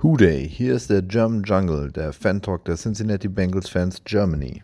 [0.00, 4.62] Hooday, hier ist der German Jungle, der Fan-Talk der Cincinnati Bengals Fans Germany.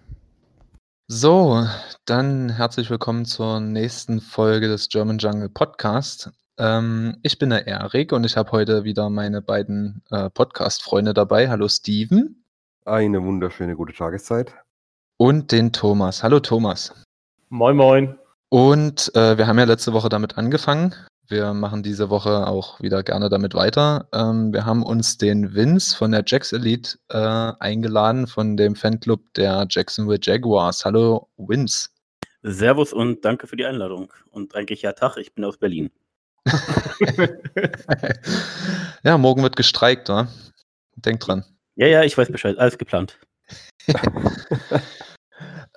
[1.08, 1.67] So,
[2.04, 6.31] dann herzlich willkommen zur nächsten Folge des German Jungle Podcast.
[6.57, 11.51] Ähm, ich bin der Erik und ich habe heute wieder meine beiden äh, Podcast-Freunde dabei.
[11.51, 12.45] Hallo Steven.
[12.85, 14.55] Eine wunderschöne gute Tageszeit.
[15.16, 16.23] Und den Thomas.
[16.23, 16.95] Hallo Thomas.
[17.48, 18.16] Moin, moin.
[18.51, 20.95] Und äh, wir haben ja letzte Woche damit angefangen.
[21.27, 24.06] Wir machen diese Woche auch wieder gerne damit weiter.
[24.12, 29.32] Ähm, wir haben uns den Vince von der Jacks Elite äh, eingeladen, von dem Fanclub
[29.32, 30.84] der Jacksonville Jaguars.
[30.84, 31.88] Hallo Vince.
[32.42, 34.12] Servus und danke für die Einladung.
[34.30, 35.91] Und eigentlich ja Tag, ich bin aus Berlin.
[39.02, 40.29] ja, morgen wird gestreikt, oder?
[40.96, 41.43] Denk dran.
[41.77, 43.18] Ja, ja, ich weiß Bescheid, alles geplant.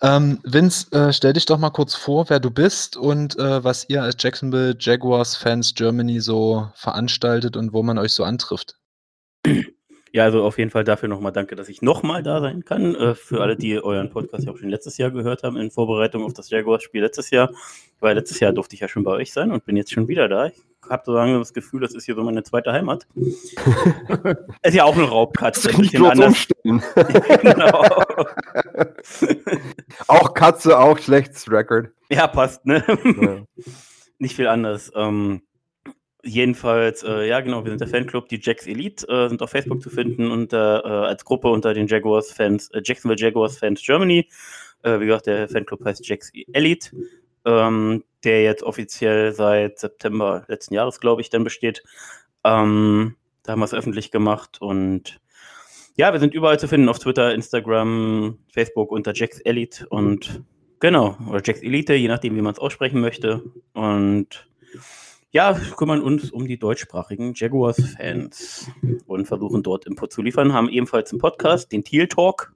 [0.01, 3.89] ähm, Vince, äh, stell dich doch mal kurz vor, wer du bist und äh, was
[3.89, 8.75] ihr als Jacksonville Jaguars Fans Germany so veranstaltet und wo man euch so antrifft.
[10.11, 12.95] Ja, also auf jeden Fall dafür nochmal danke, dass ich nochmal da sein kann.
[12.95, 16.23] Äh, für alle, die euren Podcast ja auch schon letztes Jahr gehört haben, in Vorbereitung
[16.23, 17.51] auf das Jaguars-Spiel letztes Jahr.
[17.99, 20.29] Weil letztes Jahr durfte ich ja schon bei euch sein und bin jetzt schon wieder
[20.29, 20.47] da.
[20.47, 20.55] Ich
[20.89, 23.07] habe so lange das Gefühl, das ist hier so meine zweite Heimat.
[23.15, 25.69] ist ja auch eine Raubkatze.
[25.69, 26.47] Ein bisschen anders.
[26.63, 27.83] genau.
[30.07, 31.89] auch Katze, auch schlechtes Record.
[32.09, 32.83] Ja, passt, ne?
[32.87, 33.63] Ja.
[34.19, 34.91] Nicht viel anders.
[34.95, 35.41] Ähm,
[36.27, 39.81] jedenfalls, äh, ja genau, wir sind der Fanclub, die Jacks Elite, äh, sind auf Facebook
[39.81, 44.29] zu finden und äh, als Gruppe unter den Jaguars Fans, äh, Jacksonville Jaguars Fans Germany.
[44.83, 46.91] Äh, wie gesagt, der Fanclub heißt Jacks Elite,
[47.45, 51.83] ähm, der jetzt offiziell seit September letzten Jahres, glaube ich, dann besteht.
[52.43, 55.19] Ähm, da haben wir es öffentlich gemacht und
[55.95, 60.43] ja, wir sind überall zu finden, auf Twitter, Instagram, Facebook unter Jacks Elite und
[60.79, 63.43] genau, oder Jacks Elite, je nachdem, wie man es aussprechen möchte.
[63.73, 64.47] Und
[65.31, 68.69] ja, kümmern uns um die deutschsprachigen Jaguars-Fans
[69.05, 70.53] und versuchen dort Input zu liefern.
[70.53, 72.53] Haben ebenfalls einen Podcast, den Teal Talk.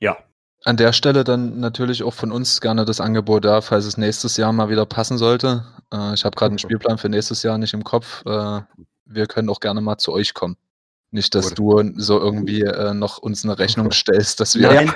[0.00, 0.18] Ja.
[0.64, 4.36] An der Stelle dann natürlich auch von uns gerne das Angebot da, falls es nächstes
[4.36, 5.64] Jahr mal wieder passen sollte.
[5.92, 8.24] Äh, ich habe gerade einen Spielplan für nächstes Jahr nicht im Kopf.
[8.24, 8.62] Äh,
[9.04, 10.56] wir können auch gerne mal zu euch kommen.
[11.10, 14.72] Nicht, dass du so irgendwie äh, noch uns eine Rechnung stellst, dass wir.
[14.72, 14.92] Nein.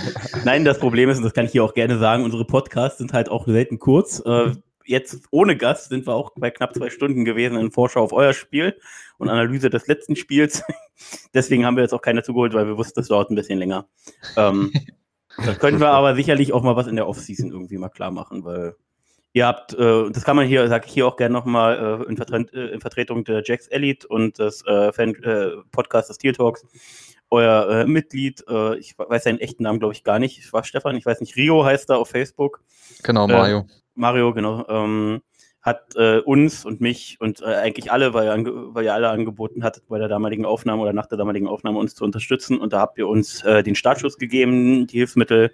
[0.44, 3.12] Nein, das Problem ist, und das kann ich hier auch gerne sagen, unsere Podcasts sind
[3.12, 4.22] halt auch selten kurz.
[4.24, 4.52] Äh,
[4.88, 8.32] jetzt ohne Gast sind wir auch bei knapp zwei Stunden gewesen in Vorschau auf euer
[8.32, 8.78] Spiel
[9.18, 10.62] und Analyse des letzten Spiels.
[11.34, 13.86] Deswegen haben wir jetzt auch keine zugeholt, weil wir wussten, das dauert ein bisschen länger.
[14.36, 14.72] Ähm,
[15.44, 18.44] das können wir aber sicherlich auch mal was in der Offseason irgendwie mal klar machen,
[18.44, 18.74] weil
[19.32, 22.16] ihr habt, äh, das kann man hier, sage ich hier auch gerne nochmal äh, in,
[22.16, 26.64] Vertre äh, in Vertretung der Jacks Elite und des äh, Fan, äh, Podcasts Steel Talks
[27.30, 30.38] euer äh, Mitglied, äh, ich weiß seinen echten Namen, glaube ich, gar nicht.
[30.38, 32.62] Ich war Stefan, ich weiß nicht, Rio heißt er auf Facebook.
[33.02, 33.66] Genau, Mario.
[33.98, 35.22] Mario, genau, ähm,
[35.60, 39.64] hat äh, uns und mich und äh, eigentlich alle, weil ihr, weil ihr alle angeboten
[39.64, 42.58] hattet, bei der damaligen Aufnahme oder nach der damaligen Aufnahme uns zu unterstützen.
[42.58, 45.50] Und da habt ihr uns äh, den Startschuss gegeben, die Hilfsmittel,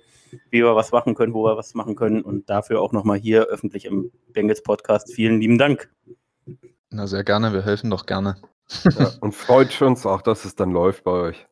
[0.50, 2.22] wie wir was machen können, wo wir was machen können.
[2.22, 5.90] Und dafür auch nochmal hier öffentlich im Bengals Podcast vielen lieben Dank.
[6.90, 8.36] Na, sehr gerne, wir helfen doch gerne.
[8.98, 11.46] Ja, und freut uns auch, dass es dann läuft bei euch.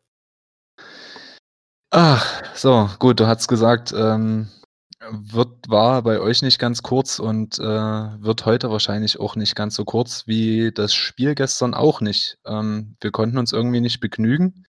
[1.90, 4.48] Ach, so, gut, du hast gesagt, ähm,
[5.10, 9.74] wird war bei euch nicht ganz kurz und, äh, wird heute wahrscheinlich auch nicht ganz
[9.74, 12.38] so kurz wie das Spiel gestern auch nicht.
[12.46, 14.64] Ähm, wir konnten uns irgendwie nicht begnügen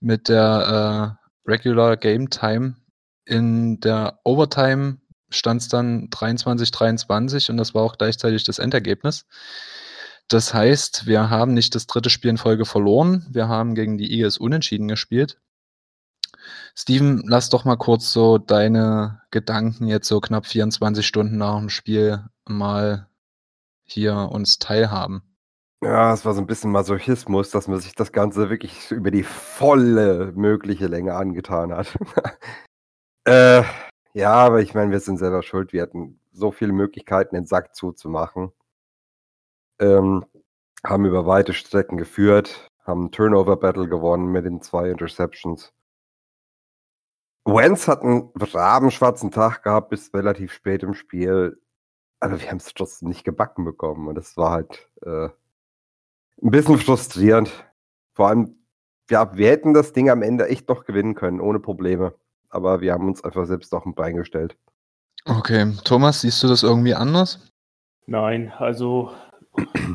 [0.00, 2.76] mit der, äh, Regular Game Time.
[3.24, 4.98] In der Overtime
[5.30, 9.26] stand es dann 23:23 und das war auch gleichzeitig das Endergebnis.
[10.28, 13.26] Das heißt, wir haben nicht das dritte Spiel in Folge verloren.
[13.30, 15.38] Wir haben gegen die Eagles unentschieden gespielt.
[16.78, 21.70] Steven, lass doch mal kurz so deine Gedanken jetzt so knapp 24 Stunden nach dem
[21.70, 23.08] Spiel mal
[23.84, 25.22] hier uns teilhaben.
[25.82, 29.22] Ja, es war so ein bisschen Masochismus, dass man sich das Ganze wirklich über die
[29.22, 31.96] volle mögliche Länge angetan hat.
[33.24, 33.62] äh,
[34.12, 35.72] ja, aber ich meine, wir sind selber schuld.
[35.72, 38.52] Wir hatten so viele Möglichkeiten, den Sack zuzumachen.
[39.78, 40.26] Ähm,
[40.84, 45.72] haben über weite Strecken geführt, haben Turnover-Battle gewonnen mit den zwei Interceptions.
[47.46, 51.60] Wentz hat einen rabenschwarzen Tag gehabt bis relativ spät im Spiel.
[52.20, 54.08] Aber wir haben es trotzdem nicht gebacken bekommen.
[54.08, 55.28] Und das war halt äh,
[56.42, 57.50] ein bisschen frustrierend.
[58.14, 58.56] Vor allem,
[59.10, 62.14] ja, wir hätten das Ding am Ende echt doch gewinnen können, ohne Probleme.
[62.48, 64.56] Aber wir haben uns einfach selbst auf ein Bein gestellt.
[65.24, 67.52] Okay, Thomas, siehst du das irgendwie anders?
[68.06, 69.10] Nein, also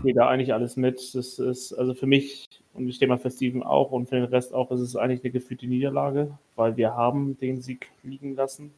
[0.03, 1.15] geht da eigentlich alles mit.
[1.15, 4.25] Das ist, also für mich und ich denke mal für Steven auch und für den
[4.25, 8.73] Rest auch, ist es eigentlich eine gefühlte Niederlage, weil wir haben den Sieg liegen lassen.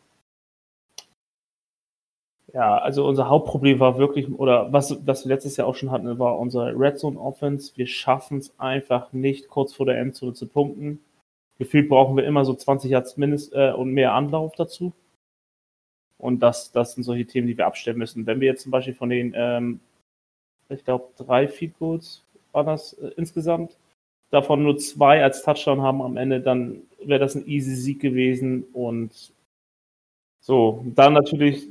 [2.54, 6.20] Ja, also unser Hauptproblem war wirklich, oder was, was wir letztes Jahr auch schon hatten,
[6.20, 7.74] war unsere Red Zone Offense.
[7.76, 11.00] Wir schaffen es einfach nicht, kurz vor der Endzone zu punkten.
[11.58, 14.94] Gefühlt brauchen wir immer so 20 Yards mindest äh, und mehr Anlauf dazu.
[16.20, 18.26] Und das, das sind solche Themen, die wir abstellen müssen.
[18.26, 19.80] Wenn wir jetzt zum Beispiel von den, ähm,
[20.70, 23.78] ich glaube, drei Field Goals war das äh, insgesamt,
[24.34, 28.64] davon nur zwei als Touchdown haben am Ende, dann wäre das ein easy Sieg gewesen.
[28.74, 29.34] Und
[30.42, 31.70] so, dann natürlich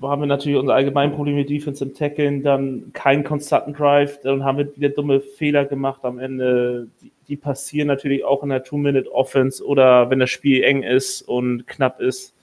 [0.00, 4.44] haben wir natürlich unser allgemein Problem mit Defense im Tackeln, dann keinen konstanten Drive, dann
[4.44, 6.88] haben wir wieder dumme Fehler gemacht am Ende.
[7.00, 11.66] Die, die passieren natürlich auch in der Two-Minute-Offense oder wenn das Spiel eng ist und
[11.66, 12.34] knapp ist.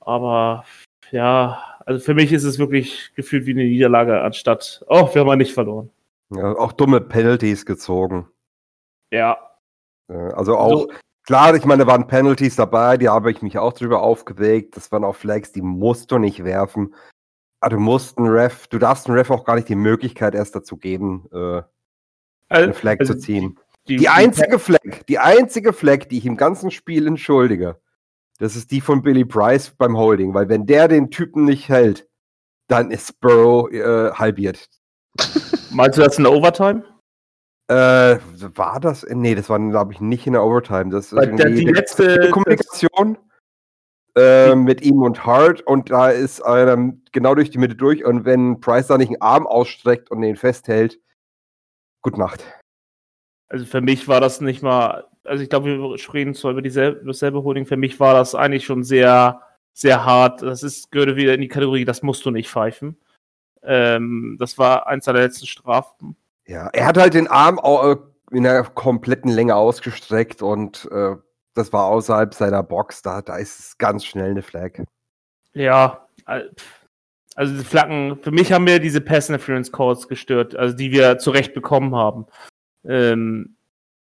[0.00, 0.64] Aber
[1.10, 5.26] ja, also für mich ist es wirklich gefühlt wie eine Niederlage, anstatt, oh, wir haben
[5.26, 5.90] mal nicht verloren.
[6.34, 8.28] Ja, auch dumme Penalties gezogen.
[9.16, 9.38] Ja.
[10.08, 10.92] Also auch, also,
[11.24, 14.76] klar, ich meine, da waren Penalties dabei, die habe ich mich auch drüber aufgeregt.
[14.76, 16.94] Das waren auch Flags, die musst du nicht werfen.
[17.60, 20.54] Aber du musst einen Ref, du darfst einem Ref auch gar nicht die Möglichkeit erst
[20.54, 21.62] dazu geben, äh,
[22.48, 23.58] einen Flag also, zu ziehen.
[23.88, 27.80] Die, die einzige Flag, die einzige Flag, die ich im ganzen Spiel entschuldige,
[28.38, 32.06] das ist die von Billy Price beim Holding, weil wenn der den Typen nicht hält,
[32.68, 34.68] dann ist Burrow äh, halbiert.
[35.70, 36.84] Meinst du das in der Overtime?
[37.68, 38.18] Äh,
[38.54, 39.04] war das?
[39.08, 40.90] Nee, das war, glaube ich, nicht in der Overtime.
[40.90, 43.18] Das ist der, die letzte Kommunikation
[44.16, 48.24] äh, mit ihm und Hart und da ist einer genau durch die Mitte durch und
[48.24, 51.00] wenn Price da nicht einen Arm ausstreckt und den festhält,
[52.02, 52.44] gut Nacht.
[53.48, 57.04] Also für mich war das nicht mal, also ich glaube, wir reden zwar über dieselbe,
[57.04, 59.42] dasselbe Holding, für mich war das eigentlich schon sehr,
[59.72, 60.40] sehr hart.
[60.40, 62.96] Das ist, gehörte wieder in die Kategorie, das musst du nicht pfeifen.
[63.62, 66.16] Ähm, das war eins der letzten Strafen.
[66.46, 67.96] Ja, er hat halt den Arm äh,
[68.34, 71.16] in der kompletten Länge ausgestreckt und äh,
[71.54, 73.02] das war außerhalb seiner Box.
[73.02, 74.82] Da, da ist es ganz schnell eine Flag.
[75.54, 76.06] Ja,
[77.34, 81.18] also die Flaggen, für mich haben wir diese Pass Interference Calls gestört, also die wir
[81.18, 82.26] zurecht bekommen haben.
[82.84, 83.56] Ähm,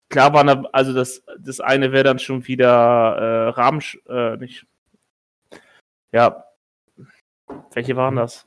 [0.09, 4.65] klar waren da, also das, das eine wäre dann schon wieder äh, Rahmen, äh, nicht.
[6.11, 6.45] Ja.
[7.73, 8.45] Welche waren das?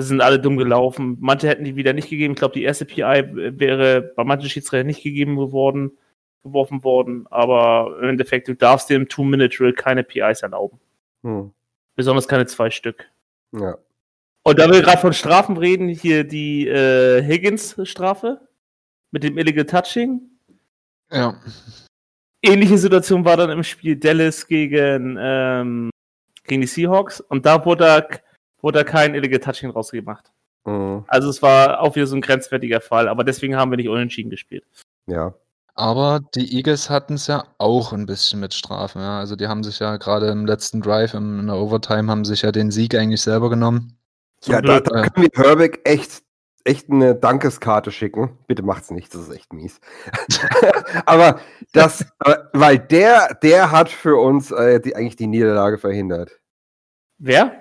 [0.00, 1.18] Das sind alle dumm gelaufen.
[1.20, 2.32] Manche hätten die wieder nicht gegeben.
[2.32, 3.22] Ich glaube, die erste PI
[3.58, 5.92] wäre bei manchen Schiedsrichtern nicht gegeben geworden,
[6.42, 7.26] geworfen worden.
[7.28, 10.80] Aber im Endeffekt, du darfst dir im Two-Minute-Drill keine PIs erlauben.
[11.22, 11.52] Hm.
[11.96, 13.10] Besonders keine zwei Stück.
[13.52, 13.76] Ja.
[14.42, 18.40] Und da wir gerade von Strafen reden, hier die äh, Higgins-Strafe
[19.10, 20.22] mit dem Illegal Touching.
[21.10, 21.38] Ja.
[22.40, 25.90] Ähnliche Situation war dann im Spiel Dallas gegen, ähm,
[26.44, 27.20] gegen die Seahawks.
[27.20, 28.08] Und da wurde er
[28.62, 30.32] wurde da kein Illegal Touching rausgemacht.
[30.64, 31.04] Mhm.
[31.08, 34.30] Also es war auch wieder so ein grenzwertiger Fall, aber deswegen haben wir nicht unentschieden
[34.30, 34.64] gespielt.
[35.06, 35.34] Ja.
[35.74, 39.00] Aber die Eagles hatten es ja auch ein bisschen mit Strafen.
[39.00, 39.18] Ja.
[39.18, 42.52] Also die haben sich ja gerade im letzten Drive, in der Overtime, haben sich ja
[42.52, 43.96] den Sieg eigentlich selber genommen.
[44.44, 46.22] ja, da, da können wir Herbeck echt,
[46.64, 48.36] echt eine Dankeskarte schicken.
[48.46, 49.80] Bitte macht's nicht, das ist echt mies.
[51.06, 51.40] aber
[51.72, 52.04] das,
[52.52, 56.40] weil der, der hat für uns äh, die, eigentlich die Niederlage verhindert.
[57.18, 57.59] Wer?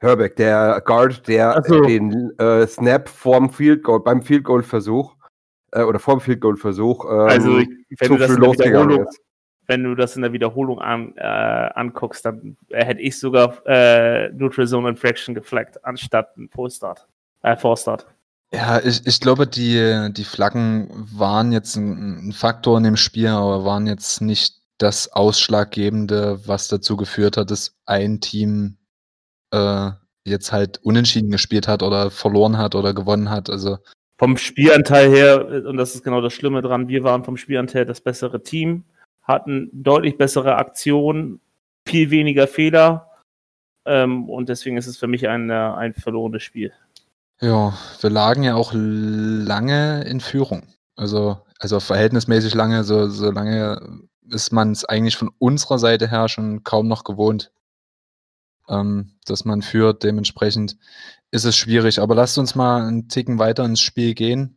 [0.00, 1.80] Herbeck, der Guard, der so.
[1.82, 5.14] den äh, Snap vorm Field Goal, beim Field Goal Versuch
[5.72, 9.06] äh, oder vorm Field Goal Versuch ähm, also, wenn du das in der Wiederholung,
[9.66, 14.30] wenn du das in der Wiederholung an, äh, anguckst, dann äh, hätte ich sogar äh,
[14.30, 17.06] Neutral Zone Infraction geflaggt, anstatt ein Full-Start,
[17.42, 18.06] äh, Four-Start.
[18.52, 23.28] Ja, ich, ich glaube, die, die Flaggen waren jetzt ein, ein Faktor in dem Spiel,
[23.28, 28.76] aber waren jetzt nicht das Ausschlaggebende, was dazu geführt hat, dass ein Team
[29.50, 29.90] äh,
[30.24, 33.50] jetzt halt unentschieden gespielt hat oder verloren hat oder gewonnen hat.
[33.50, 33.78] Also
[34.18, 38.02] vom Spielanteil her, und das ist genau das Schlimme dran, wir waren vom Spielanteil das
[38.02, 38.84] bessere Team,
[39.22, 41.40] hatten deutlich bessere Aktionen,
[41.88, 43.10] viel weniger Fehler.
[43.86, 46.72] Ähm, und deswegen ist es für mich ein, äh, ein verlorenes Spiel.
[47.40, 50.64] Ja, wir lagen ja auch lange in Führung.
[50.96, 53.80] Also, also verhältnismäßig lange, so, so lange
[54.28, 57.50] ist man es eigentlich von unserer Seite her schon kaum noch gewohnt
[58.68, 60.02] ähm, dass man führt.
[60.02, 60.76] Dementsprechend
[61.30, 62.00] ist es schwierig.
[62.00, 64.56] Aber lasst uns mal einen Ticken weiter ins Spiel gehen.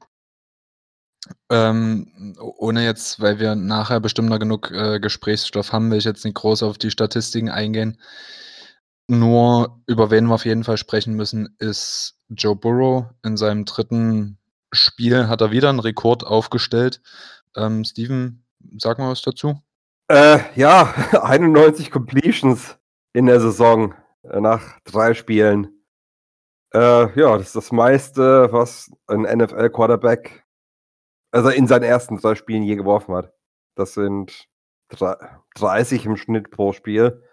[1.50, 6.26] Ähm, ohne jetzt, weil wir nachher bestimmt noch genug äh, Gesprächsstoff haben, will ich jetzt
[6.26, 7.98] nicht groß auf die Statistiken eingehen.
[9.08, 13.06] Nur über wen wir auf jeden Fall sprechen müssen, ist Joe Burrow.
[13.24, 14.38] In seinem dritten
[14.72, 17.02] Spiel hat er wieder einen Rekord aufgestellt.
[17.56, 18.46] Ähm, Steven,
[18.78, 19.62] sag mal was dazu.
[20.08, 22.78] Äh, ja, 91 Completions
[23.14, 23.94] in der Saison.
[24.24, 25.84] Äh, nach drei Spielen.
[26.74, 30.46] Äh, ja, das ist das meiste, was ein NFL-Quarterback,
[31.32, 33.34] also in seinen ersten drei Spielen je geworfen hat.
[33.76, 34.48] Das sind
[34.90, 37.24] 30 im Schnitt pro Spiel.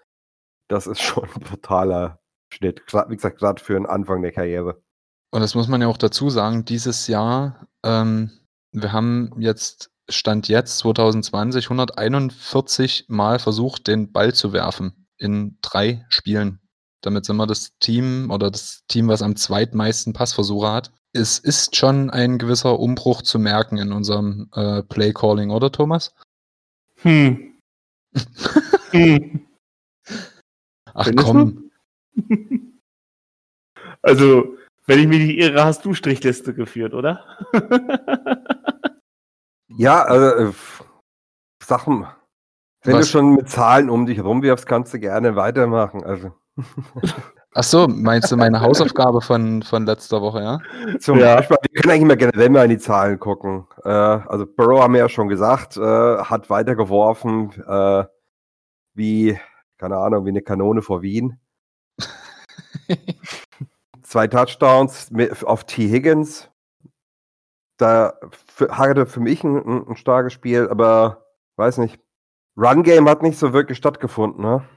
[0.69, 2.21] Das ist schon ein brutaler,
[2.53, 2.83] Schnitt.
[3.09, 4.83] Wie gesagt, gerade für den Anfang der Karriere.
[5.33, 8.31] Und das muss man ja auch dazu sagen, dieses Jahr, ähm,
[8.73, 16.05] wir haben jetzt, Stand jetzt 2020, 141 Mal versucht, den Ball zu werfen in drei
[16.09, 16.61] Spielen.
[17.03, 20.93] Damit sind wir das Team oder das Team, was am zweitmeisten Passversuche hat.
[21.12, 26.15] Es ist schon ein gewisser Umbruch zu merken in unserem äh, Play Calling, oder Thomas?
[27.03, 27.59] Hm.
[28.91, 29.47] hm.
[30.95, 31.71] Ach Findest komm.
[34.03, 37.23] Also, wenn ich mich nicht irre, hast du Strichliste geführt, oder?
[39.77, 40.53] Ja, also, äh,
[41.62, 42.07] Sachen.
[42.83, 43.07] Wenn Was?
[43.07, 46.03] du schon mit Zahlen um dich rumwirfst, kannst du gerne weitermachen.
[46.03, 46.33] Also,
[47.53, 50.59] Ach so, meinst du meine Hausaufgabe von, von letzter Woche, ja?
[51.01, 51.37] zum Ja.
[51.37, 53.67] Beispiel, wir können eigentlich mal generell mal in die Zahlen gucken.
[53.85, 58.05] Äh, also, Burrow haben wir ja schon gesagt, äh, hat weitergeworfen, äh,
[58.95, 59.39] wie,
[59.79, 61.41] keine Ahnung, wie eine Kanone vor Wien.
[64.03, 65.89] Zwei Touchdowns mit, auf T.
[65.89, 66.49] Higgins.
[67.79, 68.15] Da
[68.69, 71.25] hatte für mich ein, ein, ein starkes Spiel, aber
[71.57, 71.99] weiß nicht.
[72.61, 74.69] Run Game hat nicht so wirklich stattgefunden, ne?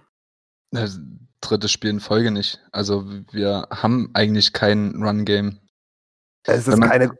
[0.71, 0.99] Das
[1.41, 2.59] dritte Spiel in Folge nicht.
[2.71, 5.59] Also wir haben eigentlich kein Run-Game.
[6.43, 7.11] Es Wenn ist man- keine.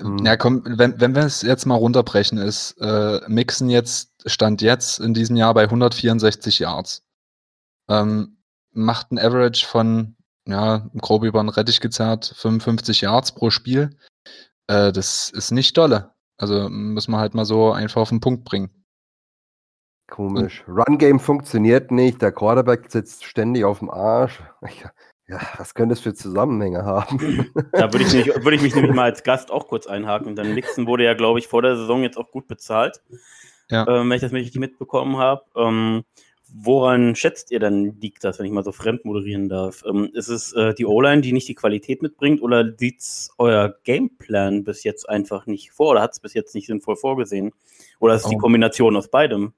[0.00, 0.18] Hm.
[0.24, 4.98] Ja, komm, wenn, wenn wir es jetzt mal runterbrechen, ist äh, Mixen jetzt, stand jetzt
[5.00, 7.04] in diesem Jahr bei 164 Yards.
[7.88, 8.38] Ähm,
[8.72, 10.16] macht ein Average von,
[10.46, 13.90] ja, grob über den Rettich gezerrt, 55 Yards pro Spiel.
[14.68, 16.14] Äh, das ist nicht dolle.
[16.38, 18.70] Also muss man halt mal so einfach auf den Punkt bringen.
[20.10, 20.64] Komisch.
[20.68, 22.20] Run Game funktioniert nicht.
[22.20, 24.40] Der Quarterback sitzt ständig auf dem Arsch.
[24.62, 24.90] Ja,
[25.28, 27.18] ja was könnte es für Zusammenhänge haben?
[27.72, 30.36] Da würde ich, würde ich mich nämlich mal als Gast auch kurz einhaken.
[30.36, 33.00] Denn Mixon wurde ja, glaube ich, vor der Saison jetzt auch gut bezahlt.
[33.70, 33.86] Ja.
[33.86, 35.42] Ähm, wenn ich das richtig mitbekommen habe.
[35.56, 36.04] Ähm,
[36.52, 39.84] woran schätzt ihr dann liegt das, wenn ich mal so fremd moderieren darf?
[39.86, 43.00] Ähm, ist es äh, die O-Line, die nicht die Qualität mitbringt oder sieht
[43.38, 47.52] euer Gameplan bis jetzt einfach nicht vor oder hat es bis jetzt nicht sinnvoll vorgesehen?
[48.00, 48.40] Oder ist es die Oh.
[48.40, 49.52] Kombination aus beidem?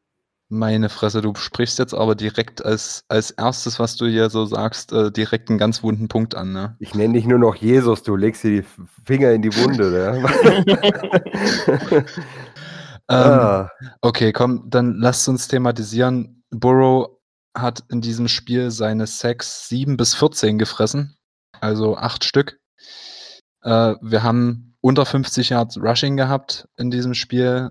[0.54, 4.92] Meine Fresse, du sprichst jetzt aber direkt als, als erstes, was du hier so sagst,
[4.92, 6.76] äh, direkt einen ganz wunden Punkt an, ne?
[6.78, 8.68] Ich nenne dich nur noch Jesus, du legst dir die
[9.04, 9.90] Finger in die Wunde.
[9.90, 12.04] Ne?
[13.08, 16.44] Ähm, ah, Okay, komm, dann lasst uns thematisieren.
[16.50, 17.08] Burrow
[17.56, 21.16] hat in diesem Spiel seine Sacks 7 bis 14 gefressen,
[21.60, 22.60] also acht Stück.
[23.62, 27.70] Äh, wir haben unter 50 Yards Rushing gehabt in diesem Spiel.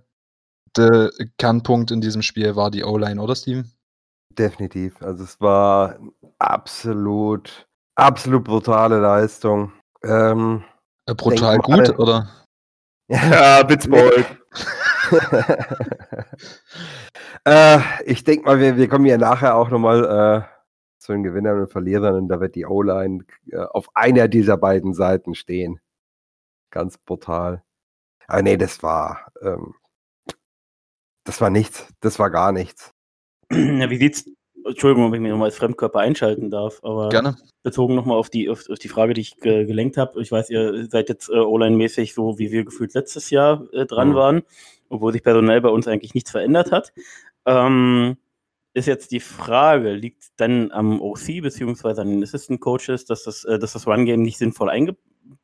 [0.77, 3.71] Der Kernpunkt in diesem Spiel war die O-Line, oder Steven?
[4.37, 5.01] definitiv.
[5.01, 5.99] Also es war
[6.39, 9.71] absolut, absolut brutale Leistung.
[10.03, 10.63] Ähm,
[11.05, 12.29] Äh, brutal gut, oder?
[13.09, 14.25] Ja, Blitzbold.
[17.45, 20.43] äh, ich denke mal, wir, wir kommen ja nachher auch nochmal äh,
[20.97, 24.93] zu den Gewinnern und Verlierern und da wird die O-Line äh, auf einer dieser beiden
[24.93, 25.81] Seiten stehen.
[26.69, 27.63] Ganz brutal.
[28.27, 29.75] Aber nee, das war, ähm,
[31.23, 31.87] das war nichts.
[32.01, 32.91] Das war gar nichts.
[33.51, 34.25] Ja, wie sieht's?
[34.65, 37.35] Entschuldigung, ob ich mich nochmal als Fremdkörper einschalten darf, aber Gerne.
[37.63, 40.21] bezogen nochmal auf die, auf, auf die Frage, die ich ge gelenkt habe.
[40.21, 44.09] Ich weiß, ihr seid jetzt äh, O-Line-mäßig so, wie wir gefühlt letztes Jahr äh, dran
[44.09, 44.13] Mhm.
[44.13, 44.41] waren,
[44.89, 46.93] obwohl sich personell bei uns eigentlich nichts verändert hat.
[47.45, 48.17] Ähm,
[48.73, 53.43] ist jetzt die Frage, liegt dann am OC beziehungsweise an den Assistant Coaches, dass das,
[53.45, 54.69] äh, dass das Run-Game nicht sinnvoll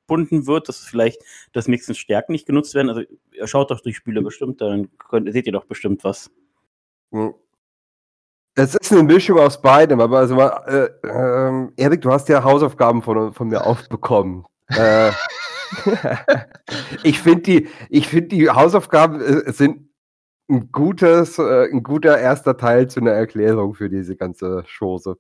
[0.07, 1.21] eingebunden wird, dass vielleicht
[1.53, 2.89] das Mixen Stärken nicht genutzt werden?
[2.89, 6.31] Also ihr schaut doch durch Spiele bestimmt, dann könnt, seht ihr doch bestimmt was.
[8.55, 12.43] Es ist eine Mischung aus beidem, aber also mal, äh, ähm, Erik, du hast ja
[12.43, 14.45] Hausaufgaben von, von mir aufbekommen.
[14.69, 15.11] äh,
[17.03, 19.89] ich finde die, ich finde die Hausaufgaben äh, sind
[20.49, 25.17] ein gutes, äh, ein guter erster Teil zu einer Erklärung für diese ganze Chose.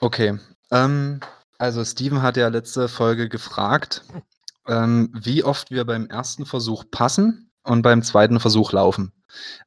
[0.00, 0.38] Okay.
[0.70, 1.20] Ähm,
[1.62, 4.02] also Steven hat ja letzte Folge gefragt,
[4.66, 9.12] ähm, wie oft wir beim ersten Versuch passen und beim zweiten Versuch laufen.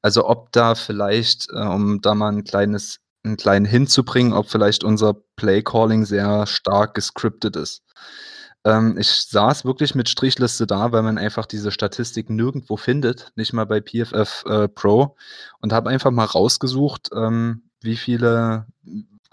[0.01, 4.83] Also ob da vielleicht, äh, um da mal ein kleines, einen kleinen hinzubringen, ob vielleicht
[4.83, 7.81] unser Play-Calling sehr stark gescriptet ist.
[8.65, 13.53] Ähm, ich saß wirklich mit Strichliste da, weil man einfach diese Statistik nirgendwo findet, nicht
[13.53, 15.15] mal bei PFF äh, Pro,
[15.61, 18.67] und habe einfach mal rausgesucht, ähm, wie viele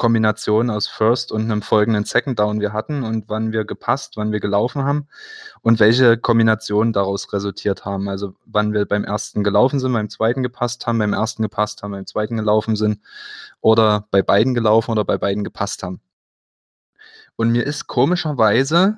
[0.03, 4.33] Kombinationen aus First und einem folgenden Second Down wir hatten und wann wir gepasst, wann
[4.33, 5.07] wir gelaufen haben
[5.61, 8.09] und welche Kombinationen daraus resultiert haben.
[8.09, 11.93] Also wann wir beim ersten gelaufen sind, beim zweiten gepasst haben, beim ersten gepasst haben,
[11.93, 12.99] beim zweiten gelaufen sind
[13.61, 16.01] oder bei beiden gelaufen oder bei beiden gepasst haben.
[17.37, 18.97] Und mir ist komischerweise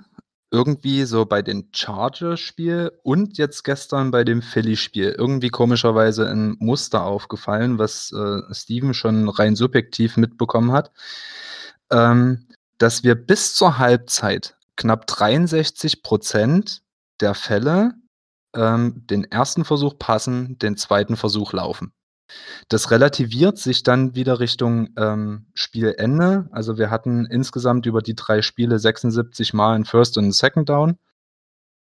[0.54, 7.02] irgendwie so bei den Chargers-Spiel und jetzt gestern bei dem Philly-Spiel irgendwie komischerweise ein Muster
[7.02, 10.92] aufgefallen, was äh, Steven schon rein subjektiv mitbekommen hat.
[11.90, 12.46] Ähm,
[12.78, 16.82] dass wir bis zur Halbzeit knapp 63 Prozent
[17.20, 17.94] der Fälle
[18.54, 21.92] ähm, den ersten Versuch passen, den zweiten Versuch laufen.
[22.68, 26.48] Das relativiert sich dann wieder Richtung ähm, Spielende.
[26.52, 30.68] Also wir hatten insgesamt über die drei Spiele 76 Mal ein First und ein Second
[30.68, 30.98] Down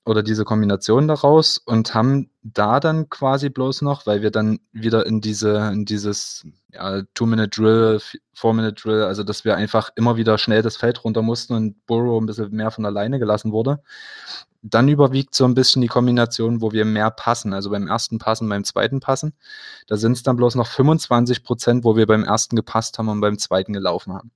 [0.06, 5.06] oder diese Kombination daraus und haben da dann quasi bloß noch, weil wir dann wieder
[5.06, 8.00] in diese, in dieses ja, Two-Minute-Drill,
[8.34, 12.26] Four-Minute-Drill, also dass wir einfach immer wieder schnell das Feld runter mussten und Burrow ein
[12.26, 13.82] bisschen mehr von alleine gelassen wurde.
[14.66, 18.48] Dann überwiegt so ein bisschen die Kombination, wo wir mehr passen, also beim ersten Passen,
[18.48, 19.34] beim zweiten Passen.
[19.86, 23.20] Da sind es dann bloß noch 25 Prozent, wo wir beim ersten gepasst haben und
[23.20, 24.30] beim zweiten gelaufen haben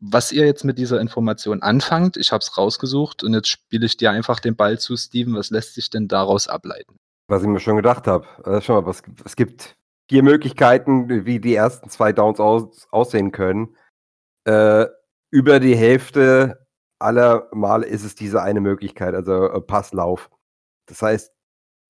[0.00, 2.16] was ihr jetzt mit dieser Information anfangt.
[2.16, 5.34] Ich habe es rausgesucht und jetzt spiele ich dir einfach den Ball zu, Steven.
[5.34, 6.98] Was lässt sich denn daraus ableiten?
[7.28, 8.26] Was ich mir schon gedacht habe.
[8.44, 9.76] Äh, schau mal, was, es gibt
[10.08, 13.74] vier Möglichkeiten, wie die ersten zwei Downs aus, aussehen können.
[14.44, 14.86] Äh,
[15.30, 16.65] über die Hälfte
[16.98, 17.48] aller
[17.86, 20.30] ist es diese eine Möglichkeit, also äh, Passlauf.
[20.86, 21.32] Das heißt,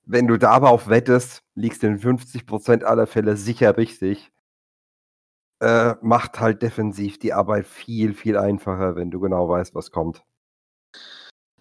[0.05, 4.31] wenn du darauf wettest, liegst du in 50% aller Fälle sicher richtig
[5.61, 10.23] äh, macht halt defensiv die Arbeit viel, viel einfacher, wenn du genau weißt, was kommt.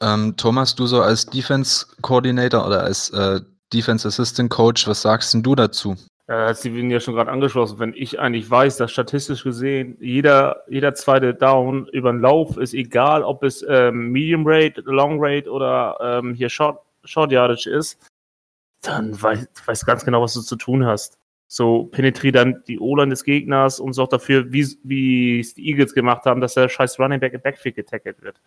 [0.01, 3.39] Ähm, Thomas, du so als Defense Coordinator oder als äh,
[3.71, 5.95] Defense Assistant Coach, was sagst denn du dazu?
[6.27, 7.77] Ja, hat Steven ja schon gerade angeschlossen.
[7.77, 12.73] Wenn ich eigentlich weiß, dass statistisch gesehen jeder, jeder zweite Down über den Lauf ist,
[12.73, 17.99] egal ob es ähm, Medium Rate, Long Rate oder ähm, hier Short, Short Yardage ist,
[18.81, 21.17] dann weißt du ganz genau, was du zu tun hast.
[21.47, 26.25] So penetriere dann die O-Line des Gegners und sorgt dafür, wie es die Eagles gemacht
[26.25, 28.41] haben, dass der scheiß Running Back im Backfield getackelt wird.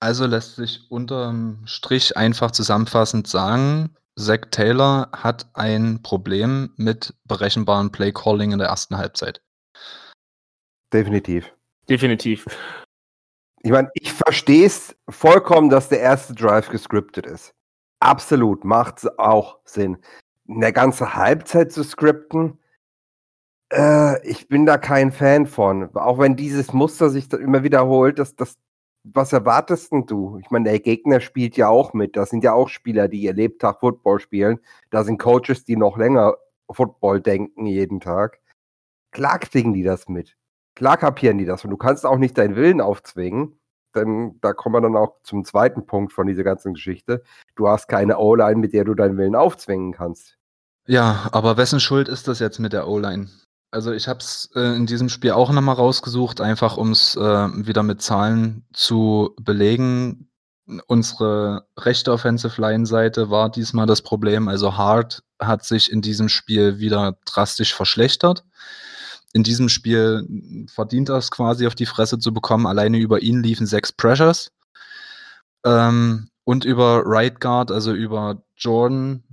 [0.00, 7.92] Also lässt sich unterm Strich einfach zusammenfassend sagen, Zach Taylor hat ein Problem mit berechenbarem
[7.92, 9.42] Play Calling in der ersten Halbzeit.
[10.92, 11.52] Definitiv.
[11.88, 12.46] Definitiv.
[13.62, 17.52] Ich meine, ich verstehe es vollkommen, dass der erste Drive gescriptet ist.
[18.00, 19.98] Absolut, macht auch Sinn
[20.48, 22.58] eine ganze Halbzeit zu skripten,
[23.72, 25.94] äh, ich bin da kein Fan von.
[25.96, 28.56] Auch wenn dieses Muster sich da immer wiederholt, das, das,
[29.12, 30.38] was erwartest denn du?
[30.42, 32.16] Ich meine, der Gegner spielt ja auch mit.
[32.16, 34.58] Das sind ja auch Spieler, die ihr Lebtag Football spielen.
[34.90, 36.34] Da sind Coaches, die noch länger
[36.70, 38.40] Football denken jeden Tag.
[39.12, 40.36] Klar kriegen die das mit.
[40.74, 41.64] Klar kapieren die das.
[41.64, 43.58] Und du kannst auch nicht deinen Willen aufzwingen
[43.96, 47.22] denn da kommen wir dann auch zum zweiten Punkt von dieser ganzen Geschichte.
[47.56, 50.36] Du hast keine O-Line, mit der du deinen Willen aufzwingen kannst.
[50.86, 53.28] Ja, aber wessen Schuld ist das jetzt mit der O-Line?
[53.70, 57.20] Also ich habe es äh, in diesem Spiel auch nochmal rausgesucht, einfach um es äh,
[57.20, 60.30] wieder mit Zahlen zu belegen.
[60.86, 64.48] Unsere rechte Offensive Line-Seite war diesmal das Problem.
[64.48, 68.44] Also Hart hat sich in diesem Spiel wieder drastisch verschlechtert
[69.36, 72.66] in diesem Spiel verdient er es quasi auf die Fresse zu bekommen.
[72.66, 74.50] Alleine über ihn liefen sechs Pressures.
[75.62, 79.24] Ähm, und über Right Guard, also über Jordan,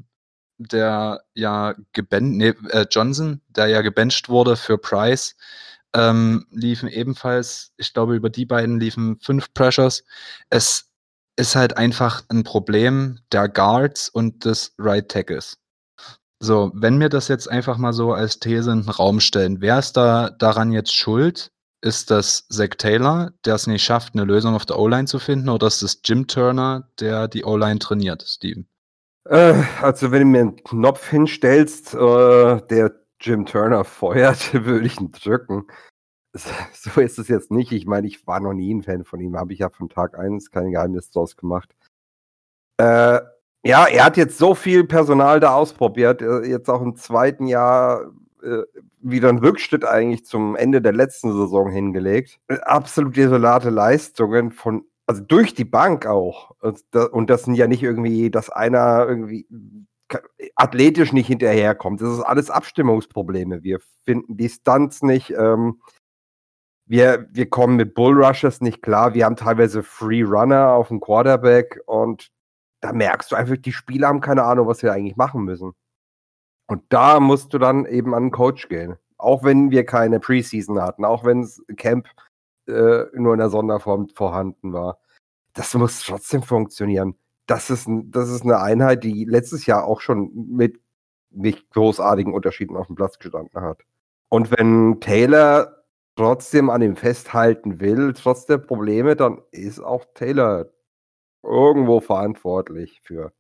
[0.58, 5.36] der ja gebencht, nee, äh, Johnson, der ja gebencht wurde für Price,
[5.94, 10.04] ähm, liefen ebenfalls, ich glaube, über die beiden liefen fünf Pressures.
[10.50, 10.90] Es
[11.36, 15.58] ist halt einfach ein Problem der Guards und des Right Tackles.
[16.40, 19.80] So, wenn wir das jetzt einfach mal so als These in den Raum stellen, wer
[19.80, 21.52] ist da daran jetzt schuld?
[21.82, 25.50] Ist das Zach Taylor, der es nicht schafft, eine Lösung auf der O-Line zu finden,
[25.50, 28.68] oder ist es Jim Turner, der die O-Line trainiert, Steven?
[29.26, 35.00] Äh, also, wenn du mir einen Knopf hinstellst, äh, der Jim Turner feuert, würde ich
[35.00, 35.68] ihn drücken.
[36.74, 37.72] So ist es jetzt nicht.
[37.72, 40.18] Ich meine, ich war noch nie ein Fan von ihm, habe ich ja von Tag
[40.18, 41.70] 1 kein Geheimnis draus gemacht.
[42.78, 43.20] Äh,
[43.66, 48.12] ja, er hat jetzt so viel Personal da ausprobiert, äh, jetzt auch im zweiten Jahr
[48.42, 48.64] äh,
[49.00, 52.40] wieder einen Rückschritt eigentlich zum Ende der letzten Saison hingelegt.
[52.64, 56.52] Absolut desolate Leistungen von, also durch die Bank auch.
[57.12, 59.48] Und das sind ja nicht irgendwie, dass einer irgendwie
[60.56, 62.02] athletisch nicht hinterherkommt.
[62.02, 63.64] Das ist alles Abstimmungsprobleme.
[63.64, 65.32] Wir finden die Stunts nicht.
[65.32, 65.82] Ähm,
[66.86, 69.14] wir, wir kommen mit Bullrushes nicht klar.
[69.14, 72.30] Wir haben teilweise Free Runner auf dem Quarterback und
[72.82, 75.74] da merkst du einfach, die Spieler haben keine Ahnung, was sie eigentlich machen müssen.
[76.68, 78.98] Und da musst du dann eben an den Coach gehen.
[79.18, 82.08] Auch wenn wir keine Preseason hatten, auch wenn das Camp
[82.68, 85.00] äh, nur in der Sonderform vorhanden war.
[85.54, 87.16] Das muss trotzdem funktionieren.
[87.46, 90.80] Das ist, das ist eine Einheit, die letztes Jahr auch schon mit
[91.30, 93.82] nicht großartigen Unterschieden auf dem Platz gestanden hat.
[94.30, 95.84] Und wenn Taylor
[96.16, 100.68] trotzdem an ihm festhalten will, trotz der Probleme, dann ist auch Taylor
[101.44, 103.34] irgendwo verantwortlich für.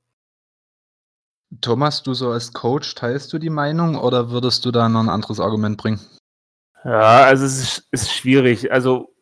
[1.61, 5.09] Thomas, du so als Coach, teilst du die Meinung oder würdest du da noch ein
[5.09, 6.01] anderes Argument bringen?
[6.83, 8.71] Ja, also es ist, ist schwierig.
[8.71, 9.12] Also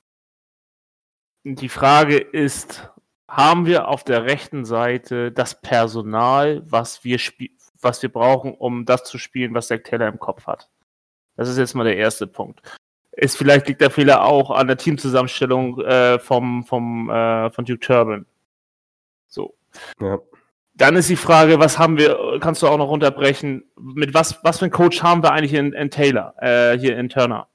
[1.44, 2.92] die Frage ist,
[3.28, 7.20] haben wir auf der rechten Seite das Personal, was wir,
[7.82, 10.70] was wir brauchen, um das zu spielen, was Zack Taylor im Kopf hat?
[11.38, 12.62] Das ist jetzt mal der erste Punkt.
[13.14, 17.80] Ist vielleicht liegt der Fehler auch an der Teamzusammenstellung äh, vom, vom, äh, von Duke
[17.80, 18.26] Turban.
[19.28, 19.56] So.
[20.00, 20.20] Ja.
[20.76, 24.60] Dann ist die Frage, was haben wir, kannst du auch noch unterbrechen, mit was, was
[24.60, 27.48] für einen Coach haben wir eigentlich in, in Taylor, äh, hier in Turner?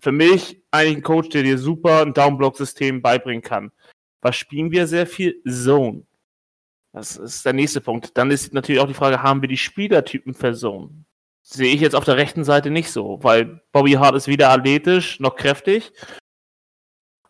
[0.00, 3.72] Für mich eigentlich ein Coach, der dir super ein Downblock-System beibringen kann.
[4.20, 5.40] Was spielen wir sehr viel?
[5.48, 6.04] Zone.
[6.92, 8.16] Das ist der nächste Punkt.
[8.16, 11.04] Dann ist natürlich auch die Frage, haben wir die Spielertypen für Zone?
[11.42, 15.20] Sehe ich jetzt auf der rechten Seite nicht so, weil Bobby Hart ist weder athletisch
[15.20, 15.92] noch kräftig.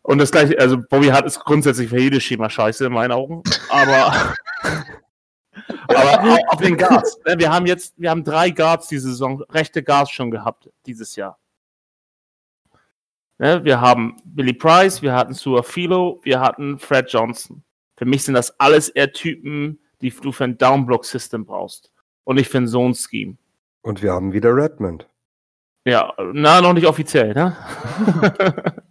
[0.02, 3.42] Und das gleiche, also Bobby Hart ist grundsätzlich für jedes Schema scheiße in meinen Augen.
[3.68, 4.34] Aber,
[5.88, 7.18] aber auf den Guards.
[7.26, 11.14] Ne, wir haben jetzt, wir haben drei Guards diese Saison, rechte Guards schon gehabt dieses
[11.14, 11.38] Jahr.
[13.38, 17.62] Ne, wir haben Billy Price, wir hatten Philo, wir hatten Fred Johnson.
[17.96, 21.92] Für mich sind das alles eher Typen, die du für ein Downblock-System brauchst
[22.24, 23.36] und nicht für ein Zone-Scheme.
[23.82, 25.08] Und wir haben wieder Redmond.
[25.84, 27.56] Ja, na, noch nicht offiziell, ne?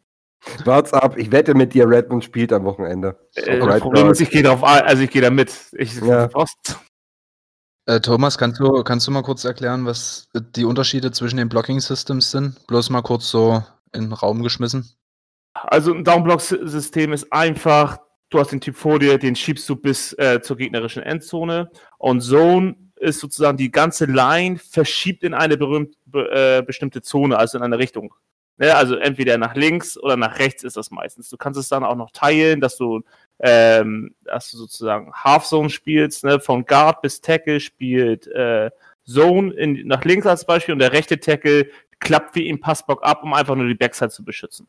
[0.66, 3.20] Wart's ab, ich wette mit dir, Redmond spielt am Wochenende.
[3.36, 5.54] Äh, das Problem ist, ich gehe drauf also ich gehe da mit.
[5.74, 6.30] Ich, ja.
[7.86, 11.82] Äh, Thomas, kannst du, kannst du mal kurz erklären, was die Unterschiede zwischen den Blocking
[11.82, 12.66] Systems sind?
[12.68, 13.62] Bloß mal kurz so
[13.98, 14.90] in den Raum geschmissen?
[15.54, 20.14] Also ein Downblock-System ist einfach, du hast den Typ vor dir, den schiebst du bis
[20.14, 25.96] äh, zur gegnerischen Endzone und Zone ist sozusagen die ganze Line verschiebt in eine berühmt,
[26.06, 28.14] be, äh, bestimmte Zone, also in eine Richtung.
[28.60, 31.30] Ja, also entweder nach links oder nach rechts ist das meistens.
[31.30, 33.02] Du kannst es dann auch noch teilen, dass du,
[33.40, 36.40] ähm, dass du sozusagen Half Zone spielst, ne?
[36.40, 38.72] von Guard bis Tackle spielt äh,
[39.06, 43.24] Zone in, nach links als Beispiel und der rechte Tackle klappt wie im Passbock ab,
[43.24, 44.68] um einfach nur die Backside zu beschützen.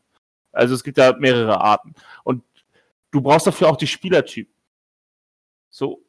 [0.51, 1.93] Also es gibt da mehrere Arten.
[2.23, 2.43] Und
[3.11, 4.53] du brauchst dafür auch die Spielertypen.
[5.69, 6.03] So.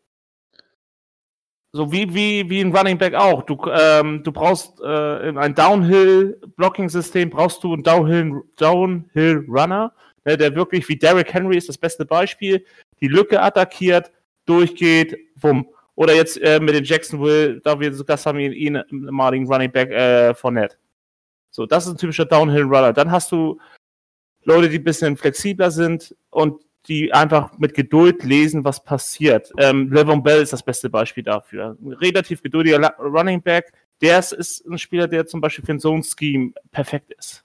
[1.73, 3.43] So wie, wie, wie ein Running Back auch.
[3.43, 9.93] Du, ähm, du brauchst äh, in ein Downhill-Blocking-System brauchst du einen Downhill, Downhill Runner,
[10.25, 12.65] ne, der wirklich wie Derrick Henry ist das beste Beispiel,
[13.01, 14.11] die Lücke attackiert,
[14.47, 15.69] durchgeht, wumm.
[15.95, 19.91] Oder jetzt äh, mit den Jacksonville, da wir sogar haben ihn, ihn ehemaligen Running Back
[19.91, 20.77] äh, von Ned.
[21.51, 22.93] So, das ist ein typischer Downhill-Runner.
[22.93, 23.61] Dann hast du
[24.45, 29.53] Leute, die ein bisschen flexibler sind und die einfach mit Geduld lesen, was passiert.
[29.59, 31.77] Ähm, Levon Bell ist das beste Beispiel dafür.
[31.81, 33.73] Ein relativ geduldiger Running Back.
[34.01, 37.45] Der ist ein Spieler, der zum Beispiel für ein Zone-Scheme perfekt ist.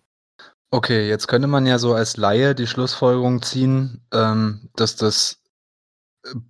[0.72, 5.42] Okay, jetzt könnte man ja so als Laie die Schlussfolgerung ziehen, ähm, dass das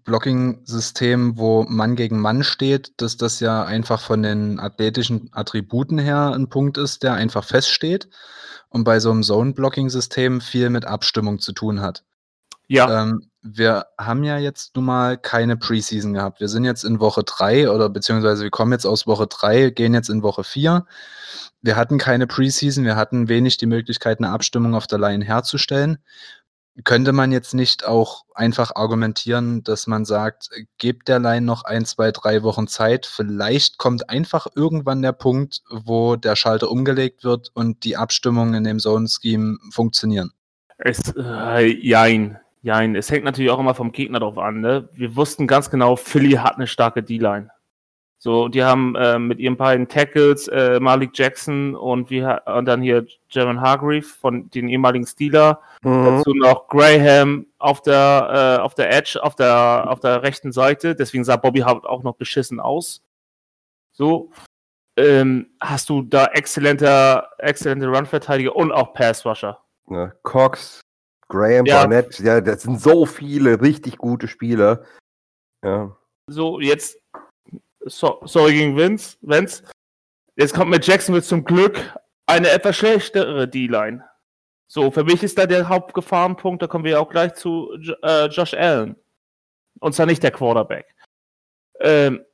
[0.03, 6.31] Blocking-System, wo Mann gegen Mann steht, dass das ja einfach von den athletischen Attributen her
[6.33, 8.09] ein Punkt ist, der einfach feststeht
[8.69, 12.03] und bei so einem Zone-Blocking-System viel mit Abstimmung zu tun hat.
[12.67, 13.03] Ja.
[13.03, 16.39] Ähm, wir haben ja jetzt nun mal keine Preseason gehabt.
[16.39, 19.93] Wir sind jetzt in Woche 3 oder beziehungsweise wir kommen jetzt aus Woche 3, gehen
[19.93, 20.85] jetzt in Woche 4.
[21.61, 25.99] Wir hatten keine Preseason, wir hatten wenig die Möglichkeit, eine Abstimmung auf der Line herzustellen
[26.83, 31.85] könnte man jetzt nicht auch einfach argumentieren, dass man sagt, gebt der Line noch ein,
[31.85, 33.05] zwei, drei Wochen Zeit.
[33.05, 38.63] Vielleicht kommt einfach irgendwann der Punkt, wo der Schalter umgelegt wird und die Abstimmungen in
[38.65, 40.31] dem Zone-Scheme funktionieren.
[40.77, 42.95] Es, äh, jein, jein.
[42.95, 44.59] Es hängt natürlich auch immer vom Gegner drauf an.
[44.59, 44.89] Ne?
[44.93, 47.49] Wir wussten ganz genau, Philly hat eine starke D-Line.
[48.17, 52.81] So, die haben äh, mit ihren beiden Tackles äh, Malik Jackson und, wie, und dann
[52.81, 55.61] hier Jeremy Hargreave von den ehemaligen Steeler.
[55.83, 56.05] Mhm.
[56.05, 60.95] Dazu noch Graham auf der, äh, auf der Edge, auf der, auf der rechten Seite.
[60.95, 63.03] Deswegen sah Bobby Hart auch noch beschissen aus.
[63.91, 64.31] So.
[64.97, 69.59] Ähm, hast du da exzellente, exzellente Run-Verteidiger und auch Pass-Rusher.
[69.89, 70.79] Ja, Cox,
[71.27, 71.81] Graham, ja.
[71.81, 74.83] Barnett, ja, das sind so viele richtig gute Spieler.
[75.63, 75.95] Ja.
[76.27, 76.97] So, jetzt
[77.85, 79.63] so, sorry gegen Vince, Vince.
[80.35, 81.79] Jetzt kommt mit Jacksonville zum Glück
[82.25, 84.03] eine etwas schlechtere D-Line.
[84.67, 87.71] So, für mich ist da der Hauptgefahrenpunkt, da kommen wir auch gleich zu
[88.01, 88.95] äh, Josh Allen.
[89.79, 90.95] Und zwar nicht der Quarterback.
[91.79, 92.25] Ähm,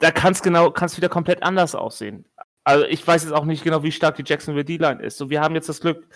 [0.00, 2.26] da kann es genau, kann es wieder komplett anders aussehen.
[2.64, 5.16] Also ich weiß jetzt auch nicht genau, wie stark die Jacksonville D-Line ist.
[5.16, 6.08] So, wir haben jetzt das Glück,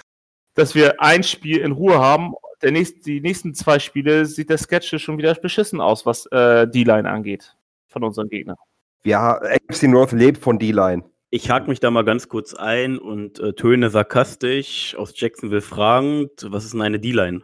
[0.54, 2.34] dass wir ein Spiel in Ruhe haben.
[2.60, 6.66] Der nächst, die nächsten zwei Spiele sieht der Sketch schon wieder beschissen aus, was äh,
[6.66, 7.56] D-Line angeht
[7.92, 8.56] von unseren Gegnern.
[9.04, 11.04] Ja, AFC North lebt von D-Line.
[11.30, 16.30] Ich hake mich da mal ganz kurz ein und äh, töne sarkastisch aus Jacksonville fragend,
[16.48, 17.42] was ist denn eine D-Line?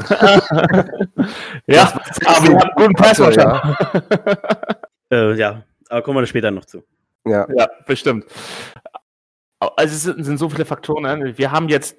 [1.66, 1.92] ja,
[2.26, 3.76] aber wir haben guten Passwatcher.
[3.80, 4.76] Ja.
[5.32, 6.82] äh, ja, aber kommen wir da später noch zu.
[7.24, 8.24] Ja, ja bestimmt.
[9.60, 11.02] Also es sind, sind so viele Faktoren.
[11.02, 11.38] Ne?
[11.38, 11.96] Wir haben jetzt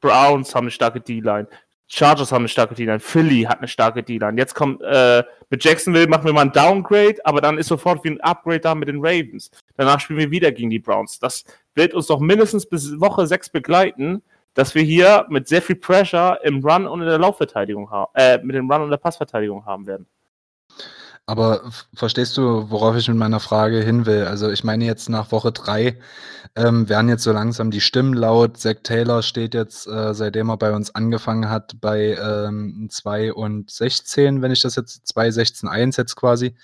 [0.00, 1.48] Browns haben eine starke D-Line.
[1.88, 3.00] Chargers haben eine starke D-Line.
[3.00, 4.38] Philly hat eine starke D-Line.
[4.38, 8.10] Jetzt kommt äh, mit Jacksonville machen wir mal ein Downgrade, aber dann ist sofort wie
[8.10, 9.50] ein Upgrade da mit den Ravens.
[9.76, 11.18] Danach spielen wir wieder gegen die Browns.
[11.18, 14.22] Das wird uns doch mindestens bis Woche 6 begleiten,
[14.54, 18.38] dass wir hier mit sehr viel Pressure im Run und in der Laufverteidigung haben, äh,
[18.42, 20.06] mit dem Run und der Passverteidigung haben werden.
[21.28, 21.60] Aber
[21.92, 24.24] verstehst du, worauf ich mit meiner Frage hin will?
[24.24, 25.98] Also ich meine jetzt nach Woche drei
[26.56, 28.56] ähm, werden jetzt so langsam die Stimmen laut.
[28.56, 33.70] Zach Taylor steht jetzt, äh, seitdem er bei uns angefangen hat, bei ähm, 2 und
[33.70, 36.56] 16, wenn ich das jetzt 2, 16, 1 jetzt quasi,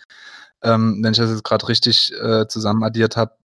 [0.62, 3.37] ähm, wenn ich das jetzt gerade richtig äh, zusammen addiert habe.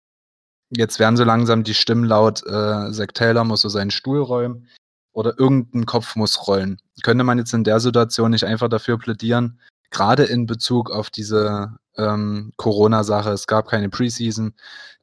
[0.70, 4.70] Jetzt werden so langsam die Stimmen laut, äh, Zach Taylor muss so seinen Stuhl räumen
[5.12, 6.80] oder irgendein Kopf muss rollen.
[7.04, 9.60] Könnte man jetzt in der Situation nicht einfach dafür plädieren,
[9.92, 14.54] gerade in Bezug auf diese ähm, Corona-Sache, es gab keine Preseason.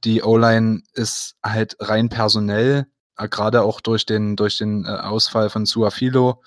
[0.05, 5.51] Die O-Line ist halt rein personell, äh, gerade auch durch den, durch den äh, Ausfall
[5.51, 6.43] von Suafilo,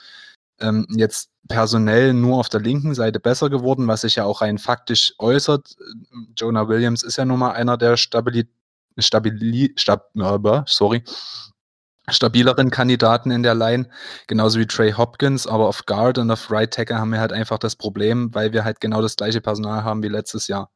[0.59, 4.57] ähm, jetzt personell nur auf der linken Seite besser geworden, was sich ja auch rein
[4.57, 5.75] faktisch äußert.
[6.35, 8.47] Jonah Williams ist ja nun mal einer der Stabili
[8.97, 10.11] Stabili Stab
[10.65, 11.03] sorry,
[12.11, 13.87] stabileren Kandidaten in der Line,
[14.27, 17.57] genauso wie Trey Hopkins, aber auf Guard und auf Right Tackle haben wir halt einfach
[17.57, 20.69] das Problem, weil wir halt genau das gleiche Personal haben wie letztes Jahr.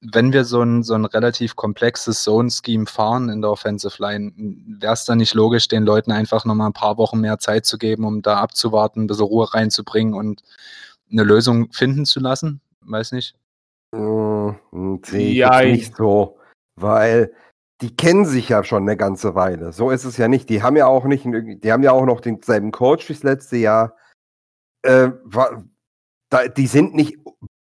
[0.00, 4.32] Wenn wir so ein, so ein relativ komplexes Zone-Scheme fahren in der Offensive Line,
[4.80, 7.78] wäre es dann nicht logisch, den Leuten einfach nochmal ein paar Wochen mehr Zeit zu
[7.78, 10.42] geben, um da abzuwarten, ein bisschen Ruhe reinzubringen und
[11.10, 12.60] eine Lösung finden zu lassen?
[12.82, 13.34] Weiß nicht.
[13.94, 16.38] Hm, sehe ich ja, nicht so,
[16.76, 17.32] weil
[17.80, 19.72] die kennen sich ja schon eine ganze Weile.
[19.72, 20.48] So ist es ja nicht.
[20.48, 23.56] Die haben ja auch nicht, die haben ja auch noch denselben Coach wie das letzte
[23.56, 23.94] Jahr.
[24.82, 25.10] Äh,
[26.30, 27.18] da, die sind nicht,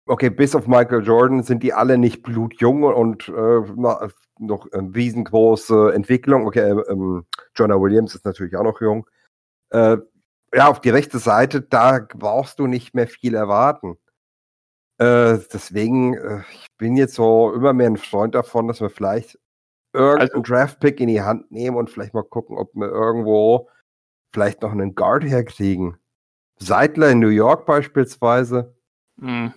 [0.07, 3.61] okay, bis auf Michael Jordan sind die alle nicht blutjung und äh,
[4.39, 6.47] noch eine riesengroße Entwicklung.
[6.47, 9.07] Okay, äh, ähm, Jonah Williams ist natürlich auch noch jung.
[9.71, 9.99] Äh,
[10.55, 13.99] ja, auf die rechte Seite, da brauchst du nicht mehr viel erwarten.
[14.99, 19.39] Äh, deswegen, äh, ich bin jetzt so immer mehr ein Freund davon, dass wir vielleicht
[19.93, 23.69] irgendeinen also, Draft-Pick in die Hand nehmen und vielleicht mal gucken, ob wir irgendwo
[24.33, 25.97] vielleicht noch einen Guard herkriegen.
[26.59, 28.75] Seidler in New York beispielsweise.
[29.21, 29.53] Hm.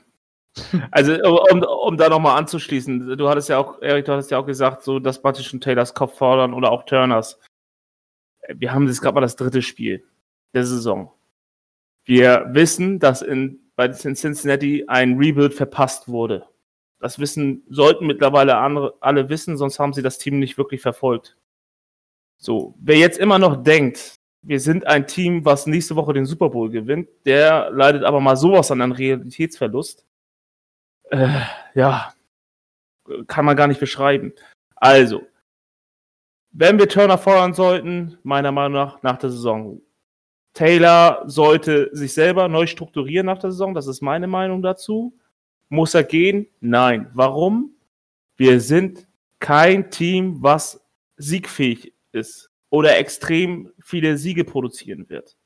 [0.92, 1.14] Also,
[1.50, 4.84] um, um da nochmal anzuschließen, du hattest ja auch, Erik, du hattest ja auch gesagt,
[4.84, 7.40] so, dass praktisch schon Taylors Kopf fordern oder auch Turners.
[8.50, 10.04] Wir haben jetzt gerade mal das dritte Spiel
[10.54, 11.12] der Saison.
[12.04, 16.48] Wir wissen, dass in, bei Cincinnati ein Rebuild verpasst wurde.
[17.02, 21.36] Das wissen, sollten mittlerweile andere, alle wissen, sonst haben sie das Team nicht wirklich verfolgt.
[22.38, 26.50] So, wer jetzt immer noch denkt, wir sind ein Team, was nächste Woche den Super
[26.50, 30.06] Bowl gewinnt, der leidet aber mal sowas an einem Realitätsverlust.
[31.10, 31.42] Äh,
[31.76, 32.14] ja,
[33.28, 34.34] kann man gar nicht beschreiben.
[34.76, 35.24] Also,
[36.52, 39.82] wenn wir Turner fordern sollten, meiner Meinung nach, nach der Saison.
[40.54, 45.18] Taylor sollte sich selber neu strukturieren nach der Saison, das ist meine Meinung dazu.
[45.72, 46.48] Muss er gehen?
[46.60, 47.10] Nein.
[47.14, 47.72] Warum?
[48.36, 49.08] Wir sind
[49.40, 55.38] kein Team, was siegfähig ist oder extrem viele Siege produzieren wird.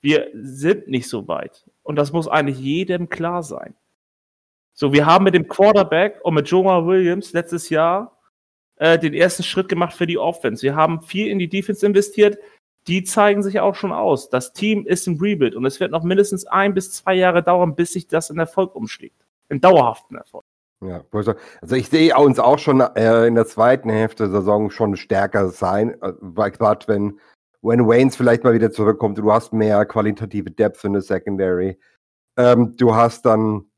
[0.00, 1.68] Wir sind nicht so weit.
[1.82, 3.74] Und das muss eigentlich jedem klar sein.
[4.72, 8.16] So, wir haben mit dem Quarterback und mit Jonah Williams letztes Jahr
[8.76, 10.62] äh, den ersten Schritt gemacht für die Offense.
[10.62, 12.38] Wir haben viel in die Defense investiert.
[12.86, 14.28] Die zeigen sich auch schon aus.
[14.28, 17.74] Das Team ist im Rebuild und es wird noch mindestens ein bis zwei Jahre dauern,
[17.74, 20.44] bis sich das in Erfolg umschlägt einen dauerhaften Erfolg.
[20.82, 24.96] Ja, also ich sehe uns auch schon äh, in der zweiten Hälfte der Saison schon
[24.96, 27.20] stärker sein, äh, gerade wenn,
[27.62, 31.78] wenn Waynes vielleicht mal wieder zurückkommt, du hast mehr qualitative Depth in der Secondary.
[32.36, 33.70] Ähm, du hast dann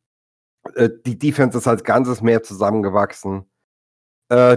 [0.74, 3.48] äh, die Defense ist als Ganzes mehr zusammengewachsen.
[4.28, 4.56] Äh,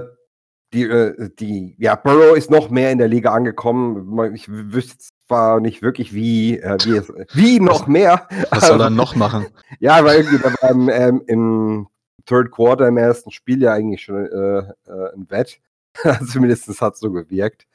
[0.74, 4.34] die, äh, die, ja, Burrow ist noch mehr in der Liga angekommen.
[4.34, 8.28] Ich wüsste zwar nicht wirklich, wie, äh, wie, es, wie noch mehr.
[8.50, 9.48] Was soll er noch machen?
[9.80, 11.88] Ja, weil irgendwie da war im, ähm, im
[12.26, 15.62] Third Quarter im ersten Spiel ja eigentlich schon äh, äh, ein Wett.
[16.32, 17.68] Zumindest hat es so gewirkt.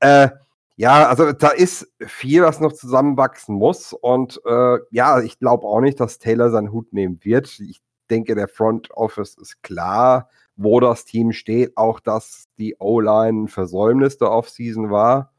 [0.00, 0.30] Äh,
[0.76, 3.92] ja, also da ist viel, was noch zusammenwachsen muss.
[3.92, 7.60] Und äh, ja, ich glaube auch nicht, dass Taylor seinen Hut nehmen wird.
[7.60, 7.80] Ich
[8.10, 14.16] denke, der Front Office ist klar wo das Team steht, auch dass die O-Line Versäumnis
[14.18, 15.32] der Offseason war.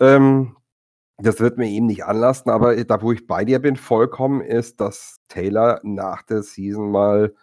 [0.00, 0.56] Ähm,
[1.18, 4.80] das wird mir eben nicht anlassen, aber da, wo ich bei dir bin, vollkommen ist,
[4.80, 7.34] dass Taylor nach der Season mal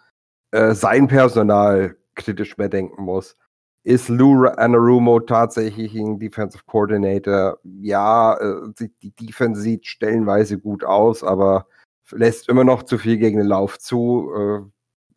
[0.52, 3.36] äh, sein Personal kritisch mehr denken muss.
[3.82, 7.58] Ist Lou Anarumo tatsächlich ein Defensive Coordinator?
[7.64, 11.66] Ja, äh, die Defense sieht stellenweise gut aus, aber
[12.12, 14.30] lässt immer noch zu viel gegen den Lauf zu.
[14.34, 14.60] Äh,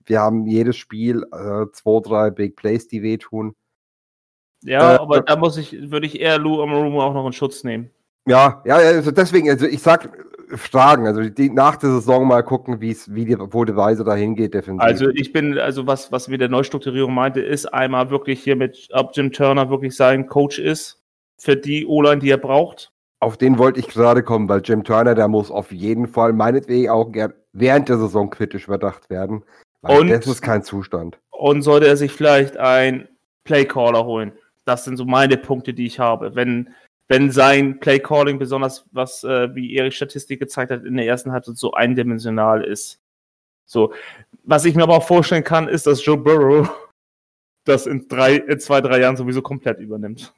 [0.06, 3.56] wir haben jedes Spiel äh, zwei, drei Big Plays, die wehtun.
[4.64, 7.64] Ja, Äh, aber da muss ich, würde ich eher Lou Amarumo auch noch in Schutz
[7.64, 7.90] nehmen.
[8.28, 12.44] Ja, ja, also deswegen, also ich sag äh, Fragen, also die, nach der Saison mal
[12.44, 14.86] gucken, wie es, wie die, wo die Reise dahin geht, definitiv.
[14.86, 18.88] Also ich bin, also was, was mit der Neustrukturierung meinte, ist einmal wirklich hier mit,
[18.92, 21.04] ob Jim Turner wirklich sein Coach ist
[21.38, 22.92] für die O-Line, die er braucht.
[23.20, 26.90] Auf den wollte ich gerade kommen, weil Jim Turner, der muss auf jeden Fall meinetwegen
[26.90, 27.12] auch
[27.54, 29.44] während der Saison kritisch überdacht werden.
[29.82, 31.20] Weil Und- das ist kein Zustand.
[31.32, 33.08] Und sollte er sich vielleicht ein
[33.44, 34.34] Playcaller holen.
[34.68, 36.36] Das sind so meine Punkte, die ich habe.
[36.36, 36.74] Wenn,
[37.08, 41.56] wenn sein Playcalling besonders, was äh, wie ihre Statistik gezeigt hat, in der ersten Halbzeit
[41.56, 43.00] so eindimensional ist.
[43.66, 43.94] So,
[44.44, 46.70] was ich mir aber auch vorstellen kann, ist, dass Joe Burrow
[47.64, 50.34] das in, drei, in zwei, drei Jahren sowieso komplett übernimmt.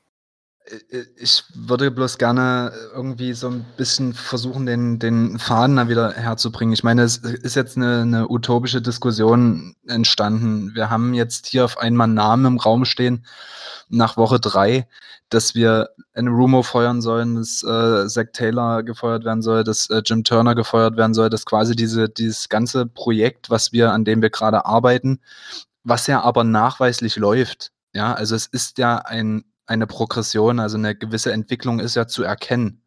[0.70, 6.14] Äh, Ich würde bloß gerne irgendwie so ein bisschen versuchen, den, den Faden da wieder
[6.14, 6.74] herzubringen.
[6.74, 10.74] Ich meine, es ist jetzt eine, eine utopische Diskussion entstanden.
[10.76, 13.26] Wir haben jetzt hier auf einmal Namen im Raum stehen
[13.90, 14.88] nach Woche drei,
[15.30, 20.02] dass wir eine Rumo feuern sollen, dass äh, Zach Taylor gefeuert werden soll, dass äh,
[20.06, 24.22] Jim Turner gefeuert werden soll, dass quasi diese, dieses ganze Projekt, was wir, an dem
[24.22, 25.20] wir gerade arbeiten,
[25.84, 27.72] was ja aber nachweislich läuft.
[27.94, 32.24] Ja, also es ist ja ein, eine Progression, also eine gewisse Entwicklung ist ja zu
[32.24, 32.84] erkennen.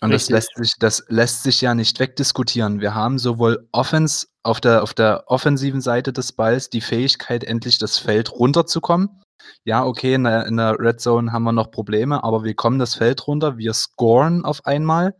[0.00, 2.80] Und das lässt sich, das lässt sich ja nicht wegdiskutieren.
[2.80, 7.78] Wir haben sowohl Offense auf der, auf der offensiven Seite des Balls die Fähigkeit, endlich
[7.78, 9.22] das Feld runterzukommen.
[9.64, 12.80] Ja, okay, in der, in der Red Zone haben wir noch Probleme, aber wir kommen
[12.80, 15.14] das Feld runter, wir scoren auf einmal.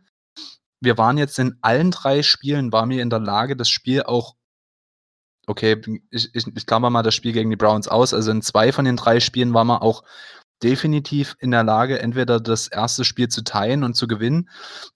[0.81, 4.35] Wir waren jetzt in allen drei Spielen, waren wir in der Lage, das Spiel auch
[5.47, 8.13] okay, ich, ich, ich klammer mal das Spiel gegen die Browns aus.
[8.13, 10.03] Also in zwei von den drei Spielen war man auch
[10.63, 14.49] definitiv in der Lage, entweder das erste Spiel zu teilen und zu gewinnen,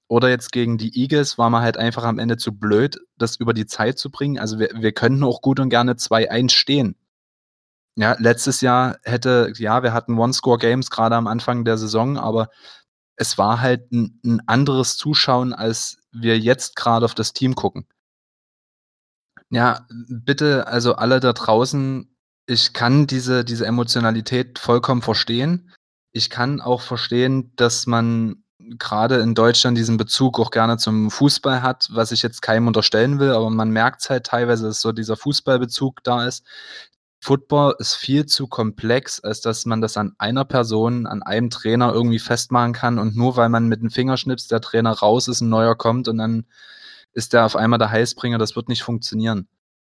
[0.07, 3.53] oder jetzt gegen die Eagles war man halt einfach am Ende zu blöd, das über
[3.53, 4.39] die Zeit zu bringen.
[4.39, 6.95] Also wir, wir könnten auch gut und gerne 2-1 stehen.
[7.95, 12.49] Ja, letztes Jahr hätte, ja, wir hatten One-Score-Games gerade am Anfang der Saison, aber
[13.15, 17.87] es war halt ein, ein anderes Zuschauen, als wir jetzt gerade auf das Team gucken.
[19.49, 22.15] Ja, bitte, also alle da draußen,
[22.47, 25.73] ich kann diese, diese Emotionalität vollkommen verstehen.
[26.13, 31.61] Ich kann auch verstehen, dass man gerade in Deutschland diesen Bezug auch gerne zum Fußball
[31.61, 34.91] hat, was ich jetzt keinem unterstellen will, aber man merkt es halt teilweise, dass so
[34.93, 36.45] dieser Fußballbezug da ist.
[37.19, 41.91] Football ist viel zu komplex, als dass man das an einer Person, an einem Trainer
[41.93, 45.41] irgendwie festmachen kann und nur weil man mit dem Finger schnipst, der Trainer raus ist,
[45.41, 46.45] ein neuer kommt und dann
[47.13, 49.47] ist der auf einmal der Heißbringer, das wird nicht funktionieren.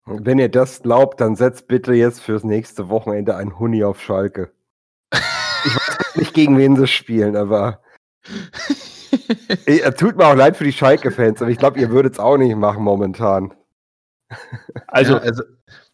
[0.06, 4.52] Wenn ihr das glaubt, dann setzt bitte jetzt fürs nächste Wochenende ein Huni auf Schalke.
[5.12, 7.80] Ich weiß nicht, gegen wen sie spielen, aber
[9.66, 12.36] Ey, tut mir auch leid für die Schalke-Fans, aber ich glaube, ihr würdet es auch
[12.36, 13.54] nicht machen momentan.
[14.88, 15.42] Also, Ja, also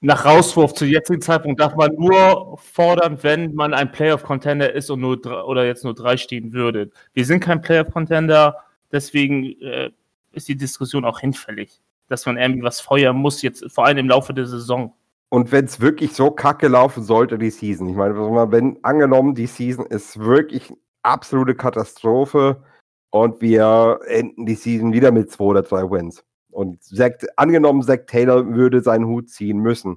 [0.00, 5.00] nach Rauswurf zu jetzigen Zeitpunkt darf man nur fordern, wenn man ein Playoff-Contender ist und
[5.00, 6.90] nur drei, oder jetzt nur drei stehen würde.
[7.12, 8.56] Wir sind kein Playoff-Contender,
[8.90, 9.90] deswegen äh,
[10.32, 11.80] ist die Diskussion auch hinfällig,
[12.12, 14.94] dass man irgendwie was feuern muss, jetzt vor allem im Laufe der Saison.
[15.30, 18.14] Und wenn es wirklich so kacke laufen sollte, die Season, ich meine,
[18.52, 20.72] wenn angenommen, die Season ist wirklich
[21.02, 22.62] absolute Katastrophe
[23.10, 26.22] und wir enden die Season wieder mit zwei oder drei Wins.
[26.50, 29.96] Und Zach, angenommen, Zach Taylor würde seinen Hut ziehen müssen,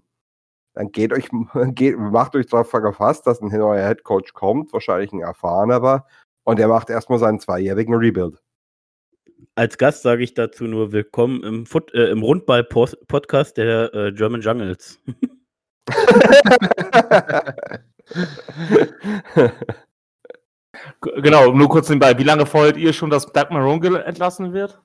[0.73, 1.29] dann geht euch,
[1.75, 6.05] geht, macht euch darauf gefasst, dass ein neuer Headcoach kommt, wahrscheinlich ein erfahrener,
[6.43, 8.41] und er macht erstmal seinen zweijährigen Rebuild.
[9.53, 14.41] Als Gast sage ich dazu nur willkommen im, Foot, äh, im Rundball-Podcast der äh, German
[14.41, 14.99] Jungles.
[21.01, 22.17] Genau, nur kurz nebenbei.
[22.17, 24.81] Wie lange fordert ihr schon, dass Doug Marone entlassen wird?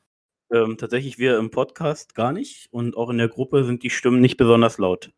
[0.52, 4.20] Ähm, tatsächlich wir im Podcast gar nicht und auch in der Gruppe sind die Stimmen
[4.20, 5.12] nicht besonders laut.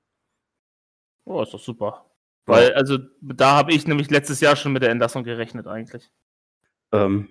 [1.25, 2.07] Oh, ist doch super.
[2.47, 6.11] Weil, also, da habe ich nämlich letztes Jahr schon mit der Entlassung gerechnet, eigentlich.
[6.91, 7.29] Ähm,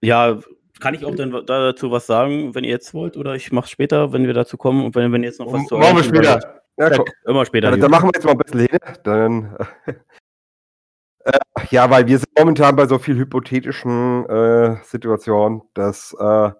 [0.00, 0.40] ja,
[0.82, 4.12] kann ich auch dann dazu was sagen, wenn ihr jetzt wollt, oder ich mache später,
[4.12, 6.40] wenn wir dazu kommen und wenn, wenn jetzt noch was zu Machen wir später.
[6.76, 7.06] Ja, Ja, komm.
[7.24, 7.70] Immer später.
[7.70, 8.78] Ja, dann machen wir jetzt mal ein bisschen hin.
[9.04, 9.56] Dann,
[11.24, 11.38] äh,
[11.70, 16.50] ja, weil wir sind momentan bei so viel hypothetischen äh, Situationen, dass äh,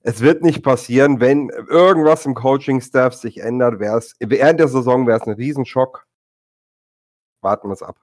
[0.00, 5.06] es wird nicht passieren, wenn irgendwas im Coaching-Staff sich ändert, wäre es während der Saison
[5.06, 6.06] wäre es ein Riesenschock.
[7.42, 7.96] Warten wir es ab.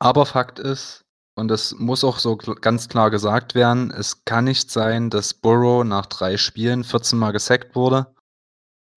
[0.00, 1.04] Aber Fakt ist,
[1.34, 5.84] und das muss auch so ganz klar gesagt werden, es kann nicht sein, dass Burrow
[5.84, 8.14] nach drei Spielen 14 Mal gesackt wurde.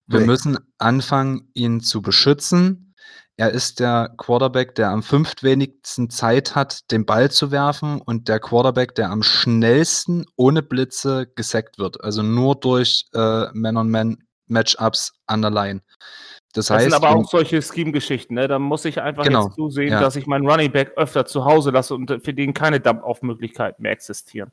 [0.06, 0.26] Wir Nee.
[0.26, 2.94] müssen anfangen, ihn zu beschützen.
[3.36, 8.38] Er ist der Quarterback, der am fünftwenigsten Zeit hat, den Ball zu werfen und der
[8.38, 12.04] Quarterback, der am schnellsten ohne Blitze gesackt wird.
[12.04, 15.80] Also nur durch äh, Man-on-Man-Matchups an der Line.
[16.54, 18.46] Das, Das heißt, sind aber auch solche Scheme-Geschichten, ne?
[18.46, 20.00] Da muss ich einfach Genau, jetzt zusehen, ja.
[20.00, 23.90] dass ich meinen Running Back öfter zu Hause lasse und für den keine Dump-Off-Möglichkeiten mehr
[23.90, 24.52] existieren.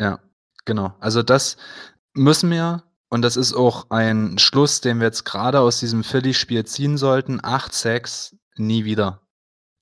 [0.00, 0.18] Ja,
[0.64, 0.94] genau.
[0.98, 1.58] Also das
[2.12, 6.64] müssen wir, und das ist auch ein Schluss, den wir jetzt gerade aus diesem Philly-Spiel
[6.66, 7.38] ziehen sollten.
[7.40, 9.20] 8 Sacks, nie wieder.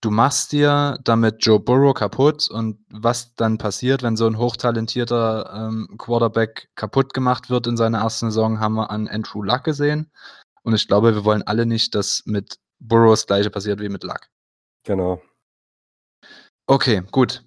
[0.03, 5.51] Du machst dir damit Joe Burrow kaputt und was dann passiert, wenn so ein hochtalentierter
[5.55, 10.11] ähm, Quarterback kaputt gemacht wird in seiner ersten Saison, haben wir an Andrew Luck gesehen.
[10.65, 14.03] Und ich glaube, wir wollen alle nicht, dass mit Burrow das gleiche passiert wie mit
[14.03, 14.29] Luck.
[14.85, 15.23] Genau.
[16.67, 17.45] Okay, gut.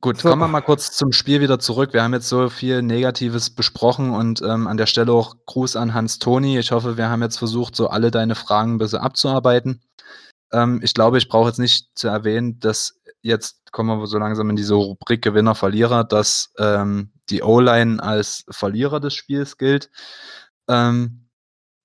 [0.00, 0.28] Gut, So.
[0.28, 1.92] kommen wir mal kurz zum Spiel wieder zurück.
[1.92, 5.94] Wir haben jetzt so viel Negatives besprochen und ähm, an der Stelle auch Gruß an
[5.94, 6.58] Hans Toni.
[6.58, 9.80] Ich hoffe, wir haben jetzt versucht, so alle deine Fragen ein bisschen abzuarbeiten.
[10.52, 14.50] Ähm, ich glaube, ich brauche jetzt nicht zu erwähnen, dass jetzt kommen wir so langsam
[14.50, 19.90] in diese Rubrik Gewinner, Verlierer, dass ähm, die O-Line als Verlierer des Spiels gilt.
[20.68, 21.25] Ähm,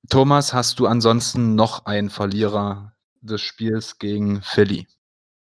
[0.10, 4.88] Thomas, hast du ansonsten noch einen Verlierer des Spiels gegen Philly?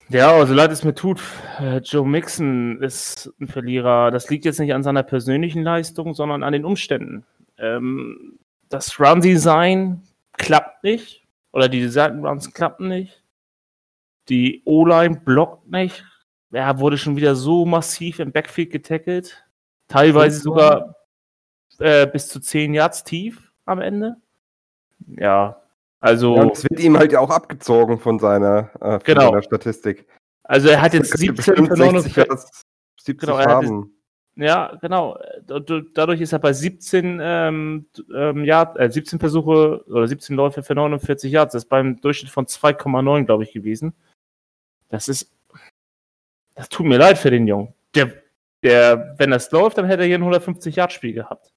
[0.08, 1.20] Ja, also leid es mir tut,
[1.58, 4.10] äh, Joe Mixon ist ein Verlierer.
[4.10, 7.24] Das liegt jetzt nicht an seiner persönlichen Leistung, sondern an den Umständen.
[7.58, 8.38] Ähm,
[8.68, 10.02] das Run-Design
[10.32, 11.24] klappt nicht.
[11.52, 13.22] Oder die Seitenruns klappen nicht.
[14.28, 16.04] Die O-Line blockt nicht.
[16.50, 19.44] Er wurde schon wieder so massiv im Backfield getackelt.
[19.88, 20.96] Teilweise sogar
[21.78, 24.16] äh, bis zu 10 Yards tief am Ende.
[25.06, 25.60] Ja,
[26.00, 26.36] also.
[26.36, 29.30] Ja, und es wird ihm halt ja auch abgezogen von seiner, äh, von Genau.
[29.30, 30.06] seiner Statistik.
[30.42, 32.16] Also er hat jetzt Das gibt 17 bestimmt für 60 49.
[32.16, 32.62] Yards,
[33.00, 33.90] 70 Genau, hat haben.
[34.36, 35.16] Ja, genau.
[35.46, 40.34] Da- da- Dadurch ist er bei 17, ähm, ähm, Yard, äh, 17 Versuche oder 17
[40.34, 41.52] Läufe für 49 Yards.
[41.52, 43.94] Das ist beim Durchschnitt von 2,9, glaube ich, gewesen.
[44.88, 45.30] Das ist.
[46.56, 47.72] Das tut mir leid für den Jungen.
[47.94, 48.12] Der,
[48.62, 51.52] der, wenn das läuft, dann hätte er hier ein 150-Yard-Spiel gehabt.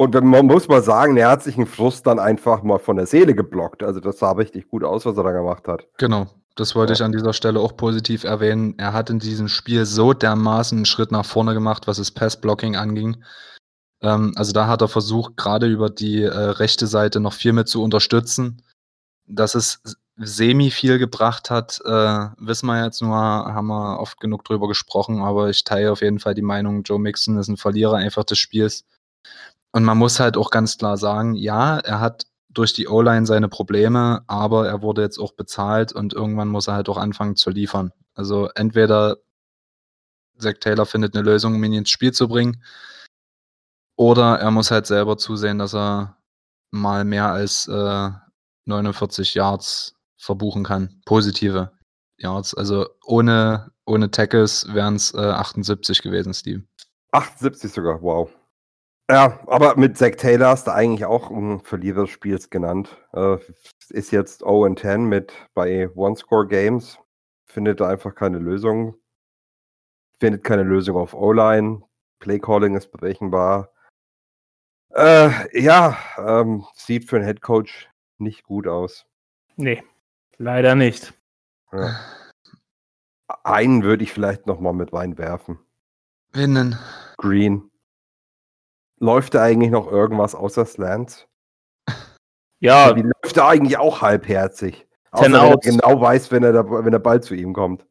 [0.00, 3.04] Und man muss mal sagen, er hat sich einen Frust dann einfach mal von der
[3.04, 3.82] Seele geblockt.
[3.82, 5.84] Also das sah richtig gut aus, was er da gemacht hat.
[5.98, 6.26] Genau,
[6.56, 6.94] das wollte Ja.
[6.94, 8.78] ich an dieser Stelle auch positiv erwähnen.
[8.78, 12.76] Er hat in diesem Spiel so dermaßen einen Schritt nach vorne gemacht, was das Pass-Blocking
[12.76, 13.22] anging.
[14.00, 17.68] Ähm, also da hat er versucht, gerade über die äh, rechte Seite noch viel mit
[17.68, 18.62] zu unterstützen.
[19.26, 19.82] Dass es
[20.16, 25.20] semi viel gebracht hat, äh, wissen wir jetzt nur, haben wir oft genug drüber gesprochen,
[25.20, 28.38] aber ich teile auf jeden Fall die Meinung, Joe Mixon ist ein Verlierer einfach des
[28.38, 28.86] Spiels.
[29.72, 33.48] Und man muss halt auch ganz klar sagen, ja, er hat durch die O-Line seine
[33.48, 37.50] Probleme, aber er wurde jetzt auch bezahlt und irgendwann muss er halt auch anfangen zu
[37.50, 37.92] liefern.
[38.14, 39.18] Also entweder
[40.36, 42.62] Zach Taylor findet eine Lösung, um ihn ins Spiel zu bringen,
[44.00, 46.16] oder er muss halt selber zusehen, dass er
[46.70, 48.10] mal mehr als äh,
[48.64, 51.02] 49 Yards verbuchen kann.
[51.04, 51.70] Positive
[52.16, 52.54] Yards.
[52.54, 56.62] Also ohne, ohne Tackles wären es äh, 78 gewesen, Steve.
[57.12, 58.30] 78 sogar, wow.
[59.10, 62.96] Ja, aber mit Zach Taylor hast du eigentlich auch einen Verlierer des Spiels genannt.
[63.12, 63.38] Äh,
[63.88, 66.96] ist jetzt 0-10 mit bei One-Score-Games.
[67.44, 68.94] Findet da einfach keine Lösung.
[70.20, 71.82] Findet keine Lösung auf O-Line.
[72.20, 73.72] Play-Calling ist berechenbar.
[74.90, 77.88] Äh, ja, ähm, sieht für einen Headcoach
[78.18, 79.06] nicht gut aus.
[79.56, 79.82] Nee,
[80.36, 81.14] leider nicht.
[81.72, 81.96] Ja.
[83.42, 85.58] Einen würde ich vielleicht noch mal mit reinwerfen.
[86.32, 86.78] Wen denn?
[87.16, 87.70] Green.
[89.00, 91.26] Läuft da eigentlich noch irgendwas außer Slants?
[92.60, 94.86] Ja, Die läuft da eigentlich auch halbherzig.
[95.12, 95.66] Außer Ten wenn er outs.
[95.66, 97.86] genau weiß, wenn, er der, wenn der Ball zu ihm kommt.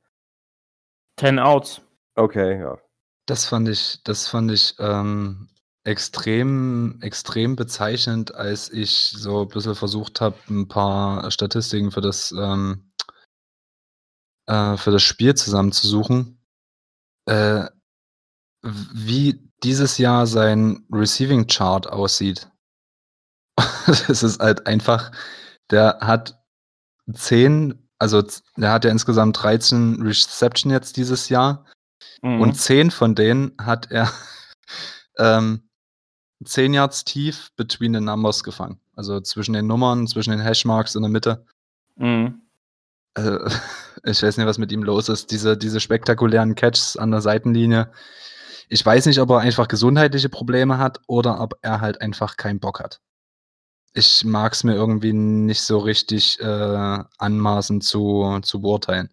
[1.19, 1.81] 10 Outs.
[2.15, 2.77] Okay, ja.
[3.25, 5.49] Das fand ich, das fand ich ähm,
[5.83, 12.31] extrem, extrem bezeichnend, als ich so ein bisschen versucht habe, ein paar Statistiken für das,
[12.31, 12.91] ähm,
[14.47, 16.41] äh, für das Spiel zusammenzusuchen.
[17.25, 17.65] Äh,
[18.61, 22.49] wie dieses Jahr sein Receiving Chart aussieht.
[24.07, 25.11] das ist halt einfach,
[25.69, 26.39] der hat
[27.11, 28.23] 10, also
[28.57, 31.65] der hat ja insgesamt 13 Reception jetzt dieses Jahr.
[32.21, 32.41] Mhm.
[32.41, 34.11] Und zehn von denen hat er
[35.17, 35.69] ähm,
[36.43, 38.79] zehn Yards tief between the numbers gefangen.
[38.95, 41.45] Also zwischen den Nummern, zwischen den Hashmarks in der Mitte.
[41.95, 42.41] Mhm.
[43.13, 43.39] Also,
[44.03, 45.31] ich weiß nicht, was mit ihm los ist.
[45.31, 47.91] Diese, diese spektakulären Catches an der Seitenlinie.
[48.69, 52.59] Ich weiß nicht, ob er einfach gesundheitliche Probleme hat oder ob er halt einfach keinen
[52.59, 53.01] Bock hat.
[53.93, 59.09] Ich mag es mir irgendwie nicht so richtig äh, anmaßen zu, zu beurteilen.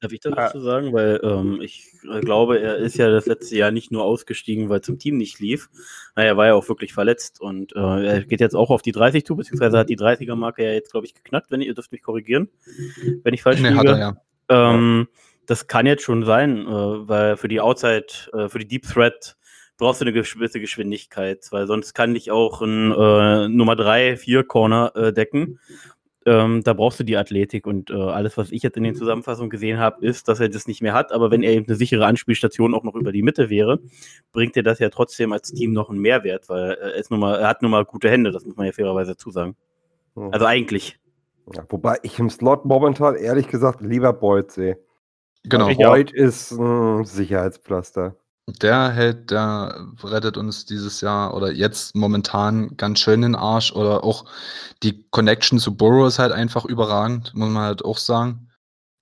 [0.00, 0.36] Darf ich da Ah.
[0.36, 0.92] was zu sagen?
[0.94, 4.80] Weil ähm, ich äh, glaube, er ist ja das letzte Jahr nicht nur ausgestiegen, weil
[4.80, 5.68] es im Team nicht lief.
[6.16, 8.92] Naja, er war ja auch wirklich verletzt und äh, er geht jetzt auch auf die
[8.92, 11.92] 30 zu, beziehungsweise hat die 30er-Marke ja jetzt, glaube ich, geknackt, wenn ihr, ihr dürft
[11.92, 12.48] mich korrigieren,
[13.24, 13.78] wenn ich falsch Nee, liege.
[13.80, 14.16] hat er ja.
[14.50, 15.08] Ähm,
[15.48, 19.36] das kann jetzt schon sein, äh, weil für die Outside, äh, für die Deep Threat
[19.78, 24.44] brauchst du eine gewisse Geschwindigkeit, weil sonst kann dich auch ein äh, Nummer 3, 4
[24.44, 25.58] Corner äh, decken.
[26.26, 29.48] Ähm, da brauchst du die Athletik und äh, alles, was ich jetzt in den Zusammenfassungen
[29.48, 31.12] gesehen habe, ist, dass er das nicht mehr hat.
[31.12, 33.78] Aber wenn er eben eine sichere Anspielstation auch noch über die Mitte wäre,
[34.32, 37.38] bringt er das ja trotzdem als Team noch einen Mehrwert, weil er, ist nun mal,
[37.38, 39.56] er hat nun mal gute Hände, das muss man ja fairerweise zusagen.
[40.14, 40.28] Mhm.
[40.30, 40.98] Also eigentlich.
[41.54, 44.78] Ja, wobei ich im Slot momentan ehrlich gesagt lieber Boyd sehe.
[45.44, 45.72] Genau.
[45.74, 48.16] Boyd ist ein Sicherheitspflaster.
[48.62, 53.72] Der hält, der rettet uns dieses Jahr oder jetzt momentan ganz schön den Arsch.
[53.72, 54.24] Oder auch
[54.82, 58.48] die Connection zu Burrow ist halt einfach überragend, muss man halt auch sagen.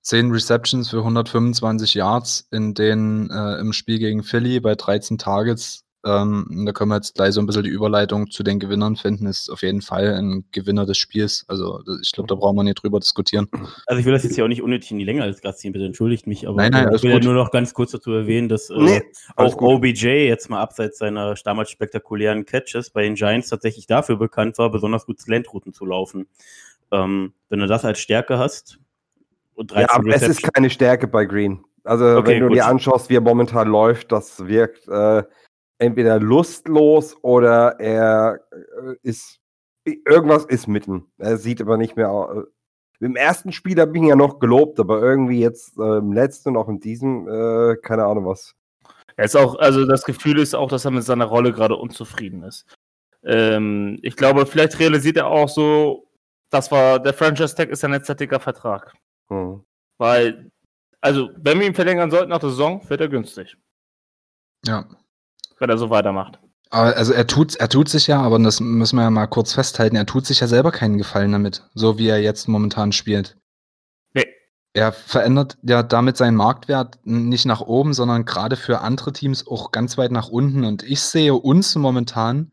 [0.03, 5.86] 10 Receptions für 125 Yards in den äh, im Spiel gegen Philly bei 13 Targets.
[6.07, 9.27] Ähm, da können wir jetzt gleich so ein bisschen die Überleitung zu den Gewinnern finden.
[9.27, 11.45] Ist auf jeden Fall ein Gewinner des Spiels.
[11.49, 13.49] Also ich glaube, da brauchen wir nicht drüber diskutieren.
[13.87, 15.73] Also ich will das jetzt hier auch nicht unnötig in die Länge als Gast ziehen,
[15.73, 18.49] bitte entschuldigt mich, aber Nein, nein, ich will ja nur noch ganz kurz dazu erwähnen,
[18.49, 19.03] dass äh, Nee,
[19.35, 19.69] auch gut.
[19.69, 24.71] OBJ jetzt mal abseits seiner damals spektakulären Catches bei den Giants tatsächlich dafür bekannt war,
[24.71, 26.29] besonders gut Slant-Routen zu laufen.
[26.93, 28.79] Ähm, wenn du das als Stärke hast
[29.55, 31.65] und 13 Ja, aber es ist keine Stärke bei Green.
[31.83, 32.57] Also Okay, wenn du gut.
[32.57, 35.23] dir anschaust, wie er momentan läuft, das wirkt äh,
[35.79, 39.41] entweder lustlos oder er äh, ist
[39.85, 41.07] irgendwas ist mitten.
[41.19, 42.11] Er sieht aber nicht mehr.
[42.11, 42.45] au-
[43.01, 46.51] Im ersten Spiel habe ich ihn ja noch gelobt, aber irgendwie jetzt äh, im letzten
[46.51, 48.55] und auch in diesem äh, keine Ahnung was.
[49.17, 52.43] Er ist auch, also das Gefühl ist auch, dass er mit seiner Rolle gerade unzufrieden
[52.43, 52.67] ist.
[53.23, 56.09] Ähm, ich glaube, vielleicht realisiert er auch so,
[56.51, 58.93] das war, der Franchise-Tag ist ein letztzeitiger Vertrag.
[59.29, 59.65] Hm.
[59.99, 60.51] Weil,
[61.01, 63.57] also, wenn wir ihn verlängern sollten nach der Saison, wird er günstig,
[64.67, 64.85] Ja.
[65.59, 66.39] Wenn er so weitermacht.
[66.71, 69.97] Also er tut, er tut sich ja, aber das müssen wir ja mal kurz festhalten,
[69.97, 73.37] er tut sich ja selber keinen Gefallen damit, so wie er jetzt momentan spielt.
[74.15, 74.27] Nee.
[74.73, 79.71] Er verändert ja damit seinen Marktwert nicht nach oben, sondern gerade für andere Teams auch
[79.71, 80.65] ganz weit nach unten.
[80.65, 82.53] Und ich sehe uns momentan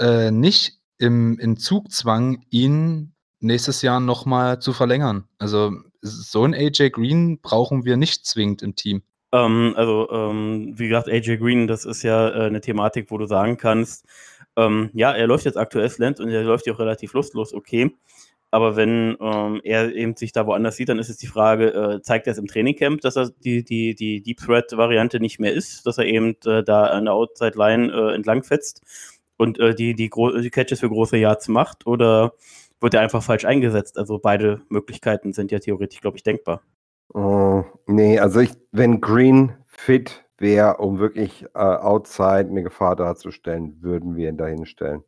[0.00, 5.28] äh, nicht im, in Zugzwang, ihn nächstes Jahr nochmal zu verlängern.
[5.38, 9.02] Also so ein AJ Green brauchen wir nicht zwingend im Team.
[9.36, 13.26] Ähm, also, ähm, wie gesagt, AJ Green, das ist ja äh, eine Thematik, wo du
[13.26, 14.06] sagen kannst,
[14.56, 17.94] ähm, ja, er läuft jetzt aktuell Slant und er läuft ja auch relativ lustlos, okay.
[18.50, 22.02] Aber wenn ähm, er eben sich da woanders sieht, dann ist es die Frage, äh,
[22.02, 25.84] zeigt er es im Trainingcamp, dass er die, die, die Deep Threat-Variante nicht mehr ist,
[25.86, 28.82] dass er eben äh, da an der Outside Line äh, entlangfetzt
[29.36, 32.32] und äh, die, die, die Catches für große Yards macht oder
[32.80, 33.98] wird er einfach falsch eingesetzt?
[33.98, 36.62] Also beide Möglichkeiten sind ja theoretisch, glaube ich, denkbar.
[37.14, 43.82] Äh, nee, also ich, wenn Green fit wäre, um wirklich äh, outside eine Gefahr darzustellen,
[43.82, 45.02] würden wir ihn dahin stellen.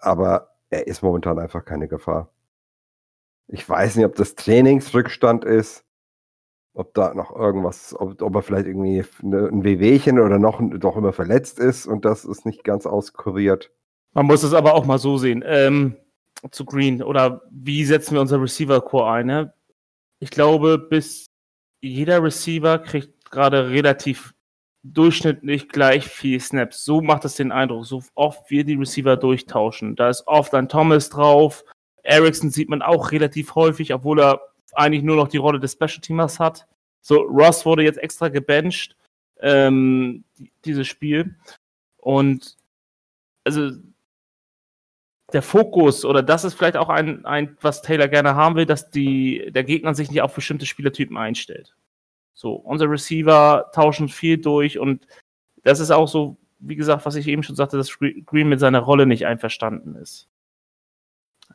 [0.00, 2.30] Aber er ist momentan einfach keine Gefahr.
[3.48, 5.84] Ich weiß nicht, ob das Trainingsrückstand ist,
[6.74, 10.96] ob da noch irgendwas, ob, ob er vielleicht irgendwie eine, ein Wehwehchen oder noch, noch
[10.96, 13.72] immer verletzt ist und das ist nicht ganz auskuriert.
[14.12, 15.42] Man muss es aber auch mal so sehen.
[15.46, 15.96] Ähm,
[16.50, 19.26] zu Green oder wie setzen wir unser Receiver-Core ein?
[19.26, 19.52] Ne?
[20.18, 21.26] Ich glaube, bis
[21.82, 24.32] jeder Receiver kriegt gerade relativ
[24.82, 26.84] durchschnittlich gleich viel Snaps.
[26.84, 29.96] So macht es den Eindruck, so oft wir die Receiver durchtauschen.
[29.96, 31.64] Da ist oft ein Thomas drauf.
[32.02, 34.40] Ericsson sieht man auch relativ häufig, obwohl er
[34.74, 36.66] eigentlich nur noch die Rolle des Special Teamers hat.
[37.00, 38.96] So, Ross wurde jetzt extra gebencht,
[39.40, 41.36] ähm, die- dieses Spiel.
[41.98, 42.56] Und
[43.44, 43.70] also
[45.32, 48.90] der Fokus oder das ist vielleicht auch ein, ein, was Taylor gerne haben will, dass
[48.90, 51.74] die, der Gegner sich nicht auf bestimmte Spielertypen einstellt.
[52.34, 55.06] So, unsere Receiver tauschen viel durch und
[55.64, 58.60] das ist auch so, wie gesagt, was ich eben schon sagte, dass Gre- Green mit
[58.60, 60.28] seiner Rolle nicht einverstanden ist.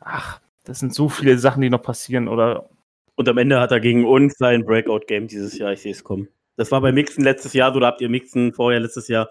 [0.00, 2.68] Ach, das sind so viele Sachen, die noch passieren oder
[3.14, 6.28] Und am Ende hat er gegen uns sein Breakout-Game dieses Jahr, ich sehe es kommen.
[6.56, 9.30] Das war bei Mixen letztes Jahr so, da habt ihr Mixen vorher letztes Jahr,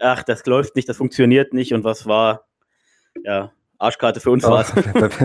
[0.00, 2.46] ach, das läuft nicht, das funktioniert nicht und was war,
[3.24, 4.74] ja, Arschkarte für uns war es.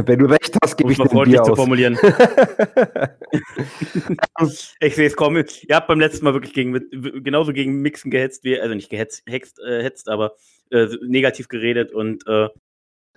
[0.08, 1.58] wenn, du recht hast, gebe ich mal freundlich Bier zu aus.
[1.58, 1.98] formulieren.
[4.80, 5.44] Ich sehe es kommen.
[5.68, 6.74] Ihr habt beim letzten Mal wirklich gegen,
[7.24, 10.34] genauso gegen Mixen gehetzt, wie, also nicht gehetzt, hext, äh, hetzt, aber
[10.72, 12.50] äh, negativ geredet und äh,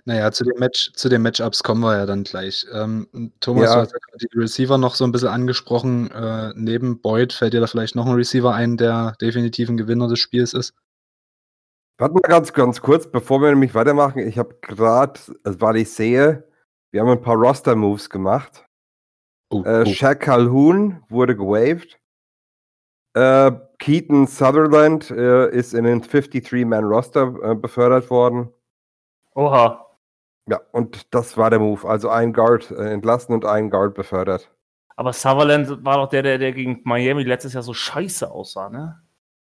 [0.05, 2.65] Naja, zu den, Match, zu den Matchups kommen wir ja dann gleich.
[2.73, 3.07] Ähm,
[3.39, 3.75] Thomas, Ja.
[3.75, 6.09] du hast ja gerade die Receiver noch so ein bisschen angesprochen.
[6.11, 10.07] Äh, neben Boyd fällt dir da vielleicht noch ein Receiver ein, der definitiv ein Gewinner
[10.07, 10.73] des Spiels ist?
[11.99, 14.19] Warte mal ganz, ganz kurz, bevor wir nämlich weitermachen.
[14.19, 16.47] Ich habe gerade, also weil ich sehe,
[16.91, 18.67] wir haben ein paar Roster-Moves gemacht.
[19.49, 19.85] Oh, Äh, oh.
[19.85, 21.99] Shaq Calhoun wurde gewaved.
[23.15, 28.53] Äh, Keaton Sutherland äh, ist in den 53-Man-Roster äh, befördert worden.
[29.33, 29.87] Oha.
[30.49, 31.87] Ja, und das war der Move.
[31.87, 34.51] Also ein Guard äh, entlassen und ein Guard befördert.
[34.95, 39.01] Aber Sutherland war doch der, der, der gegen Miami letztes Jahr so scheiße aussah, ne?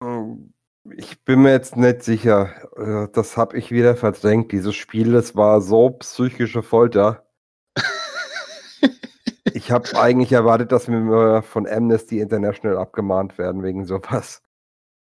[0.01, 0.53] Mm,
[0.97, 2.51] Ich bin mir jetzt nicht sicher.
[2.77, 4.53] Äh, Das habe ich wieder verdrängt.
[4.53, 7.27] Dieses Spiel, das war so psychische Folter.
[9.55, 14.43] Ich habe eigentlich erwartet, dass wir mal von Amnesty International abgemahnt werden wegen sowas.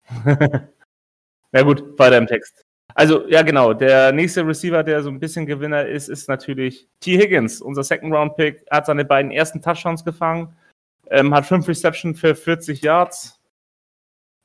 [0.26, 2.66] Na gut, weiter im Text.
[2.96, 3.74] Also, ja, genau.
[3.74, 7.18] Der nächste Receiver, der so ein bisschen Gewinner ist, ist natürlich T.
[7.18, 8.66] Higgins, unser Second-Round-Pick.
[8.70, 10.54] Hat seine beiden ersten Touchdowns gefangen,
[11.10, 13.41] ähm, hat fünf Reception für 40 Yards.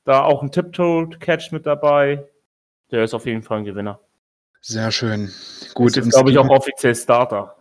[0.07, 2.25] Da auch ein Tiptoe-Catch mit dabei.
[2.91, 3.99] Der ist auf jeden Fall ein Gewinner.
[4.61, 5.33] Sehr schön.
[5.73, 7.57] Gut, ist glaube ich, auch offiziell Starter.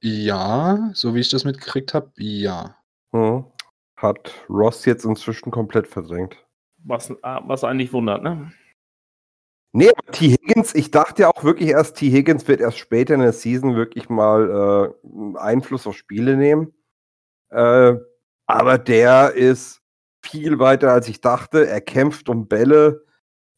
[0.00, 2.76] Ja, so wie ich das mitgekriegt habe, ja.
[3.10, 3.44] Hm.
[3.96, 6.36] Hat Ross jetzt inzwischen komplett verdrängt.
[6.84, 8.52] Was, ah, was eigentlich wundert, ne?
[9.72, 10.28] Nee, aber T.
[10.28, 12.08] Higgins, ich dachte ja auch wirklich erst, T.
[12.08, 16.72] Higgins wird erst später in der Season wirklich mal äh, Einfluss auf Spiele nehmen.
[17.50, 17.96] Äh,
[18.46, 19.77] aber der ist
[20.30, 21.66] viel weiter, als ich dachte.
[21.66, 23.04] Er kämpft um Bälle.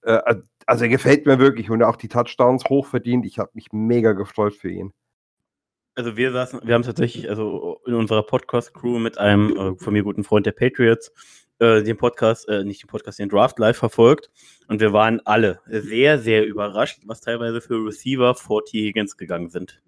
[0.02, 3.26] Äh, also er gefällt mir wirklich und auch die Touchdowns hoch verdient.
[3.26, 4.92] Ich habe mich mega gefreut für ihn.
[5.96, 10.02] Also wir saßen, wir haben tatsächlich, also in unserer Podcast-Crew mit einem äh, von mir
[10.02, 11.12] guten Freund der Patriots,
[11.58, 14.30] äh, den Podcast, äh, nicht den Podcast, den Draft live verfolgt.
[14.68, 18.78] Und wir waren alle sehr, sehr überrascht, was teilweise für Receiver vor T.
[18.86, 19.82] Higgins gegangen sind.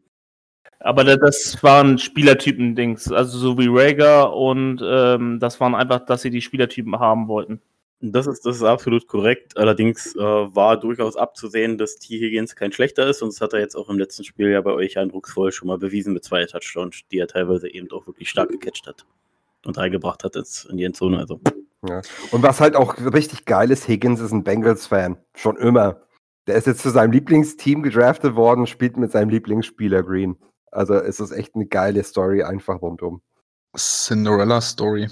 [0.84, 6.22] Aber da- das waren Spielertypen-Dings, also so wie Rager und ähm, das waren einfach, dass
[6.22, 7.60] sie die Spielertypen haben wollten.
[8.04, 9.56] Das ist, das ist absolut korrekt.
[9.56, 12.18] Allerdings äh, war durchaus abzusehen, dass T.
[12.18, 13.22] Higgins kein schlechter ist.
[13.22, 15.78] Und das hat er jetzt auch im letzten Spiel ja bei euch eindrucksvoll schon mal
[15.78, 19.06] bewiesen mit zwei Touchdowns, die er teilweise eben auch wirklich stark gecatcht hat
[19.64, 21.16] und reingebracht hat ins, in die Endzone.
[21.16, 21.40] Also
[22.32, 25.16] Und was halt auch richtig geil ist, Higgins ist ein Bengals-Fan.
[25.36, 26.00] Schon immer.
[26.48, 30.36] Der ist jetzt zu seinem Lieblingsteam gedraftet worden, spielt mit seinem Lieblingsspieler Green.
[30.72, 33.22] Also es ist echt eine geile Story einfach rundum.
[33.76, 35.08] Cinderella Story.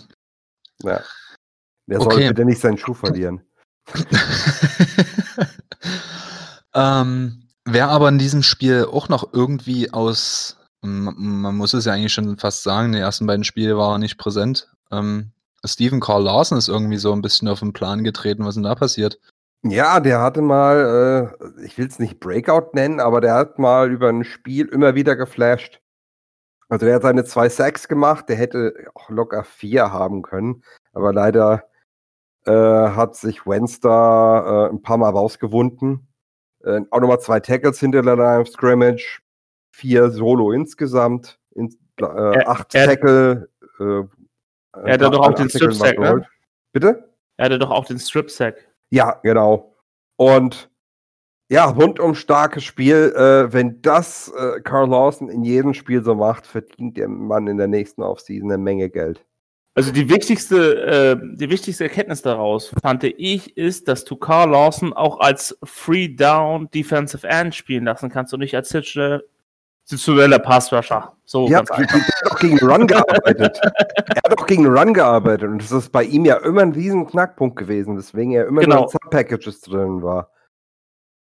[0.82, 1.00] Ja.
[1.86, 2.28] Der soll Okay.
[2.28, 3.42] bitte nicht seinen Schuh verlieren.
[6.74, 12.12] ähm, wer aber in diesem Spiel auch noch irgendwie aus, man muss es ja eigentlich
[12.12, 14.68] schon fast sagen, die ersten beiden Spiele war er nicht präsent.
[14.90, 15.32] Ähm,
[15.64, 18.44] Stephen Carl Larson ist irgendwie so ein bisschen auf den Plan getreten.
[18.46, 19.18] Was denn da passiert?
[19.62, 23.90] Ja, der hatte mal, äh, ich will es nicht Breakout nennen, aber der hat mal
[23.90, 25.80] über ein Spiel immer wieder geflasht.
[26.70, 31.12] Also der hat seine zwei Sacks gemacht, der hätte auch locker vier haben können, aber
[31.12, 31.64] leider
[32.46, 36.06] äh, hat sich Wentz da äh, ein paar Mal rausgewunden.
[36.64, 39.20] Äh, auch nochmal zwei Tackles hinter der Line of Scrimmage,
[39.72, 41.68] vier Solo insgesamt, in,
[42.00, 43.48] äh, Er- acht er- Tackle.
[43.78, 43.84] Äh,
[44.72, 46.26] Er hatte doch auch den Strip-Sack, ne?
[46.72, 47.10] Bitte?
[47.36, 48.69] Er hatte doch auch den Strip-Sack.
[48.90, 49.76] Ja, genau.
[50.16, 50.70] Und
[51.50, 53.12] ja, rundum starkes Spiel.
[53.16, 57.56] Äh, wenn das äh, Carl Lawson in jedem Spiel so macht, verdient der Mann in
[57.56, 59.24] der nächsten Offseason eine Menge Geld.
[59.74, 64.92] Also die wichtigste, äh, die wichtigste Erkenntnis daraus, fand ich, ist, dass du Carl Lawson
[64.92, 69.22] auch als Free Down Defensive End spielen lassen kannst und nicht als situa-
[69.90, 71.16] situationeller Pass-Rusher.
[71.24, 71.78] So Ja, einfach.
[71.78, 73.60] hat auch gegen den Run gearbeitet.
[73.62, 76.72] er hat auch gegen den Run gearbeitet und das ist bei ihm ja immer ein
[76.72, 78.84] riesen Knackpunkt gewesen, weswegen er immer Genau.
[78.84, 80.30] in Sub-Packages drin war.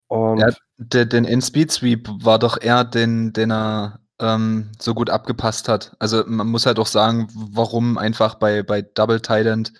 [0.07, 5.67] Und Ja, der, den In-Speed-Sweep war doch er, den, den er ähm, so gut abgepasst
[5.67, 5.95] hat.
[5.99, 9.73] Also man muss halt auch sagen, warum einfach bei, bei Double Tight End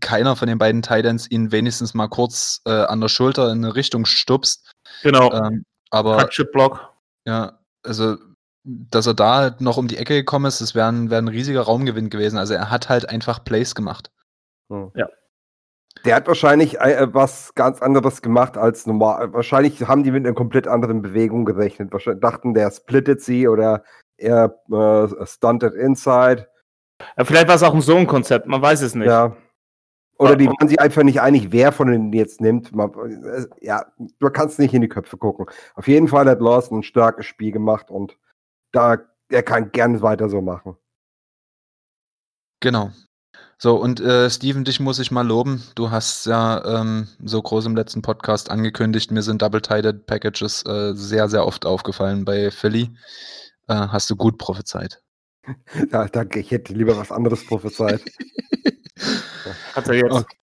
[0.00, 3.64] keiner von den beiden Tight Ends ihn wenigstens mal kurz äh, an der Schulter in
[3.64, 4.72] eine Richtung stupst.
[5.02, 5.30] Genau.
[5.32, 6.88] Ähm, aber Cut-Chip-Block.
[7.26, 8.16] ja, also
[8.64, 11.60] dass er da noch um die Ecke gekommen ist, das wäre ein, wär ein riesiger
[11.62, 12.38] Raumgewinn gewesen.
[12.38, 14.10] Also er hat halt einfach Plays gemacht.
[16.04, 19.32] Der hat wahrscheinlich äh, was ganz anderes gemacht als normal.
[19.32, 21.92] Wahrscheinlich haben die mit einer komplett anderen Bewegung gerechnet.
[21.92, 23.84] Wahrscheinlich dachten, der splittet sie oder
[24.16, 26.48] er äh, stuntet inside.
[27.18, 29.08] Ja, vielleicht war es auch ein Zone-Konzept, man weiß es nicht.
[29.08, 29.36] Ja.
[30.18, 30.52] Oder die Ja.
[30.52, 32.70] waren sich einfach nicht einig, wer von denen jetzt nimmt.
[33.60, 33.86] Ja,
[34.18, 35.46] du kannst nicht in die Köpfe gucken.
[35.74, 38.16] Auf jeden Fall hat Lawson ein starkes Spiel gemacht und
[38.72, 38.98] da
[39.30, 40.76] er kann gerne weiter so machen.
[42.60, 42.90] Genau.
[43.58, 45.62] So, und äh, Steven, dich muss ich mal loben.
[45.74, 50.92] Du hast ja ähm, so groß im letzten Podcast angekündigt, mir sind Double-Tided Packages äh,
[50.94, 52.90] sehr, sehr oft aufgefallen bei Philly.
[53.68, 55.00] Äh, hast du gut prophezeit.
[55.92, 58.00] Ja, danke, ich hätte lieber was anderes prophezeit.
[59.74, 60.12] Hat er jetzt.
[60.12, 60.36] Okay.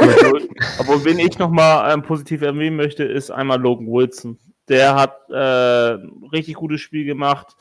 [0.00, 0.48] Obwohl,
[0.78, 4.38] obwohl, wen ich nochmal ähm, positiv erwähnen möchte, ist einmal Logan Wilson.
[4.68, 7.56] Der hat äh, ein richtig gutes Spiel gemacht.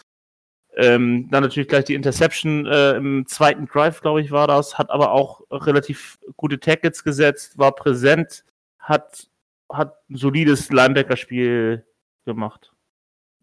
[0.76, 4.78] Ähm, dann natürlich gleich die Interception äh, im zweiten Drive, glaube ich, war das.
[4.78, 8.46] Hat aber auch relativ gute Tackles gesetzt, war präsent,
[8.80, 9.28] hat,
[9.70, 11.86] hat ein solides Linebacker-Spiel
[12.26, 12.72] gemacht.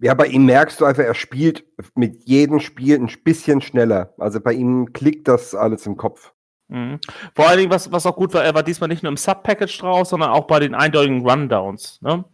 [0.00, 1.64] Ja, bei ihm merkst du einfach, er spielt
[1.96, 4.14] mit jedem Spiel ein bisschen schneller.
[4.18, 6.32] Also bei ihm klickt das alles im Kopf.
[6.68, 7.00] Mhm.
[7.34, 9.78] Vor allen Dingen, was, was auch gut war, er war diesmal nicht nur im Sub-Package
[9.78, 12.00] draus, sondern auch bei den eindeutigen Rundowns.
[12.02, 12.24] Ne?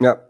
[0.00, 0.26] Ja.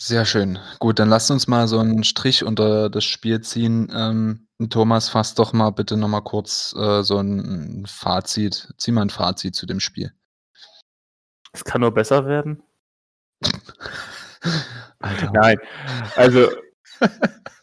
[0.00, 0.58] Sehr schön.
[0.78, 3.90] Gut, dann lasst uns mal so einen Strich unter das Spiel ziehen.
[3.92, 8.72] Ähm, Thomas, fass doch mal bitte noch mal kurz äh, so ein Fazit.
[8.76, 10.12] Zieh mal ein Fazit zu dem Spiel.
[11.52, 12.62] Es kann nur besser werden.
[15.00, 15.32] Alter.
[15.32, 15.58] Nein.
[16.14, 16.48] Also,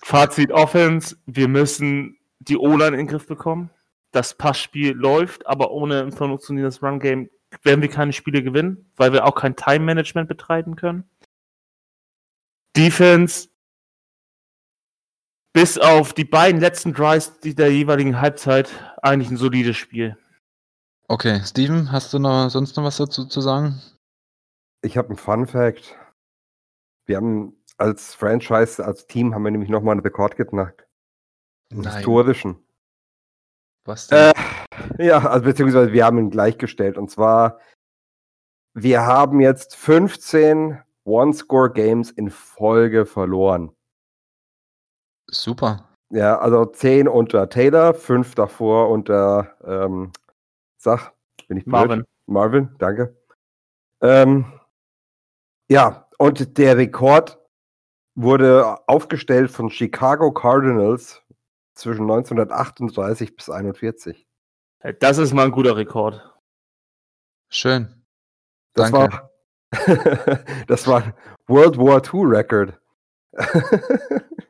[0.01, 3.69] Fazit Offense, wir müssen die O-Line in den Griff bekommen.
[4.15, 7.29] Das Passspiel läuft, aber ohne ein funktionierendes Run-Game
[7.63, 11.03] werden wir keine Spiele gewinnen, weil wir auch kein Time-Management betreiben können.
[12.77, 13.49] Defense,
[15.51, 18.69] bis auf die beiden letzten Drives der jeweiligen Halbzeit,
[19.01, 20.17] eigentlich ein solides Spiel.
[21.09, 23.81] Okay, Steven, hast du noch sonst noch was dazu zu sagen?
[24.81, 25.93] Ich habe einen Fun Fact.
[27.05, 30.87] Wir haben als Franchise, als Team haben wir nämlich nochmal einen Rekord geknackt.
[31.69, 32.64] Einen Historischen.
[33.85, 34.33] Was denn?
[34.97, 36.97] Äh, ja, also beziehungsweise wir haben ihn gleichgestellt.
[36.97, 37.59] Und zwar,
[38.73, 43.71] wir haben jetzt 15 One-Score-Games in Folge verloren.
[45.27, 45.89] Super.
[46.09, 50.11] Ja, also 10 unter Taylor, 5 davor unter, ähm,
[50.77, 51.13] sag,
[51.47, 51.73] bin ich blöd?
[51.73, 52.05] Marvin.
[52.27, 53.15] Marvin, danke.
[54.01, 54.45] Ähm,
[55.69, 57.39] ja, und der Rekord
[58.15, 61.24] wurde aufgestellt von Chicago Cardinals
[61.75, 64.27] zwischen 1938 bis 41.
[64.99, 66.21] Das ist mal ein guter Rekord.
[67.49, 68.05] Schön.
[68.73, 69.13] Das Danke.
[69.13, 69.31] war
[70.67, 71.13] das war ein
[71.47, 72.79] World War II Record.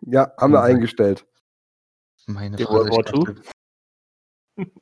[0.01, 1.25] ja, haben wir eingestellt.
[2.27, 3.41] Meine Fresse, World War dachte,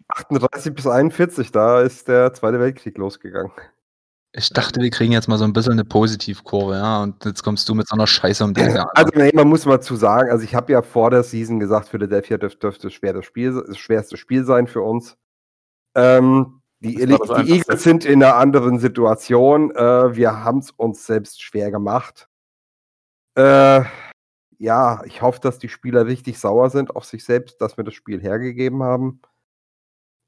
[0.07, 3.51] 38 bis 41, da ist der Zweite Weltkrieg losgegangen.
[4.35, 7.69] Ich dachte, wir kriegen jetzt mal so ein bisschen eine Positivkurve, ja, und jetzt kommst
[7.69, 8.85] du mit so einer Scheiße um die Ecke.
[8.95, 11.89] Also nee, man muss mal zu sagen, also ich habe ja vor der Season gesagt,
[11.89, 15.17] Philadelphia dürfte, dürfte schwer das, Spiel, das schwerste Spiel sein für uns.
[15.95, 16.99] Ähm, die.
[16.99, 19.71] Eagles sind in einer anderen Situation.
[19.71, 22.27] Äh, wir haben es uns selbst schwer gemacht.
[23.35, 23.83] Äh,
[24.57, 27.93] ja, ich hoffe, dass die Spieler richtig sauer sind auf sich selbst, dass wir das
[27.93, 29.21] Spiel hergegeben haben.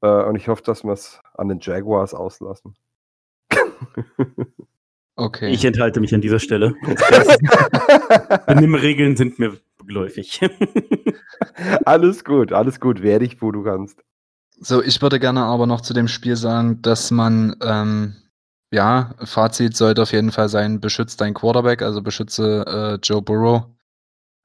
[0.00, 2.76] Äh, und ich hoffe, dass wir es an den Jaguars auslassen.
[5.18, 5.50] Okay.
[5.50, 6.74] Ich enthalte mich an dieser Stelle.
[8.46, 9.56] Benimmregeln sind mir
[9.86, 10.42] geläufig.
[11.86, 13.02] alles gut, alles gut.
[13.02, 14.04] Wehr dich, wo du kannst.
[14.60, 18.16] So, ich würde gerne aber noch zu dem Spiel sagen, dass man, ähm,
[18.70, 23.64] ja, Fazit sollte auf jeden Fall sein, beschützt dein Quarterback, also beschütze äh, Joe Burrow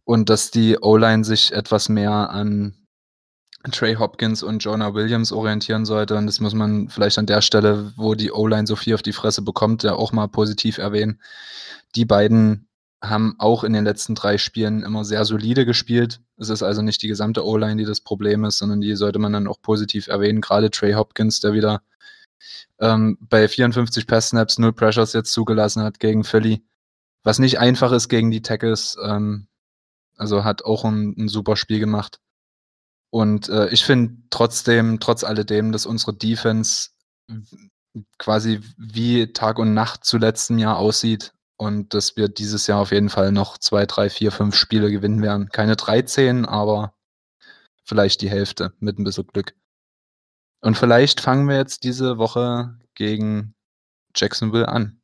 [0.05, 2.77] und dass die O-Line sich etwas mehr an
[3.72, 6.16] Trey Hopkins und Jonah Williams orientieren sollte.
[6.16, 9.14] Und das muss man vielleicht an der Stelle, wo die O-Line so viel auf die
[9.14, 11.22] Fresse bekommt, ja auch mal positiv erwähnen.
[11.95, 12.68] Die beiden
[13.03, 16.22] haben auch in den letzten drei Spielen immer sehr solide gespielt.
[16.38, 19.34] Es ist also nicht die gesamte O-Line, die das Problem ist, sondern die sollte man
[19.34, 20.41] dann auch positiv erwähnen.
[20.41, 21.82] Gerade Trey Hopkins, der wieder
[22.80, 26.64] ähm, bei 54 Pass-Snaps null Pressures jetzt zugelassen hat gegen Philly.
[27.24, 28.97] Was nicht einfach ist gegen die Tackles.
[29.03, 29.47] Ähm,
[30.18, 32.20] also hat auch ein, ein super Spiel gemacht.
[33.12, 36.89] Und äh, ich finde trotzdem, trotz alledem, dass unsere Defense
[38.18, 42.91] quasi wie Tag und Nacht zu letztem Jahr aussieht und dass wir dieses Jahr auf
[42.91, 45.49] jeden Fall noch zwei, drei, vier, fünf Spiele gewinnen werden.
[45.49, 46.93] Keine 13, aber
[47.84, 49.53] vielleicht die Hälfte mit ein bisschen Glück.
[50.62, 53.55] Und vielleicht fangen wir jetzt diese Woche gegen
[54.16, 55.01] Jacksonville an.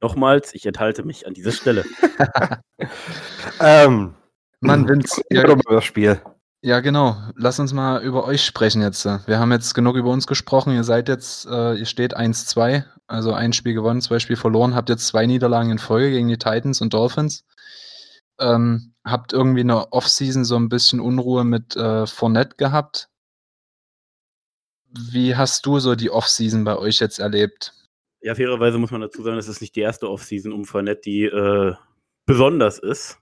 [0.00, 1.84] Nochmals, ich enthalte mich an dieser Stelle.
[3.60, 4.14] Ähm,
[4.60, 6.20] Mann, Vince, ja, mal das Spiel.
[6.62, 7.16] Ja, genau.
[7.36, 9.06] Lass uns mal über euch sprechen jetzt.
[9.06, 10.74] Wir haben jetzt genug über uns gesprochen.
[10.74, 14.90] Ihr seid jetzt, äh, ihr steht 1-2, also ein Spiel gewonnen, zwei Spiele verloren, habt
[14.90, 17.46] jetzt zwei Niederlagen in Folge gegen die Titans und Dolphins.
[18.38, 23.08] Ähm, habt irgendwie eine Offseason so ein bisschen Unruhe mit äh, Fournette gehabt.
[24.92, 27.72] Wie hast du so die Offseason bei euch jetzt erlebt?
[28.20, 31.24] Ja, fairerweise muss man dazu sagen, das ist nicht die erste Offseason um Fournette, die
[31.24, 31.74] äh,
[32.26, 33.18] besonders ist.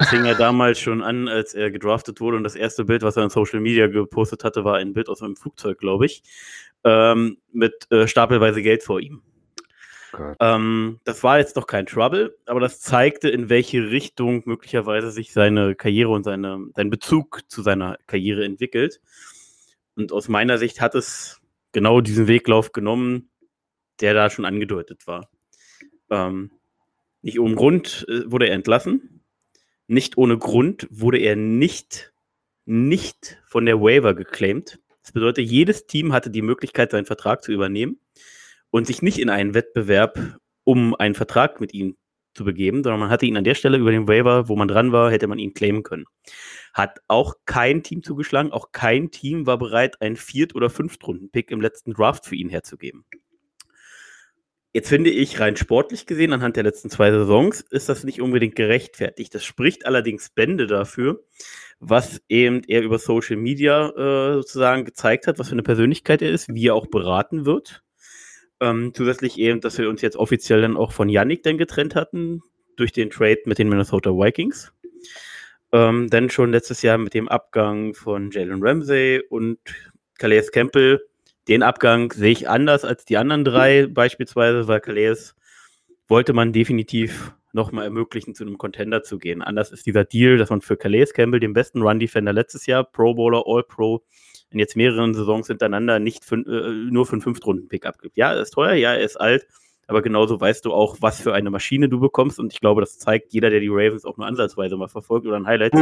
[0.00, 3.18] Das fing ja damals schon an, als er gedraftet wurde und das erste Bild, was
[3.18, 6.22] er in Social Media gepostet hatte, war ein Bild aus einem Flugzeug, glaube ich,
[6.84, 9.20] ähm, mit äh, stapelweise Geld vor ihm.
[10.40, 15.34] Ähm, das war jetzt noch kein Trouble, aber das zeigte, in welche Richtung möglicherweise sich
[15.34, 19.02] seine Karriere und seine, sein Bezug zu seiner Karriere entwickelt.
[19.96, 21.42] Und aus meiner Sicht hat es
[21.72, 23.28] genau diesen Weglauf genommen,
[24.00, 25.28] der da schon angedeutet war.
[26.08, 26.52] Ähm,
[27.20, 29.19] nicht ohne Grund äh, wurde er entlassen.
[29.90, 32.12] Nicht ohne Grund wurde er nicht,
[32.64, 34.78] nicht von der Waiver geclaimed.
[35.02, 37.98] Das bedeutet, jedes Team hatte die Möglichkeit, seinen Vertrag zu übernehmen
[38.70, 41.96] und sich nicht in einen Wettbewerb um einen Vertrag mit ihm
[42.34, 44.92] zu begeben, sondern man hatte ihn an der Stelle über den Waiver, wo man dran
[44.92, 46.04] war, hätte man ihn claimen können.
[46.72, 51.60] Hat auch kein Team zugeschlagen, auch kein Team war bereit, einen Viert- oder Fünftrunden-Pick im
[51.60, 53.04] letzten Draft für ihn herzugeben.
[54.72, 58.54] Jetzt finde ich, rein sportlich gesehen, anhand der letzten zwei Saisons, ist das nicht unbedingt
[58.54, 59.34] gerechtfertigt.
[59.34, 61.24] Das spricht allerdings Bände dafür,
[61.80, 66.30] was eben er über Social Media äh, sozusagen gezeigt hat, was für eine Persönlichkeit er
[66.30, 67.82] ist, wie er auch beraten wird.
[68.60, 72.42] Ähm, zusätzlich eben, dass wir uns jetzt offiziell dann auch von Yannick dann getrennt hatten,
[72.76, 74.72] durch den Trade mit den Minnesota Vikings.
[75.72, 79.58] Ähm, dann schon letztes Jahr mit dem Abgang von Jalen Ramsey und
[80.18, 81.00] Calais Campbell
[81.48, 85.34] den Abgang sehe ich anders als die anderen drei, beispielsweise, weil Calais
[86.08, 89.42] wollte man definitiv nochmal ermöglichen, zu einem Contender zu gehen.
[89.42, 93.14] Anders ist dieser Deal, dass man für Calais Campbell, den besten Run-Defender letztes Jahr, Pro
[93.14, 94.04] Bowler, All-Pro,
[94.50, 98.16] in jetzt mehreren Saisons hintereinander nicht für, äh, nur für einen Fünftrunden-Pick abgibt.
[98.16, 99.46] Ja, er ist teuer, ja, er ist alt,
[99.90, 102.38] aber genauso weißt du auch, was für eine Maschine du bekommst.
[102.38, 105.36] Und ich glaube, das zeigt jeder, der die Ravens auch nur ansatzweise mal verfolgt oder
[105.36, 105.74] ein Highlight.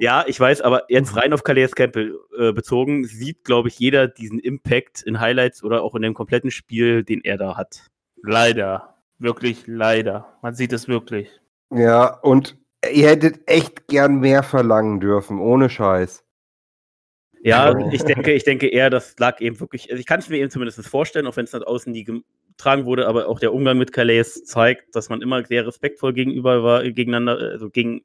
[0.00, 4.08] Ja, ich weiß, aber jetzt rein auf Calais Campbell äh, bezogen, sieht, glaube ich, jeder
[4.08, 7.86] diesen Impact in Highlights oder auch in dem kompletten Spiel, den er da hat.
[8.22, 8.94] Leider.
[9.18, 10.36] Wirklich leider.
[10.42, 11.30] Man sieht es wirklich.
[11.70, 12.56] Ja, und
[12.92, 16.24] ihr hättet echt gern mehr verlangen dürfen, ohne Scheiß.
[17.42, 20.38] Ja, ich denke, ich denke eher, das lag eben wirklich, also ich kann es mir
[20.38, 22.04] eben zumindest vorstellen, auch wenn es nach außen nie
[22.56, 26.62] getragen wurde, aber auch der Umgang mit Calais zeigt, dass man immer sehr respektvoll gegenüber
[26.62, 28.02] war, gegeneinander, also gegen,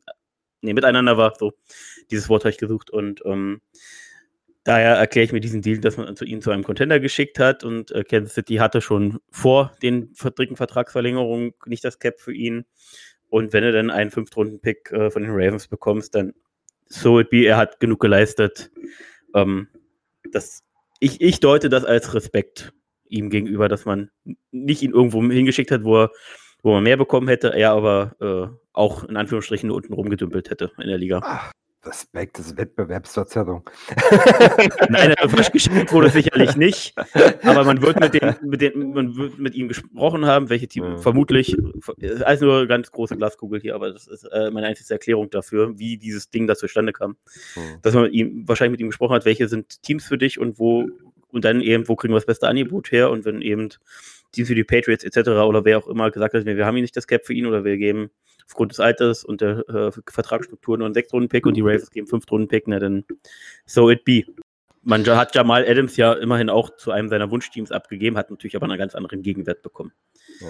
[0.61, 1.53] nee, miteinander war, so,
[2.11, 3.61] dieses Wort habe ich gesucht und ähm,
[4.63, 7.63] daher erkläre ich mir diesen Deal, dass man zu ihn zu einem Contender geschickt hat
[7.63, 12.65] und äh, Kansas City hatte schon vor den dritten Vertragsverlängerungen nicht das Cap für ihn.
[13.29, 16.33] Und wenn du dann einen Fünftrunden-Pick äh, von den Ravens bekommst, dann
[16.87, 18.69] so it be, er hat genug geleistet,
[19.33, 19.69] ähm,
[20.31, 20.63] das,
[20.99, 22.73] ich, ich deute das als Respekt
[23.11, 24.09] ihm gegenüber, dass man
[24.51, 26.11] nicht ihn irgendwo hingeschickt hat, wo, er,
[26.63, 30.71] wo man mehr bekommen hätte, er aber äh, auch in Anführungsstrichen nur unten rumgedümpelt hätte
[30.77, 31.21] in der Liga.
[31.23, 31.51] Ach,
[31.83, 33.67] Respekt ist Wettbewerbsverzerrung.
[34.89, 36.93] Nein, frisch geschickt wurde sicherlich nicht.
[37.41, 40.83] Aber man wird mit, den, mit, den, man wird mit ihm gesprochen haben, welche Team
[40.83, 40.97] ja.
[40.97, 41.57] vermutlich,
[42.23, 45.97] also nur ganz große Glaskugel hier, aber das ist äh, meine einzige Erklärung dafür, wie
[45.97, 47.17] dieses Ding da zustande kam.
[47.55, 47.61] Ja.
[47.81, 50.87] Dass man ihm, wahrscheinlich mit ihm gesprochen hat, welche sind Teams für dich und wo,
[51.31, 53.69] und dann eben, wo kriegen wir das beste Angebot her und wenn eben
[54.31, 55.29] Teams wie die Patriots etc.
[55.29, 57.63] oder wer auch immer gesagt hat, wir haben hier nicht das Cap für ihn oder
[57.63, 58.11] wir geben
[58.45, 62.67] aufgrund des Alters und der äh, Vertragsstruktur nur einen Sechs-Runden-Pick und die Ravens geben Fünf-Runden-Pick,
[62.67, 63.05] na dann
[63.65, 64.23] so it be.
[64.83, 68.65] Man hat Jamal Adams ja immerhin auch zu einem seiner Wunschteams abgegeben, hat natürlich aber
[68.65, 69.91] einen ganz anderen Gegenwert bekommen.
[70.39, 70.47] Ja.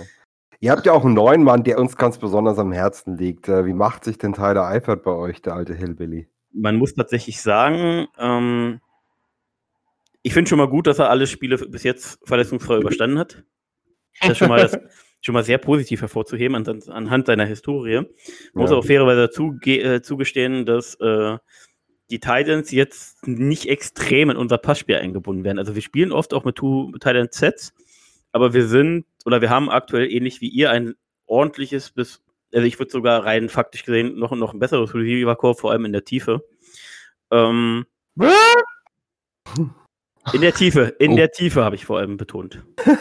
[0.64, 3.50] Ihr habt ja auch einen neuen Mann, der uns ganz besonders am Herzen liegt.
[3.50, 6.28] Äh, wie macht sich denn Tyler Eifert bei euch, der alte Hillbilly?
[6.54, 8.80] Man muss tatsächlich sagen, ähm,
[10.24, 13.43] ich finde schon mal gut, dass er alle Spiele bis jetzt verletzungsfrei überstanden hat.
[14.19, 14.78] Das ist schon mal das,
[15.22, 17.95] schon mal sehr positiv hervorzuheben an, anhand seiner Historie.
[17.95, 18.09] Man ja.
[18.53, 21.38] muss auch fairerweise dazu, äh, zugestehen, dass äh,
[22.09, 25.59] die Titans jetzt nicht extrem in unser Passspiel eingebunden werden.
[25.59, 27.74] Also wir spielen oft auch mit Two Titans Sets,
[28.32, 30.95] aber wir sind oder wir haben aktuell ähnlich wie ihr ein
[31.26, 32.22] ordentliches bis,
[32.53, 35.86] also ich würde sogar rein faktisch gesehen noch, noch ein besseres Receiver Core, vor allem
[35.86, 36.43] in der Tiefe.
[37.32, 37.86] Ähm,
[40.34, 41.15] in der Tiefe, in oh.
[41.15, 42.63] der Tiefe habe ich vor allem betont.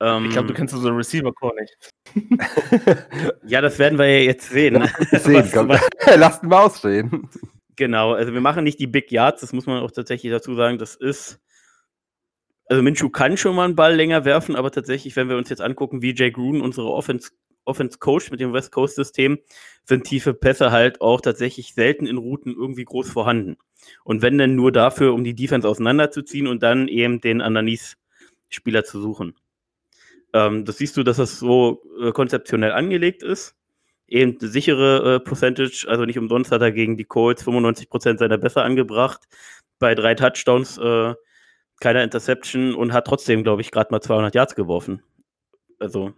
[0.00, 1.90] Ähm, ich glaube, du kennst unseren Receiver-Core nicht.
[3.44, 4.88] ja, das werden wir ja jetzt sehen.
[5.12, 5.50] sehen
[6.16, 7.28] Lasst mal ausstehen.
[7.76, 10.78] Genau, also wir machen nicht die Big Yards, das muss man auch tatsächlich dazu sagen.
[10.78, 11.38] Das ist.
[12.66, 15.60] Also Minshu kann schon mal einen Ball länger werfen, aber tatsächlich, wenn wir uns jetzt
[15.60, 17.32] angucken, wie Jay Gruden, unsere Offense,
[17.70, 19.38] Offense Coach mit dem West Coast System,
[19.84, 23.56] sind tiefe Pässe halt auch tatsächlich selten in Routen irgendwie groß vorhanden.
[24.04, 29.00] Und wenn dann nur dafür, um die Defense auseinanderzuziehen und dann eben den Underneath-Spieler zu
[29.00, 29.34] suchen.
[30.32, 33.54] Ähm, das siehst du, dass das so äh, konzeptionell angelegt ist.
[34.06, 38.38] Eben eine sichere äh, Percentage, also nicht umsonst hat er gegen die Colts 95% seiner
[38.38, 39.22] Besser angebracht.
[39.78, 41.14] Bei drei Touchdowns, äh,
[41.80, 45.02] keiner Interception und hat trotzdem, glaube ich, gerade mal 200 Yards geworfen.
[45.78, 46.12] Also,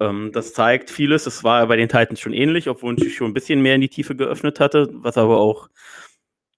[0.00, 1.24] ähm, das zeigt vieles.
[1.24, 3.88] Das war bei den Titans schon ähnlich, obwohl ich schon ein bisschen mehr in die
[3.88, 5.68] Tiefe geöffnet hatte, was aber auch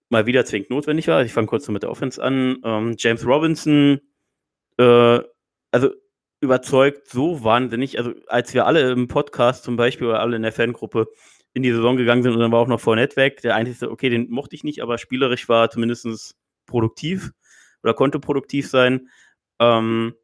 [0.08, 1.24] mal wieder zwingend notwendig war.
[1.24, 2.58] Ich fange kurz mit der Offense an.
[2.64, 4.00] Ähm, James Robinson
[4.78, 5.20] äh,
[5.70, 5.90] also
[6.40, 7.98] überzeugt so wahnsinnig.
[7.98, 11.08] Also, als wir alle im Podcast zum Beispiel oder alle in der Fangruppe
[11.52, 14.08] in die Saison gegangen sind und dann war auch noch Fournette weg, der einzige, okay,
[14.08, 16.36] den mochte ich nicht, aber spielerisch war zumindest
[16.66, 17.32] produktiv
[17.82, 19.08] oder konnte produktiv sein.
[19.58, 20.14] Ähm,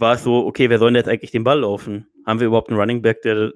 [0.00, 2.08] war es so, okay, wer soll denn jetzt eigentlich den Ball laufen?
[2.26, 3.52] Haben wir überhaupt einen Running Back, der,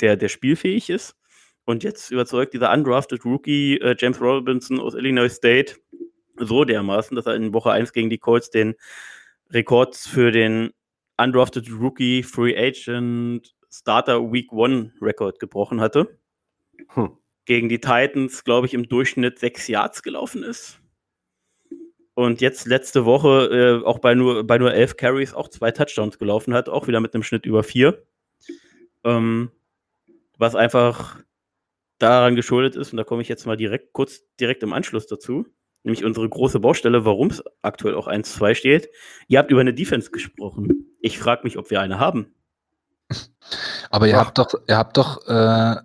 [0.00, 1.16] der, der spielfähig ist?
[1.64, 5.76] Und jetzt überzeugt dieser undrafted Rookie äh, James Robinson aus Illinois State
[6.38, 8.74] so dermaßen, dass er in Woche 1 gegen die Colts den
[9.50, 10.70] Rekord für den
[11.18, 16.18] Undrafted Rookie Free Agent Starter Week One Rekord gebrochen hatte.
[16.88, 17.16] Hm.
[17.46, 20.80] Gegen die Titans, glaube ich, im Durchschnitt sechs Yards gelaufen ist.
[22.16, 26.18] Und jetzt letzte Woche äh, auch bei nur, bei nur elf Carries auch zwei Touchdowns
[26.18, 28.02] gelaufen hat, auch wieder mit einem Schnitt über vier.
[29.04, 29.50] Ähm,
[30.38, 31.18] was einfach
[31.98, 35.44] daran geschuldet ist, und da komme ich jetzt mal direkt kurz direkt im Anschluss dazu,
[35.82, 38.88] nämlich unsere große Baustelle, warum es aktuell auch 1-2 steht.
[39.28, 40.96] Ihr habt über eine Defense gesprochen.
[41.00, 42.34] Ich frage mich, ob wir eine haben.
[43.90, 44.24] Aber ihr Ach.
[44.24, 45.76] habt doch, ihr habt doch äh,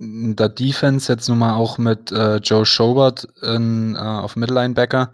[0.00, 5.12] der Defense jetzt nun mal auch mit äh, Joe Schobert in, äh, auf Mittellinebacker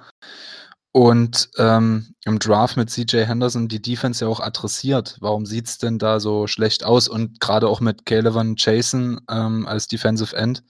[0.92, 5.18] und ähm, im Draft mit CJ Henderson die Defense ja auch adressiert.
[5.20, 7.08] Warum sieht es denn da so schlecht aus?
[7.08, 10.62] Und gerade auch mit Caleb Jason ähm, als Defensive End.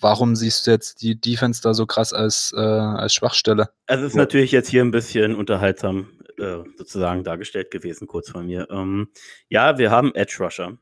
[0.00, 3.70] Warum siehst du jetzt die Defense da so krass als, äh, als Schwachstelle?
[3.88, 4.22] Also es ist ja.
[4.22, 6.08] natürlich jetzt hier ein bisschen unterhaltsam
[6.38, 8.68] äh, sozusagen dargestellt gewesen, kurz von mir.
[8.70, 9.08] Ähm,
[9.48, 10.78] ja, wir haben Edge Rusher.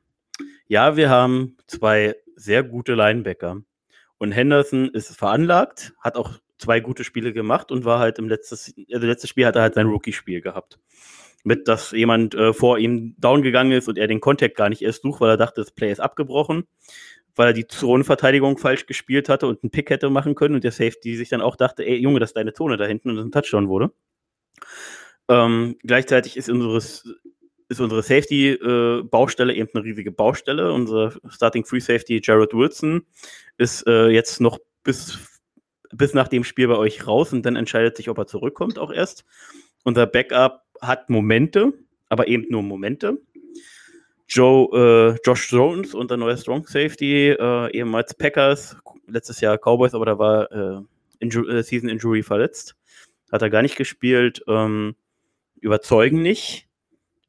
[0.69, 3.63] Ja, wir haben zwei sehr gute Linebacker.
[4.19, 8.75] Und Henderson ist veranlagt, hat auch zwei gute Spiele gemacht und war halt im letztes,
[8.93, 10.79] also letztes Spiel hat er halt sein Rookie-Spiel gehabt.
[11.45, 14.83] Mit, dass jemand äh, vor ihm down gegangen ist und er den Contact gar nicht
[14.83, 16.67] erst sucht, weil er dachte, das Play ist abgebrochen,
[17.37, 20.73] weil er die Zonenverteidigung falsch gespielt hatte und einen Pick hätte machen können und der
[20.73, 23.27] Safety sich dann auch dachte, ey Junge, das ist deine Zone da hinten und das
[23.27, 23.93] ein Touchdown wurde.
[25.29, 26.81] Ähm, gleichzeitig ist unsere,
[27.69, 30.73] ist unsere Safety-Baustelle äh, eben eine riesige Baustelle.
[30.73, 33.05] Unser Starting Free Safety Jared Wilson
[33.59, 35.19] ist äh, jetzt noch bis
[35.93, 38.93] bis nach dem Spiel bei euch raus und dann entscheidet sich, ob er zurückkommt auch
[38.93, 39.25] erst.
[39.85, 41.73] Unser Backup hat Momente,
[42.09, 43.19] aber eben nur Momente.
[44.29, 50.07] Joe, äh, Josh Jones, unser neuer Strong Safety, äh, ehemals Packers, letztes Jahr Cowboys, aber
[50.07, 50.81] da war äh,
[51.21, 52.77] Inju äh, Season Injury verletzt.
[53.31, 54.43] Hat er gar nicht gespielt.
[54.49, 54.97] Ähm,
[55.61, 56.66] überzeugen nicht.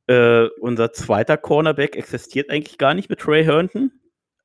[0.07, 3.91] Äh, unser zweiter Cornerback existiert eigentlich gar nicht mit Trey Herndon.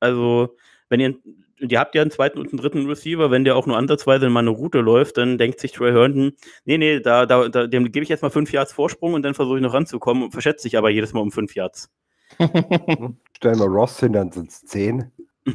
[0.01, 0.57] Also,
[0.89, 1.15] wenn ihr
[1.63, 4.27] und ihr habt ja einen zweiten und einen dritten Receiver, wenn der auch nur ansatzweise
[4.27, 6.33] in meine Route läuft, dann denkt sich Trey Herndon,
[6.65, 9.35] nee, nee, da, da, da dem gebe ich jetzt mal fünf Yards Vorsprung und dann
[9.35, 11.89] versuche ich noch ranzukommen und verschätzt sich aber jedes Mal um fünf Yards.
[12.39, 15.13] Stellen wir Ross hin, dann sind es zehn.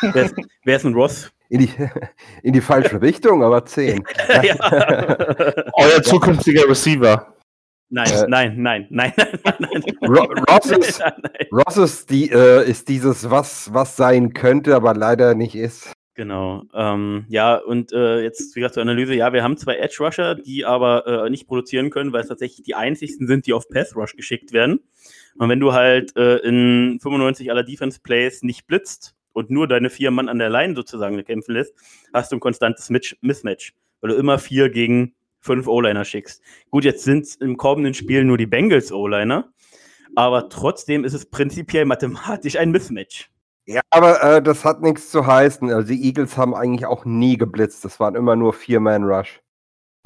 [0.00, 0.34] wer, ist,
[0.64, 1.32] wer ist ein Ross?
[1.48, 1.70] In die,
[2.42, 4.04] in die falsche Richtung, aber zehn.
[5.72, 7.34] Euer zukünftiger Receiver.
[7.90, 9.82] Nein, äh, nein, nein, nein, nein, nein,
[10.48, 11.02] Ross, ist,
[11.50, 15.92] Ross ist, die, äh, ist dieses, was, was sein könnte, aber leider nicht ist.
[16.18, 16.64] Genau.
[16.74, 19.14] Ähm, ja, und äh, jetzt wieder zur Analyse.
[19.14, 22.66] Ja, wir haben zwei Edge Rusher, die aber äh, nicht produzieren können, weil es tatsächlich
[22.66, 24.80] die einzigsten sind, die auf Pass Rush geschickt werden.
[25.36, 29.90] Und wenn du halt äh, in 95 aller Defense Plays nicht blitzt und nur deine
[29.90, 31.72] vier Mann an der Line sozusagen kämpfen lässt,
[32.12, 36.42] hast du ein konstantes Mismatch, weil du immer vier gegen fünf O-Liner schickst.
[36.70, 39.52] Gut, jetzt sind es im kommenden Spiel nur die Bengals O-Liner,
[40.14, 43.30] aber trotzdem ist es prinzipiell mathematisch ein Mismatch.
[43.66, 45.70] Ja, aber äh, das hat nichts zu heißen.
[45.70, 47.84] Also die Eagles haben eigentlich auch nie geblitzt.
[47.84, 49.42] Das waren immer nur Vier-Man-Rush.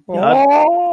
[0.08, 0.44] Ja.
[0.44, 0.91] Oh.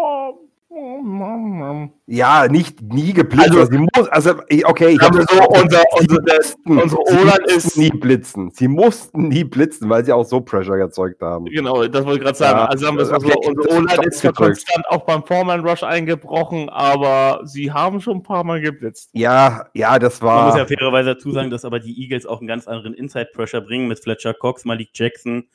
[2.07, 3.49] Ja, nicht nie geblitzt.
[3.49, 4.31] Also, sie muss, also
[4.65, 6.21] okay, ich habe so unser, unser,
[6.65, 8.51] unsere Olan ist nie blitzen.
[8.53, 11.45] Sie mussten nie blitzen, weil sie auch so Pressure erzeugt haben.
[11.45, 12.59] Genau, das wollte ich gerade sagen.
[12.59, 15.83] Ja, also haben wir okay, so, unsere Olan ist zwar konstant auch beim Foreman Rush
[15.83, 19.09] eingebrochen, aber sie haben schon ein paar Mal geblitzt.
[19.13, 20.43] Ja, ja, das war.
[20.43, 23.29] Man muss ja fairerweise dazu sagen, dass aber die Eagles auch einen ganz anderen Inside
[23.33, 25.47] Pressure bringen mit Fletcher Cox, Malik Jackson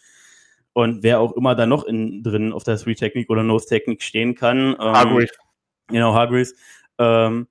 [0.75, 4.71] und wer auch immer da noch in, drin auf der Three-Technik oder Nose-Technik stehen kann.
[4.73, 5.31] Ähm, Hargreaves.
[5.89, 6.55] Genau, Hargreaves.
[6.99, 7.47] Ähm,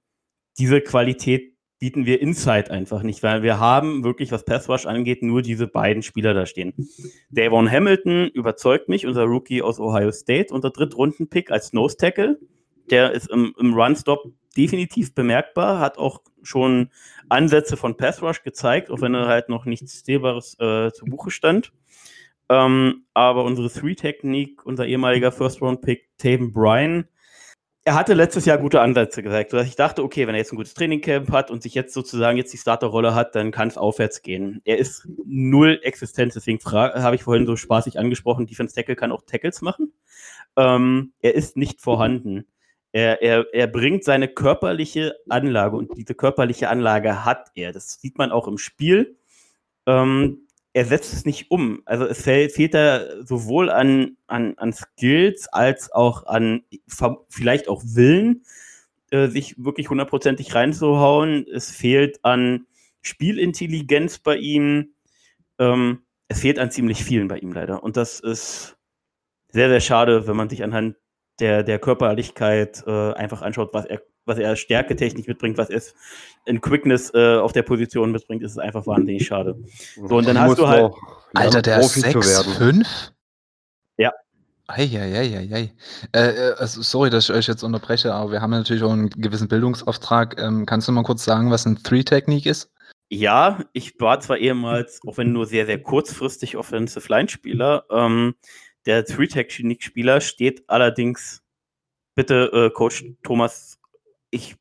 [0.60, 5.42] diese Qualität bieten wir Inside einfach nicht, weil wir haben wirklich, was Passwash angeht, nur
[5.42, 6.74] diese beiden Spieler da stehen.
[7.30, 12.40] Davon Hamilton überzeugt mich, unser Rookie aus Ohio State, unser Drittrunden-Pick als Nose-Tackle.
[12.90, 16.90] Der ist im, im Run-Stop definitiv bemerkbar, hat auch schon
[17.30, 21.72] Ansätze von Passrush gezeigt, auch wenn er halt noch nichts Sehbares äh, zu Buche stand.
[22.50, 27.08] Ähm, aber unsere Three-Technik, unser ehemaliger First-Round-Pick, Taven Bryan,
[27.86, 30.56] er hatte letztes Jahr gute Ansätze gezeigt, sodass ich dachte, okay, wenn er jetzt ein
[30.56, 34.22] gutes Trainingcamp hat und sich jetzt sozusagen jetzt die Starterrolle hat, dann kann es aufwärts
[34.22, 34.62] gehen.
[34.64, 39.24] Er ist null Existenz, deswegen habe ich vorhin so spaßig angesprochen, Defense Tackle kann auch
[39.24, 39.92] Tackles machen.
[40.56, 42.46] Ähm, er ist nicht vorhanden.
[42.94, 47.74] Er, er, er bringt seine körperliche Anlage und diese körperliche Anlage hat er.
[47.74, 49.18] Das sieht man auch im Spiel.
[49.88, 51.84] Ähm, er setzt es nicht um.
[51.86, 56.64] Also es fehlt, da sowohl an, an, an Skills als auch an
[57.30, 58.44] vielleicht auch Willen,
[59.12, 61.46] äh, sich wirklich hundertprozentig reinzuhauen.
[61.48, 62.66] Es fehlt an
[63.02, 64.94] Spielintelligenz bei ihm.
[65.60, 67.84] Ähm, es fehlt an ziemlich vielen bei ihm leider.
[67.84, 68.76] Und das ist
[69.50, 70.96] sehr, sehr schade, wenn man sich anhand
[71.40, 75.82] der, der Körperlichkeit äh, einfach anschaut, was er was er Stärke technisch mitbringt, was er
[76.46, 79.56] in Quickness äh, auf der Position mitbringt, ist es einfach wahnsinnig schade.
[79.96, 80.94] So, und dann hast du halt.
[81.34, 83.12] Alter, der ist 6'5?
[83.98, 84.12] Ja.
[84.68, 85.74] Eieieiei.
[86.14, 88.92] Äh, äh, also sorry, dass ich euch jetzt unterbreche, aber wir haben ja natürlich auch
[88.92, 90.40] einen gewissen Bildungsauftrag.
[90.40, 92.72] Ähm, kannst du mal kurz sagen, was ein Three-Technique ist?
[93.10, 98.36] Ja, ich war zwar ehemals, auch wenn nur sehr, sehr kurzfristig Offensive Line-Spieler, ähm,
[98.86, 101.44] der Three-Technique-Spieler steht allerdings,
[102.16, 103.80] bitte, äh, Coach Thomas,
[104.34, 104.56] ich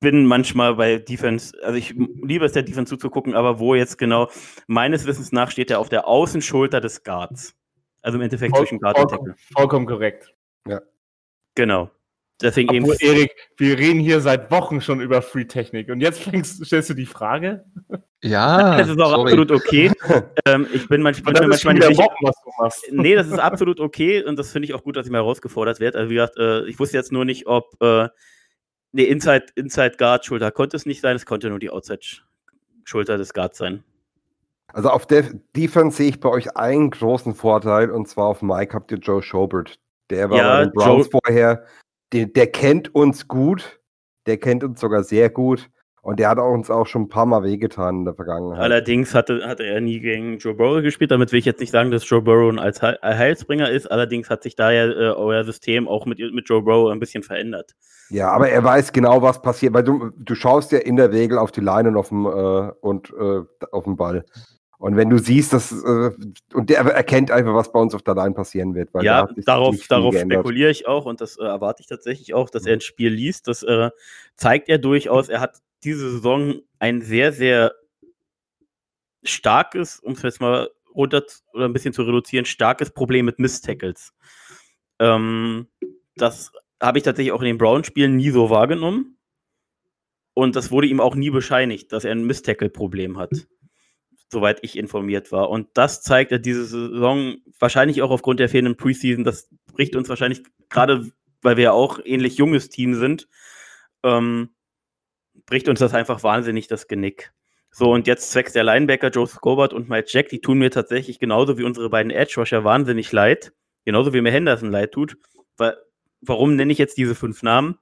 [0.00, 4.28] bin manchmal bei Defense, also ich liebe es der Defense zuzugucken, aber wo jetzt genau,
[4.66, 7.54] meines Wissens nach steht er auf der Außenschulter des Guards.
[8.02, 9.34] Also im Endeffekt Voll, zwischen Guard und Tackle.
[9.54, 10.34] vollkommen korrekt.
[11.54, 11.90] Genau.
[12.40, 13.16] Deswegen Obwohl, eben.
[13.16, 17.06] Erik, wir reden hier seit Wochen schon über Free-Technik und jetzt fängst, stellst du die
[17.06, 17.64] Frage?
[18.22, 19.30] Ja, Das ist auch sorry.
[19.30, 19.92] absolut okay.
[20.46, 22.08] ähm, ich bin manchmal, Und bin mir das ist manchmal nicht sicher.
[22.08, 22.84] Wochen, was du machst.
[22.90, 25.78] Nee, das ist absolut okay und das finde ich auch gut, dass ich mal herausgefordert
[25.78, 25.98] werde.
[25.98, 28.08] Also wie gesagt, äh, ich wusste jetzt nur nicht, ob äh,
[28.92, 32.00] nee, Inside, Inside Guard Schulter konnte es nicht sein, es konnte nur die Outside
[32.84, 33.84] Schulter des Guards sein.
[34.72, 35.24] Also auf der
[35.54, 39.22] Defense sehe ich bei euch einen großen Vorteil und zwar auf Mike habt ihr Joe
[39.22, 39.78] Schobert.
[40.10, 41.64] Der war Ja, bei den Browns Joe- vorher.
[42.12, 43.80] Der, der kennt uns gut.
[44.26, 45.68] Der kennt uns sogar sehr gut.
[46.02, 48.60] Und der hat uns auch schon ein paar Mal wehgetan in der Vergangenheit.
[48.60, 51.12] Allerdings hatte, hatte er nie gegen Joe Burrow gespielt.
[51.12, 53.86] Damit will ich jetzt nicht sagen, dass Joe Burrow ein Heilsbringer ist.
[53.86, 57.22] Allerdings hat sich da ja äh, euer System auch mit, mit Joe Burrow ein bisschen
[57.22, 57.76] verändert.
[58.10, 61.38] Ja, aber er weiß genau, was passiert, weil du, du schaust ja in der Regel
[61.38, 64.24] auf die Line und auf dem, äh, und, äh, auf den Ball.
[64.78, 66.10] Und wenn du siehst, dass, äh,
[66.52, 68.90] und der erkennt einfach, was bei uns auf der Line passieren wird.
[69.02, 72.72] Ja, darauf, darauf spekuliere ich auch und das äh, erwarte ich tatsächlich auch, dass er
[72.72, 73.46] ein Spiel liest.
[73.46, 73.90] Das äh,
[74.34, 75.28] zeigt er durchaus.
[75.28, 77.74] Er hat diese Saison ein sehr, sehr
[79.24, 81.22] starkes, um es jetzt mal runter
[81.52, 84.12] oder ein bisschen zu reduzieren, starkes Problem mit Miss-Tackles.
[84.98, 85.68] Ähm,
[86.16, 89.16] das habe ich tatsächlich auch in den Brown-Spielen nie so wahrgenommen.
[90.34, 93.30] Und das wurde ihm auch nie bescheinigt, dass er ein Miss-Tackle-Problem hat
[94.32, 95.50] soweit ich informiert war.
[95.50, 99.22] Und das zeigt er diese Saison wahrscheinlich auch aufgrund der fehlenden Preseason.
[99.22, 101.12] Das bricht uns wahrscheinlich, gerade
[101.42, 103.28] weil wir ja auch ähnlich junges Team sind,
[104.02, 104.48] ähm,
[105.46, 107.32] bricht uns das einfach wahnsinnig das Genick.
[107.70, 111.18] So, und jetzt zwecks der Linebacker Joe Scobart und Mike Jack, die tun mir tatsächlich
[111.18, 113.52] genauso wie unsere beiden Edge-Rusher wahnsinnig leid.
[113.84, 115.16] Genauso wie mir Henderson leid tut.
[115.56, 115.76] Weil,
[116.20, 117.78] warum nenne ich jetzt diese fünf Namen?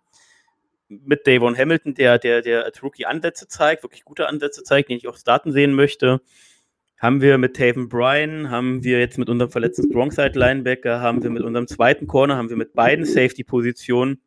[0.89, 4.97] Mit Davon Hamilton, der, der, der als Rookie Ansätze zeigt, wirklich gute Ansätze zeigt, den
[4.97, 6.21] ich auch starten sehen möchte.
[6.99, 11.31] Haben wir mit Taven Bryan, haben wir jetzt mit unserem verletzten Strongside Linebacker, haben wir
[11.31, 14.21] mit unserem zweiten Corner, haben wir mit beiden Safety-Positionen,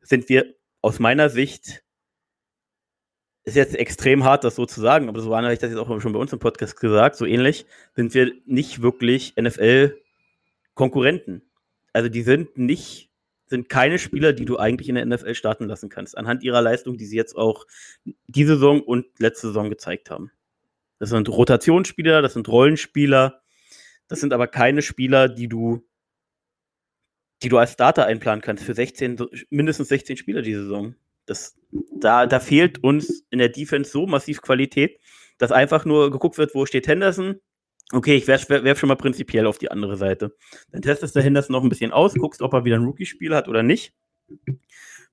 [0.00, 1.82] sind wir aus meiner Sicht,
[3.46, 6.00] ist jetzt extrem hart, das so zu sagen, aber so habe ich das jetzt auch
[6.00, 11.42] schon bei uns im Podcast gesagt, so ähnlich, sind wir nicht wirklich NFL-Konkurrenten.
[11.92, 13.08] Also die sind nicht,
[13.46, 16.98] sind keine Spieler, die du eigentlich in der NFL starten lassen kannst, anhand ihrer Leistung,
[16.98, 17.66] die sie jetzt auch
[18.26, 20.32] diese Saison und letzte Saison gezeigt haben.
[20.98, 23.42] Das sind Rotationsspieler, das sind Rollenspieler,
[24.08, 25.86] das sind aber keine Spieler, die du,
[27.44, 29.18] die du als Starter einplanen kannst für 16,
[29.50, 30.96] mindestens 16 Spieler diese Saison.
[31.26, 34.98] Das, da, da fehlt uns in der Defense so massiv Qualität,
[35.38, 37.36] dass einfach nur geguckt wird, wo steht Henderson.
[37.92, 40.34] Okay, ich werf, werf schon mal prinzipiell auf die andere Seite.
[40.72, 43.48] Dann testest du Henderson noch ein bisschen aus, guckst, ob er wieder ein Rookie-Spiel hat
[43.48, 43.92] oder nicht.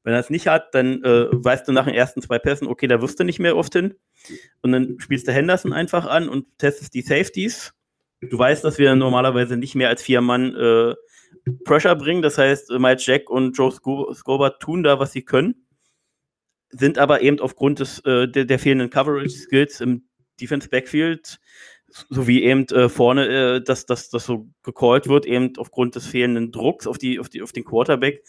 [0.04, 2.88] Wenn er es nicht hat, dann äh, weißt du nach den ersten zwei Pässen, okay,
[2.88, 3.94] da wirst du nicht mehr oft hin.
[4.62, 7.74] Und dann spielst du Henderson einfach an und testest die Safeties.
[8.20, 10.96] Du weißt, dass wir normalerweise nicht mehr als vier Mann äh,
[11.64, 12.22] Pressure bringen.
[12.22, 15.63] Das heißt, Mike Jack und Joe Sco Scobart tun da, was sie können.
[16.76, 20.04] Sind aber eben aufgrund des, äh, der, der fehlenden Coverage-Skills im
[20.42, 21.40] Defense Backfield,
[22.10, 26.88] sowie eben äh, vorne, äh, dass das so gecallt wird, eben aufgrund des fehlenden Drucks
[26.88, 28.24] auf, die, auf, die, auf den Quarterback,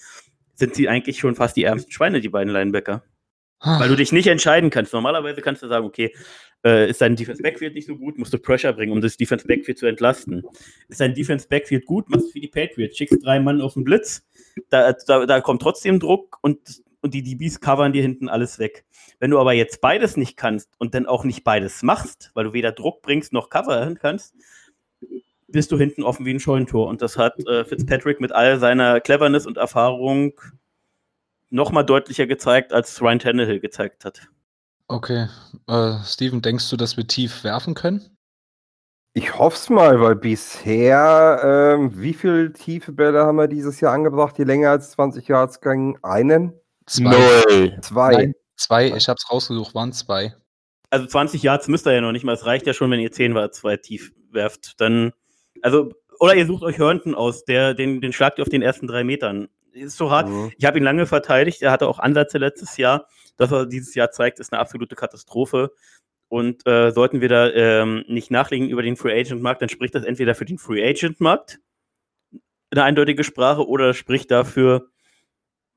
[0.54, 3.02] sind sie eigentlich schon fast die ärmsten Schweine, die beiden Linebacker.
[3.60, 4.92] Weil du dich nicht entscheiden kannst.
[4.92, 6.14] Normalerweise kannst du sagen, okay,
[6.66, 9.46] äh, ist dein Defense Backfield nicht so gut, musst du Pressure bringen, um das Defense
[9.46, 10.44] Backfield zu entlasten.
[10.88, 13.84] Ist dein Defense Backfield gut, machst du wie die Patriots, schickst drei Mann auf den
[13.84, 14.26] Blitz,
[14.68, 16.58] da, da, da kommt trotzdem Druck und,
[17.04, 18.86] und die DBs covern dir hinten alles weg.
[19.20, 22.52] Wenn du aber jetzt beides nicht kannst und dann auch nicht beides machst, weil du
[22.54, 24.34] weder Druck bringst noch covern kannst,
[25.46, 26.88] bist du hinten offen wie ein Scheunentor.
[26.88, 30.32] Und das hat äh, Fitzpatrick mit all seiner Cleverness und Erfahrung
[31.50, 34.22] noch mal deutlicher gezeigt, als Ryan Tannehill gezeigt hat.
[34.88, 35.28] Okay.
[35.68, 38.16] Äh, Steven, denkst du, dass wir tief werfen können?
[39.12, 43.92] Ich hoffe es mal, weil bisher, ähm, wie viele tiefe Bälle haben wir dieses Jahr
[43.92, 45.98] angebracht, die länger als 20 Yards gingen?
[46.02, 46.54] Einen?
[46.86, 47.78] Zwei.
[47.80, 48.12] Zwei?
[48.12, 48.88] Nein, zwei.
[48.88, 50.34] Ich hab's rausgesucht, waren zwei.
[50.90, 52.34] Also 20 Yards müsst ihr ja noch nicht mal.
[52.34, 54.80] Es reicht ja schon, wenn ihr 10 war, zwei tief werft.
[54.80, 55.12] Dann,
[55.62, 58.86] also, oder ihr sucht euch Hörnten aus, der, den, den schlagt ihr auf den ersten
[58.86, 59.48] drei Metern.
[59.72, 60.28] ist so hart.
[60.28, 60.52] Mhm.
[60.56, 61.62] Ich habe ihn lange verteidigt.
[61.62, 63.08] Er hatte auch Ansätze letztes Jahr.
[63.36, 65.72] Das, was er dieses Jahr zeigt, ist eine absolute Katastrophe.
[66.28, 69.94] Und äh, sollten wir da ähm, nicht nachlegen über den Free Agent Markt, dann spricht
[69.94, 71.60] das entweder für den Free Agent Markt
[72.70, 74.90] eine eindeutige Sprache oder spricht dafür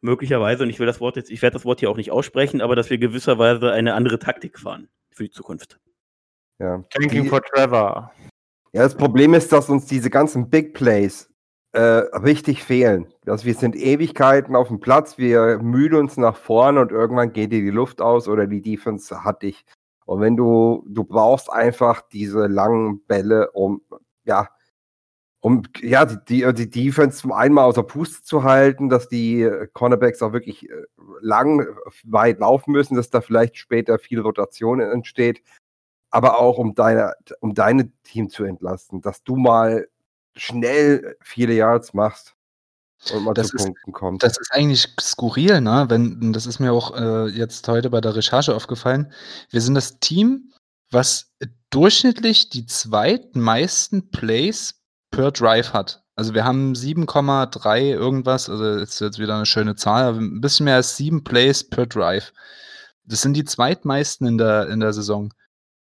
[0.07, 2.61] möglicherweise, und ich will das Wort jetzt, ich werde das Wort hier auch nicht aussprechen,
[2.61, 5.79] aber dass wir gewisserweise eine andere Taktik fahren für die Zukunft.
[6.57, 6.83] Ja.
[6.89, 8.11] Tanking for Trevor.
[8.73, 11.29] Ja, das Problem ist, dass uns diese ganzen Big Plays
[11.73, 13.13] äh, richtig fehlen.
[13.25, 17.51] Also wir sind Ewigkeiten auf dem Platz, wir mühen uns nach vorne und irgendwann geht
[17.51, 19.65] dir die Luft aus oder die Defense hat dich.
[20.05, 23.81] Und wenn du, du brauchst einfach diese langen Bälle, um,
[24.23, 24.47] ja,
[25.41, 29.41] um, ja, die, die, die Defense zum einen mal außer Puste zu halten, dass die
[29.43, 30.73] äh, Cornerbacks auch wirklich äh,
[31.21, 31.65] lang, äh,
[32.05, 35.41] weit laufen müssen, dass da vielleicht später viel Rotation entsteht
[36.09, 39.87] aber auch um deine, um deine Team zu entlasten, dass du mal
[40.37, 42.33] schnell viele Yards machst
[43.11, 44.23] und mal Das zu ist- Punkten kommst.
[44.23, 45.85] Das ist eigentlich skurril, ne?
[45.89, 49.11] Wenn, das ist mir auch äh, jetzt heute bei der Recherche aufgefallen.
[49.49, 50.53] Wir sind das Team,
[50.91, 51.29] was
[51.71, 54.76] durchschnittlich die zweitmeisten Plays
[55.17, 56.03] per Drive hat.
[56.15, 60.65] Also wir haben 7,3 irgendwas, also ist jetzt wieder eine schöne Zahl, aber ein bisschen
[60.65, 62.33] mehr als sieben Plays per Drive.
[63.03, 65.33] Das sind die zweitmeisten in der, in der Saison.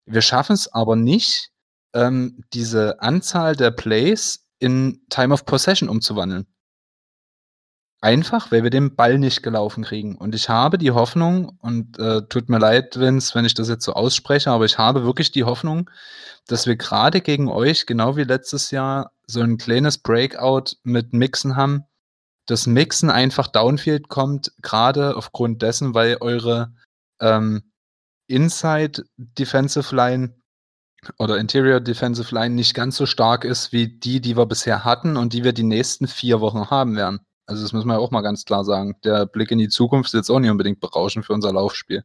[0.06, 1.50] Wir schaffen es aber nicht,
[1.96, 6.46] ähm, diese Anzahl der Plays in Time of Possession umzuwandeln.
[8.02, 10.16] Einfach, weil wir den Ball nicht gelaufen kriegen.
[10.16, 13.86] Und ich habe die Hoffnung, und äh, tut mir leid, Vince, wenn ich das jetzt
[13.86, 15.90] so ausspreche, aber ich habe wirklich die Hoffnung,
[16.48, 21.56] dass wir gerade gegen euch, genau wie letztes Jahr, so ein kleines Breakout mit Mixen
[21.56, 21.86] haben.
[22.46, 26.74] Das Mixen einfach Downfield kommt, gerade aufgrund dessen, weil eure
[27.20, 27.72] ähm,
[28.28, 30.36] Inside Defensive Line
[31.18, 35.18] oder Interior Defensive Line nicht ganz so stark ist wie die, die wir bisher hatten
[35.18, 37.20] und die wir die nächsten vier Wochen haben werden.
[37.46, 38.96] Also das müssen wir auch mal ganz klar sagen.
[39.04, 42.04] Der Blick in die Zukunft ist jetzt auch nicht unbedingt berauschend für unser Laufspiel.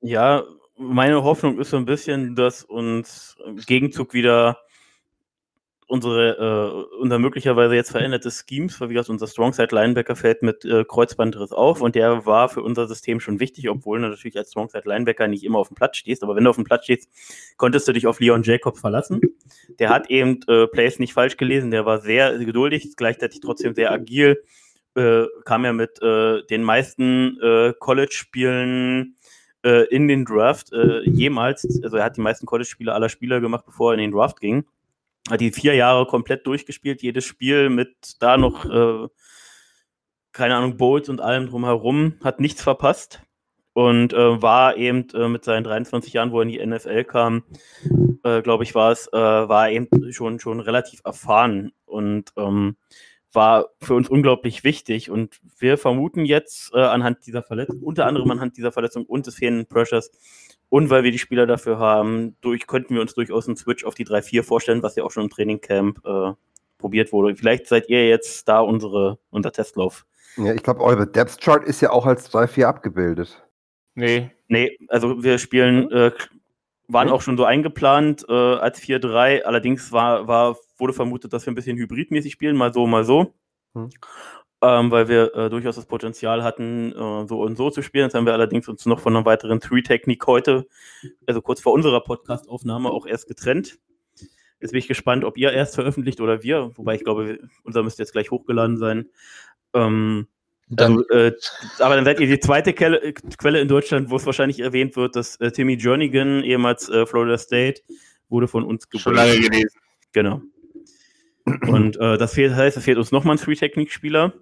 [0.00, 0.42] Ja,
[0.76, 4.58] meine Hoffnung ist so ein bisschen, dass uns im Gegenzug wieder
[5.90, 10.64] unsere, äh, unser möglicherweise jetzt veränderte Schemes, weil wie gesagt, unser Strongside Linebacker fällt mit
[10.64, 14.50] äh, Kreuzbandriss auf und der war für unser System schon wichtig, obwohl du natürlich als
[14.50, 17.08] Strongside Linebacker nicht immer auf dem Platz stehst, aber wenn du auf dem Platz stehst,
[17.56, 19.20] konntest du dich auf Leon Jacobs verlassen.
[19.80, 23.90] Der hat eben äh, Plays nicht falsch gelesen, der war sehr geduldig, gleichzeitig trotzdem sehr
[23.90, 24.40] agil,
[24.94, 29.16] äh, kam ja mit äh, den meisten äh, College-Spielen
[29.64, 33.66] äh, in den Draft äh, jemals, also er hat die meisten College-Spiele aller Spieler gemacht,
[33.66, 34.64] bevor er in den Draft ging.
[35.38, 39.08] Die vier Jahre komplett durchgespielt, jedes Spiel mit da noch, äh,
[40.32, 43.22] keine Ahnung, Bowls und allem drumherum, hat nichts verpasst
[43.72, 47.44] und äh, war eben äh, mit seinen 23 Jahren, wo er in die NFL kam,
[48.24, 52.76] äh, glaube ich, war es, äh, war eben schon, schon relativ erfahren und ähm,
[53.32, 55.10] war für uns unglaublich wichtig.
[55.10, 59.36] Und wir vermuten jetzt äh, anhand dieser Verletzung, unter anderem anhand dieser Verletzung und des
[59.36, 60.10] fehlenden Pressures
[60.70, 63.94] und weil wir die Spieler dafür haben, durch, könnten wir uns durchaus einen Switch auf
[63.94, 66.32] die 3-4 vorstellen, was ja auch schon im Trainingcamp äh,
[66.78, 67.36] probiert wurde.
[67.36, 70.06] Vielleicht seid ihr jetzt da unsere, unser Testlauf.
[70.36, 73.44] Ja, ich glaube, eure Depth Chart ist ja auch als 3-4 abgebildet.
[73.94, 74.30] Nee.
[74.48, 76.12] Nee, also wir spielen, äh,
[76.88, 77.14] waren Hm?
[77.14, 79.42] auch schon so eingeplant äh, als 4-3.
[79.42, 83.34] Allerdings war, war, wurde vermutet, dass wir ein bisschen hybridmäßig spielen, mal so, mal so.
[83.74, 83.90] Hm.
[84.62, 88.04] Ähm, weil wir äh, durchaus das Potenzial hatten, äh, so und so zu spielen.
[88.04, 90.66] Jetzt haben wir allerdings uns noch von einer weiteren Three-Technik heute,
[91.26, 93.78] also kurz vor unserer Podcast-Aufnahme, auch erst getrennt.
[94.60, 98.02] Jetzt bin ich gespannt, ob ihr erst veröffentlicht oder wir, wobei ich glaube, unser müsste
[98.02, 99.08] jetzt gleich hochgeladen sein.
[99.72, 100.26] Ähm,
[100.68, 101.32] Dann, also, äh,
[101.78, 105.16] aber dann seid ihr die zweite Quelle, Quelle in Deutschland, wo es wahrscheinlich erwähnt wird,
[105.16, 107.80] dass äh, Timmy Jernigan, ehemals äh, Florida State,
[108.28, 109.50] wurde von uns Schon lange geboren.
[109.50, 109.80] gelesen.
[110.12, 110.42] Genau.
[111.66, 114.34] Und äh, das fehlt, heißt, es fehlt uns nochmal ein Three-Technik-Spieler.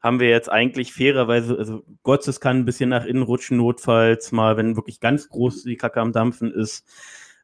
[0.00, 4.56] Haben wir jetzt eigentlich fairerweise, also Gottes kann ein bisschen nach innen rutschen, notfalls mal,
[4.56, 6.86] wenn wirklich ganz groß die Kacke am Dampfen ist.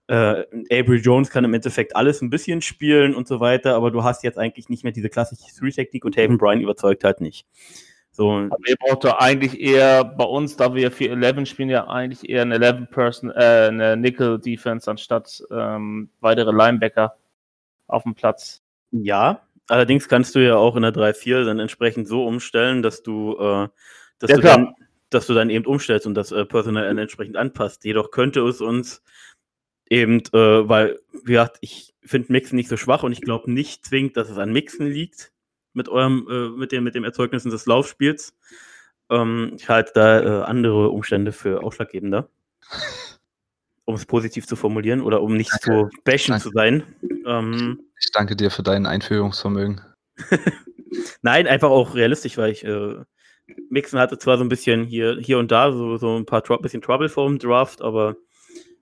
[0.08, 4.04] Äh, Avery Jones kann im Endeffekt alles ein bisschen spielen und so weiter, aber du
[4.04, 7.46] hast jetzt eigentlich nicht mehr diese klassische Three-Technik und Haven Bryan überzeugt halt nicht.
[8.16, 12.26] So, Aber ihr braucht doch eigentlich eher bei uns, da wir 4-11 spielen, ja eigentlich
[12.26, 17.16] eher eine 11-Person, äh, eine Nickel-Defense anstatt ähm, weitere Linebacker
[17.86, 18.62] auf dem Platz.
[18.90, 23.36] Ja, allerdings kannst du ja auch in der 3-4 dann entsprechend so umstellen, dass du,
[23.38, 23.68] äh,
[24.18, 24.74] dass, Ja, du dann,
[25.10, 27.84] dass du dann eben umstellst und das äh, Personal entsprechend anpasst.
[27.84, 29.02] Jedoch könnte es uns
[29.88, 33.84] eben, äh, weil, wie gesagt, ich finde Mixen nicht so schwach und ich glaube nicht
[33.84, 35.32] zwingend, dass es an Mixen liegt
[35.72, 38.36] mit eurem, äh, mit dem, mit dem Erzeugnissen des Laufspiels.
[39.10, 42.28] Ähm, ich halte da äh, andere Umstände für ausschlaggebender.
[43.86, 45.88] Um es positiv zu formulieren oder um nicht Danke.
[45.90, 46.42] zu bashen Danke.
[46.42, 46.82] zu sein.
[47.24, 49.80] Ähm, ich danke dir für dein Einführungsvermögen.
[51.22, 52.96] Nein, einfach auch realistisch, weil ich äh,
[53.70, 56.58] Mixon hatte zwar so ein bisschen hier, hier und da so, so ein paar Tro
[56.58, 58.16] bisschen Trouble vor dem Draft, aber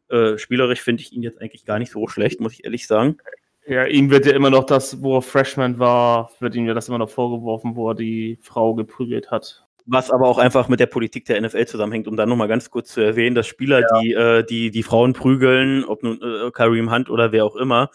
[0.08, 3.18] äh, spielerisch finde ich ihn jetzt eigentlich gar nicht so schlecht, muss ich ehrlich sagen.
[3.66, 6.88] Ja, ihm wird ja immer noch das, wo er Freshman war, wird ihm ja das
[6.88, 9.63] immer noch vorgeworfen, wo er die Frau geprügelt hat.
[9.86, 12.90] Was aber auch einfach mit der Politik der NFL zusammenhängt, um dann nochmal ganz kurz
[12.92, 14.00] zu erwähnen, dass Spieler, ja.
[14.00, 17.90] die, äh, die die Frauen prügeln, ob nun äh, Kareem Hunt oder wer auch immer,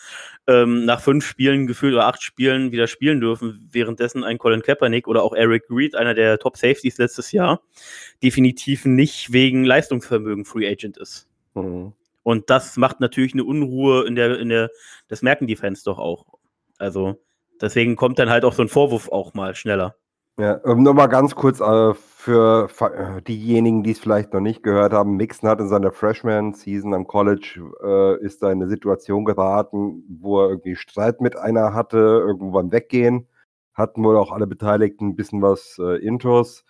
[0.45, 5.07] ähm, nach fünf Spielen gefühlt oder acht Spielen wieder spielen dürfen, währenddessen ein Colin Kaepernick
[5.07, 7.61] oder auch Eric Reed, einer der Top Safeties letztes Jahr,
[8.21, 11.27] definitiv nicht wegen Leistungsvermögen Free Agent ist.
[11.55, 11.93] Mhm.
[12.21, 14.69] Und das macht natürlich eine Unruhe in der, in der,
[15.07, 16.25] das merken die Fans doch auch.
[16.77, 17.19] Also
[17.59, 19.95] deswegen kommt dann halt auch so ein Vorwurf auch mal schneller.
[20.39, 24.63] Ja, ähm, nur mal ganz kurz äh, für äh, diejenigen, die es vielleicht noch nicht
[24.63, 25.17] gehört haben.
[25.17, 30.39] Mixon hat in seiner Freshman-Season am College äh, ist da in eine Situation geraten, wo
[30.41, 33.27] er irgendwie Streit mit einer hatte, irgendwo beim Weggehen.
[33.73, 36.63] Hatten wohl auch alle Beteiligten ein bisschen was äh, Intos.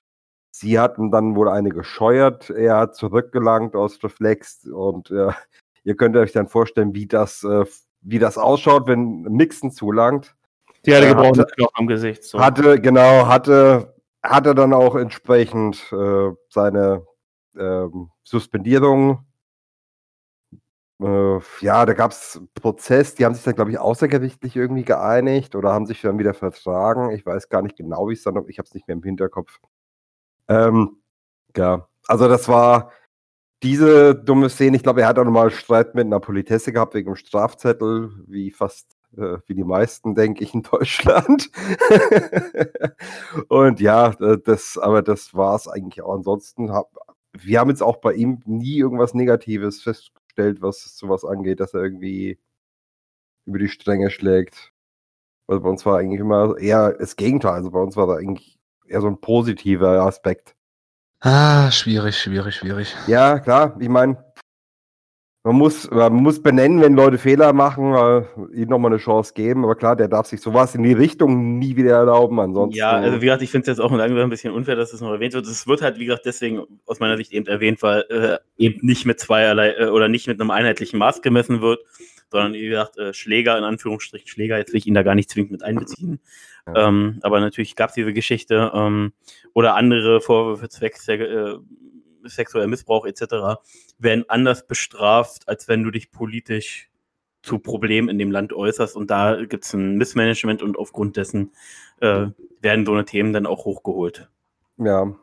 [0.49, 2.49] Sie hatten dann wohl eine gescheuert.
[2.49, 5.31] Er hat zurückgelangt aus Reflex und äh,
[5.83, 7.45] ihr könnt euch dann vorstellen, wie das,
[8.01, 10.35] wie das ausschaut, wenn Mixon zulangt.
[10.85, 12.23] Die hatte gebrochene Knochen am Gesicht.
[12.23, 12.39] So.
[12.39, 17.05] Hatte, genau, hatte, hatte dann auch entsprechend äh, seine
[17.57, 19.25] ähm, Suspendierung.
[21.01, 25.55] Äh, ja, da gab es Prozess, die haben sich dann, glaube ich, außergerichtlich irgendwie geeinigt
[25.55, 27.11] oder haben sich dann wieder vertragen.
[27.11, 29.59] Ich weiß gar nicht genau, wie es dann, ich habe es nicht mehr im Hinterkopf.
[30.49, 30.97] Ähm,
[31.55, 32.91] ja, also das war
[33.63, 34.77] diese dumme Szene.
[34.77, 38.51] Ich glaube, er hat auch nochmal Streit mit einer Politesse gehabt wegen dem Strafzettel, wie
[38.51, 41.49] fast äh, wie die meisten, denke ich, in Deutschland.
[43.47, 46.13] und ja, das, aber das war es eigentlich auch.
[46.13, 46.91] Ansonsten hab,
[47.33, 51.81] wir haben jetzt auch bei ihm nie irgendwas Negatives festgestellt, was sowas angeht, dass er
[51.81, 52.39] irgendwie
[53.45, 54.71] über die Stränge schlägt.
[55.47, 57.53] Also bei uns war eigentlich immer eher das Gegenteil.
[57.53, 60.55] Also bei uns war da eigentlich eher so ein positiver Aspekt.
[61.21, 62.95] Ah, schwierig, schwierig, schwierig.
[63.07, 63.75] Ja, klar.
[63.79, 64.23] Ich meine,
[65.43, 69.63] man muss, man muss benennen, wenn Leute Fehler machen, äh, ihnen nochmal eine Chance geben.
[69.63, 72.39] Aber klar, der darf sich sowas in die Richtung nie wieder erlauben.
[72.41, 72.77] Ansonsten.
[72.77, 74.99] Ja, also wie gesagt, ich finde es jetzt auch langsam ein bisschen unfair, dass es
[74.99, 75.47] noch erwähnt wird.
[75.47, 79.05] Es wird halt, wie gesagt, deswegen aus meiner Sicht eben erwähnt, weil äh, eben nicht
[79.05, 81.79] mit zweierlei äh, oder nicht mit einem einheitlichen Maß gemessen wird,
[82.29, 85.29] sondern wie gesagt, äh, Schläger in Anführungsstrichen Schläger, jetzt will ich ihn da gar nicht
[85.29, 86.19] zwingend mit einbeziehen.
[86.67, 86.89] Ja.
[86.89, 89.13] Ähm, aber natürlich gab es diese Geschichte ähm,
[89.53, 91.57] oder andere Vorwürfe zwecks der äh,
[92.29, 93.61] sexueller Missbrauch etc.
[93.97, 96.89] werden anders bestraft, als wenn du dich politisch
[97.41, 98.95] zu Problemen in dem Land äußerst.
[98.95, 101.51] Und da gibt es ein Missmanagement und aufgrund dessen
[102.01, 102.27] äh,
[102.61, 104.29] werden so eine Themen dann auch hochgeholt.
[104.77, 105.13] Ja.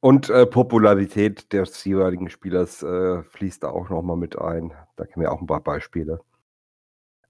[0.00, 4.72] Und äh, Popularität des jeweiligen Spielers äh, fließt da auch nochmal mit ein.
[4.96, 6.20] Da kennen wir auch ein paar Beispiele.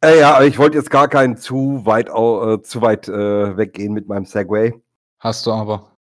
[0.01, 4.07] Äh, ja, ich wollte jetzt gar keinen zu weit, äh, zu weit äh, weggehen mit
[4.07, 4.81] meinem Segway.
[5.19, 5.97] Hast du aber.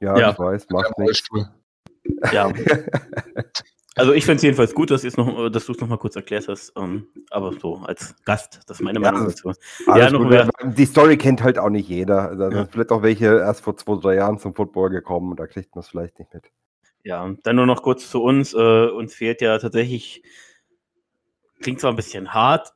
[0.00, 0.30] Ja, ja.
[0.32, 1.28] ich weiß, macht nichts.
[2.32, 2.52] Ja.
[3.94, 6.74] Also ich finde es jedenfalls gut, dass, noch, dass du es nochmal kurz erklärt hast.
[6.74, 9.52] Um, ähm, aber so als Gast, das ist meine Meinung dazu.
[9.86, 10.48] Ja, noch mehr.
[10.64, 12.30] Die Story kennt halt auch nicht jeder.
[12.30, 12.64] Also, ja.
[12.64, 15.80] Vielleicht auch welche erst vor zwei, drei Jahren zum Football gekommen und da kriegt man
[15.80, 16.44] es vielleicht nicht mit.
[17.04, 18.54] Ja, dann nur noch kurz zu uns.
[18.54, 20.22] Äh, uns fehlt ja tatsächlich,
[21.60, 22.72] klingt zwar ein bisschen hart,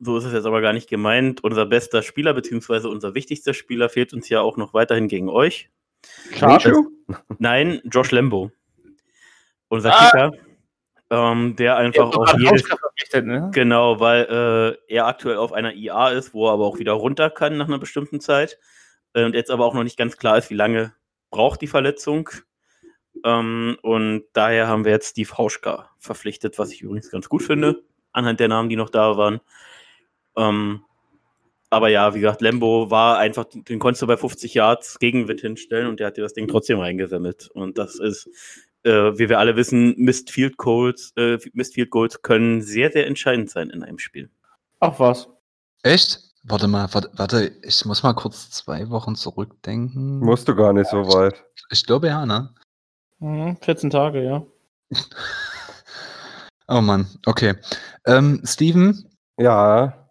[0.00, 1.42] so ist es jetzt aber gar nicht gemeint.
[1.42, 5.70] Unser bester Spieler, beziehungsweise unser wichtigster Spieler fehlt uns ja auch noch weiterhin gegen euch.
[6.34, 6.74] Schade.
[7.38, 8.50] Nein, Josh Lembo.
[9.68, 10.04] Unser ah.
[10.04, 10.32] Kicker.
[11.10, 12.64] Ähm, der einfach auf jedes.
[13.14, 13.50] Ne?
[13.54, 17.30] Genau, weil äh, er aktuell auf einer IA ist, wo er aber auch wieder runter
[17.30, 18.58] kann nach einer bestimmten Zeit.
[19.14, 20.92] Äh, und jetzt aber auch noch nicht ganz klar ist, wie lange
[21.30, 22.28] braucht die Verletzung.
[23.24, 27.82] Ähm, und daher haben wir jetzt Steve Hauschka verpflichtet, was ich übrigens ganz gut finde,
[28.12, 29.40] anhand der Namen, die noch da waren.
[30.36, 30.84] Ähm,
[31.70, 35.86] aber ja, wie gesagt, Lembo war einfach, den konntest du bei 50 Yards Gegenwind hinstellen
[35.86, 37.48] und der hat dir das Ding trotzdem reingesammelt.
[37.52, 38.28] Und das ist,
[38.84, 43.06] äh, wie wir alle wissen, Missed Field Goals, äh, Missed Field Goals können sehr, sehr
[43.06, 44.30] entscheidend sein in einem Spiel.
[44.80, 45.28] Ach was.
[45.82, 46.20] Echt?
[46.44, 50.20] Warte mal, warte, warte, ich muss mal kurz zwei Wochen zurückdenken.
[50.20, 51.44] Musst du gar nicht so weit.
[51.54, 52.54] Ich, ich glaube ja, ne?
[53.18, 54.46] Mhm, 14 Tage, ja.
[56.68, 57.56] oh Mann, okay.
[58.06, 59.04] Ähm, Steven?
[59.36, 60.07] Ja.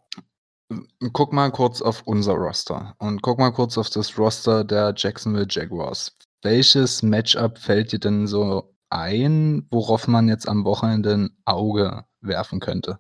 [1.14, 5.48] Guck mal kurz auf unser Roster und guck mal kurz auf das Roster der Jacksonville
[5.50, 6.18] Jaguars.
[6.42, 12.60] Welches Matchup fällt dir denn so ein, worauf man jetzt am Wochenende ein Auge werfen
[12.60, 13.00] könnte?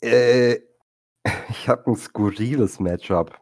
[0.00, 0.58] Äh,
[1.48, 3.40] ich habe ein skurriles Matchup.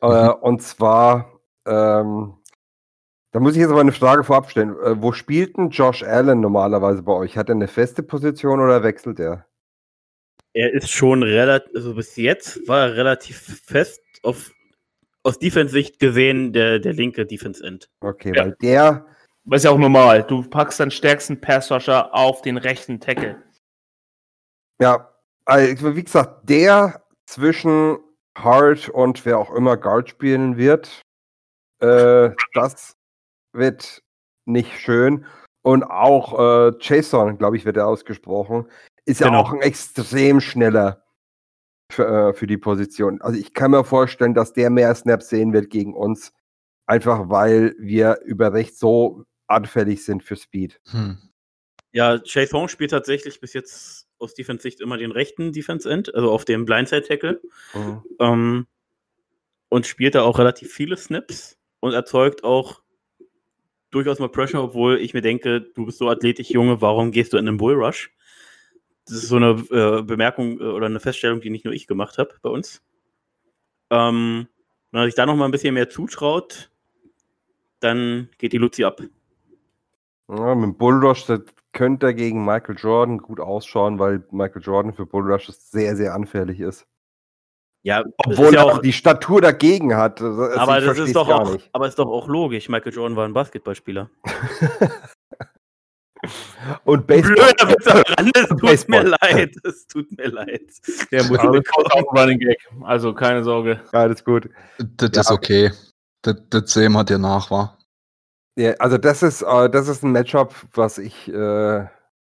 [0.00, 0.12] Äh, mhm.
[0.12, 1.32] Äh, und zwar,
[1.66, 2.36] ähm,
[3.32, 4.76] da muss ich jetzt aber eine Frage vorab stellen.
[4.80, 7.36] Äh, wo spielt denn Josh Allen normalerweise bei euch?
[7.36, 9.46] Hat er eine feste Position oder wechselt er?
[10.56, 14.50] Er ist schon relativ, also bis jetzt war er relativ fest auf,
[15.22, 17.90] aus Defense-Sicht gesehen der, der linke Defense-End.
[18.00, 18.44] Okay, Ja.
[18.46, 19.06] weil der,
[19.44, 20.22] Das ist ja auch normal.
[20.24, 23.42] Du packst deinen stärksten Pass-Rusher auf den rechten Tackle.
[24.80, 25.12] ja,
[25.44, 27.98] also wie gesagt, der zwischen
[28.36, 31.02] Hart und wer auch immer Guard spielen wird,
[31.80, 32.96] äh, das
[33.52, 34.02] wird
[34.46, 35.26] nicht schön.
[35.62, 36.38] Und auch
[36.70, 38.66] äh, Jason, glaube ich, wird er ausgesprochen,
[39.06, 39.40] ist ja Genau.
[39.40, 41.02] auch ein extrem schneller
[41.90, 43.20] für, äh, für die Position.
[43.22, 46.32] Also ich kann mir vorstellen, dass der mehr Snaps sehen wird gegen uns,
[46.86, 50.80] einfach weil wir über rechts so anfällig sind für Speed.
[50.90, 51.18] Hm.
[51.92, 56.44] Ja, Chase Hong spielt tatsächlich bis jetzt aus Defense-Sicht immer den rechten Defense-End, also auf
[56.44, 57.40] dem Blindside-Tackle.
[58.18, 58.66] Ähm,
[59.68, 62.82] und spielt da auch relativ viele Snaps und erzeugt auch
[63.90, 67.36] durchaus mal Pressure, obwohl ich mir denke, du bist so athletisch, Junge, warum gehst du
[67.36, 68.10] in den Bullrush?
[69.06, 72.18] Das ist so eine äh, Bemerkung äh, oder eine Feststellung, die nicht nur ich gemacht
[72.18, 72.82] habe bei uns.
[73.90, 74.48] Ähm,
[74.90, 76.70] wenn man sich da noch mal ein bisschen mehr zutraut,
[77.80, 79.00] dann geht die Luzi ab.
[80.28, 81.40] Ja, mit Bullrush, das
[81.72, 86.86] könnte gegen Michael Jordan gut ausschauen, weil Michael Jordan für Bullrushes sehr, sehr anfällig ist.
[87.82, 90.20] Ja, das Obwohl ja er auch, die Statur dagegen hat.
[90.20, 91.70] Also aber das ist doch auch, nicht.
[91.72, 92.68] aber ist doch auch logisch.
[92.68, 94.10] Michael Jordan war ein Basketballspieler.
[96.84, 97.34] Und Baseball.
[97.34, 99.02] Blöder Witz am Rande, es tut Baseball.
[99.04, 99.56] mir leid.
[99.64, 100.70] Es tut mir leid.
[101.10, 102.58] Der muss Aber das kommt auch ein Running Gag.
[102.82, 103.80] Also keine Sorge.
[103.92, 104.48] Alles gut.
[104.78, 105.20] Das Ja.
[105.22, 105.70] ist okay.
[106.22, 107.78] Das, das sehen wir dir nach, war.
[108.56, 111.86] Ja, also das ist, äh, das ist ein Matchup, was ich, äh,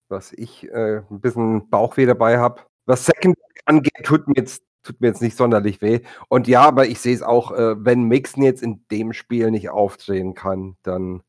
[0.09, 2.63] was ich äh, ein bisschen Bauchweh dabei habe.
[2.87, 3.37] Was Second
[3.67, 6.01] angeht, tut mir jetzt tut mir jetzt nicht sonderlich weh.
[6.29, 9.69] Und ja, aber ich sehe es auch, äh, wenn Mixon jetzt in dem Spiel nicht
[9.71, 11.23] aufdrehen kann, dann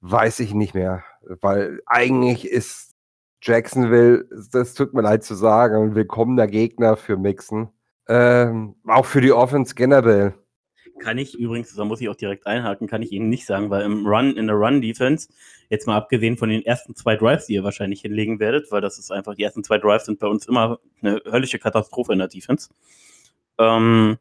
[0.00, 1.04] weiß ich nicht mehr,
[1.40, 2.94] weil eigentlich ist
[3.42, 7.68] Jacksonville, das tut mir leid zu sagen, ein willkommener Gegner für Mixon.
[8.08, 10.34] Ähm, auch für die Offense generell.
[11.00, 13.82] Kann ich übrigens, da muss ich auch direkt einhaken, kann ich Ihnen nicht sagen, weil
[13.82, 15.28] im Run, in der Run-Defense,
[15.68, 18.98] jetzt mal abgesehen von den ersten zwei Drives, die ihr wahrscheinlich hinlegen werdet, weil das
[18.98, 22.28] ist einfach, die ersten zwei Drives sind bei uns immer eine höllische Katastrophe in der
[22.28, 22.70] Defense.
[23.58, 24.18] Ähm,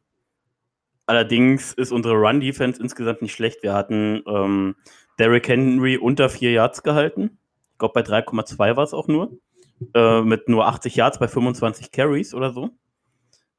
[1.05, 3.63] allerdings ist unsere Run-Defense insgesamt nicht schlecht.
[3.63, 4.75] Wir hatten ähm,
[5.19, 7.37] Derrick Henry unter vier Yards gehalten.
[7.73, 9.37] Ich glaube, bei 3,2 war es auch nur.
[9.93, 12.69] Äh, mit nur 80 Yards bei 25 Carries oder so.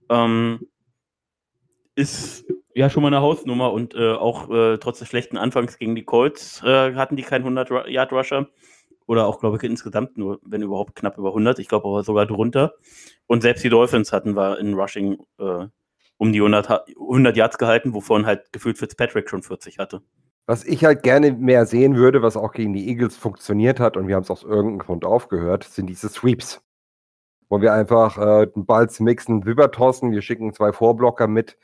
[0.08, 0.66] Ähm,
[1.94, 2.44] ist
[2.74, 6.04] ja schon mal eine Hausnummer und äh, auch äh, trotz des schlechten Anfangs gegen die
[6.04, 8.48] Colts äh, hatten die keinen 100-Yard-Rusher.
[9.06, 11.58] Oder auch, glaube ich, insgesamt nur, wenn überhaupt, knapp über 100.
[11.58, 12.74] Ich glaube aber sogar drunter.
[13.26, 15.66] Und selbst die Dolphins hatten wir in Rushing äh,
[16.16, 20.00] um die 100, Ha- 100 Yards gehalten, wovon halt gefühlt Fitzpatrick schon 40 hatte.
[20.46, 24.08] Was ich halt gerne mehr sehen würde, was auch gegen die Eagles funktioniert hat, und
[24.08, 26.62] wir haben es aus irgendeinem Grund aufgehört, sind diese Sweeps.
[27.48, 31.56] Wo wir einfach äh, den Ball zu mixen, rübertossen, wir schicken zwei Vorblocker mit.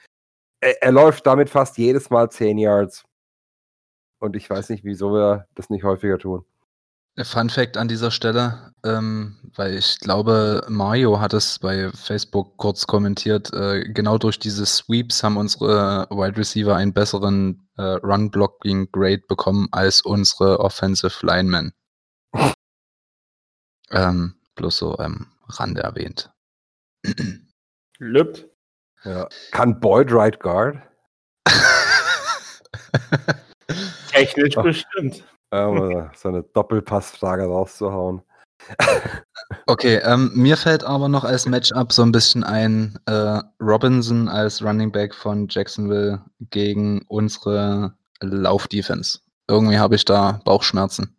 [0.61, 3.05] Er, er läuft damit fast jedes Mal 10 Yards.
[4.19, 6.45] Und ich weiß nicht, wieso wir das nicht häufiger tun.
[7.19, 12.87] Fun Fact an dieser Stelle, ähm, weil ich glaube, Mario hat es bei Facebook kurz
[12.87, 13.53] kommentiert.
[13.53, 20.01] Äh, genau durch diese Sweeps haben unsere Wide Receiver einen besseren äh, Run-Blocking-Grade bekommen als
[20.03, 21.73] unsere Offensive Linemen.
[23.91, 26.31] ähm, bloß so am Rande erwähnt.
[27.99, 28.47] Lübt.
[29.05, 29.29] Ja.
[29.51, 30.79] Kann Boyd right guard?
[34.09, 35.25] Technisch bestimmt.
[35.53, 38.23] Ähm, so eine Doppelpassfrage rauszuhauen.
[39.67, 44.63] Okay, ähm, mir fällt aber noch als Matchup so ein bisschen ein äh, Robinson als
[44.63, 49.21] Running Back von Jacksonville gegen unsere Laufdefense.
[49.49, 51.17] Irgendwie habe ich da Bauchschmerzen.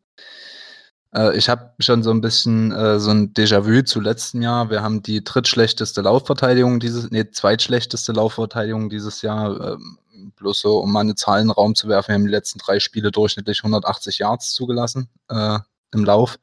[1.14, 4.70] Äh, ich habe schon so ein bisschen äh, so ein Déjà-vu zu letztem Jahr.
[4.70, 9.74] Wir haben die drittschlechteste Laufverteidigung dieses, nee, zweitschlechteste Laufverteidigung dieses Jahr.
[9.74, 9.98] Ähm,
[10.42, 12.60] bloß so, um mal eine Zahl in den Raum zu werfen, wir haben die letzten
[12.60, 15.60] drei Spiele durchschnittlich 180 Yards zugelassen äh,
[15.94, 16.40] im Lauf.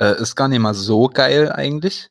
[0.00, 2.10] Äh, ist gar nicht mal so geil eigentlich.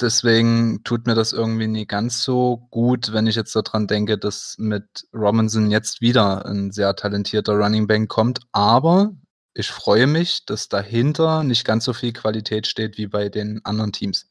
[0.00, 4.54] Deswegen tut mir das irgendwie nie ganz so gut, wenn ich jetzt daran denke, dass
[4.58, 8.40] mit Robinson jetzt wieder ein sehr talentierter Running Back kommt.
[8.52, 9.12] Aber
[9.54, 13.92] ich freue mich, dass dahinter nicht ganz so viel Qualität steht wie bei den anderen
[13.92, 14.30] Teams.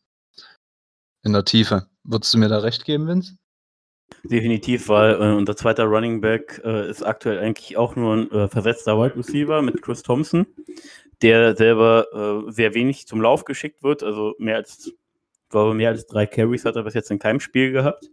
[1.23, 1.87] In der Tiefe.
[2.03, 3.35] Würdest du mir da recht geben, Vince?
[4.23, 8.47] Definitiv, weil äh, unser zweiter Running Back äh, ist aktuell eigentlich auch nur ein äh,
[8.47, 10.47] versetzter Wide Receiver mit Chris Thompson,
[11.21, 14.03] der selber äh, sehr wenig zum Lauf geschickt wird.
[14.03, 14.91] Also mehr als,
[15.49, 18.09] glaube, mehr als drei Carries hat er bis jetzt in keinem Spiel gehabt.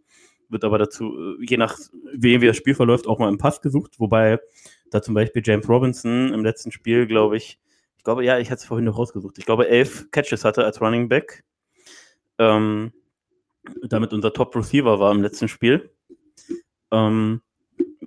[0.49, 1.79] Wird aber dazu, äh, je nach
[2.13, 3.99] wie das Spiel verläuft, auch mal im Pass gesucht.
[3.99, 4.39] Wobei
[4.91, 7.59] da zum Beispiel James Robinson im letzten Spiel, glaube ich,
[7.97, 9.39] ich glaube, ja, ich hatte es vorhin noch rausgesucht.
[9.39, 11.43] Ich glaube, elf Catches hatte als Running Back.
[12.39, 12.93] Ähm,
[13.89, 15.91] damit unser Top-Receiver war im letzten Spiel.
[16.93, 17.43] ähm,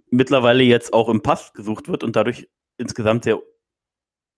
[0.09, 3.41] mittlerweile jetzt auch im Pass gesucht wird und dadurch insgesamt sehr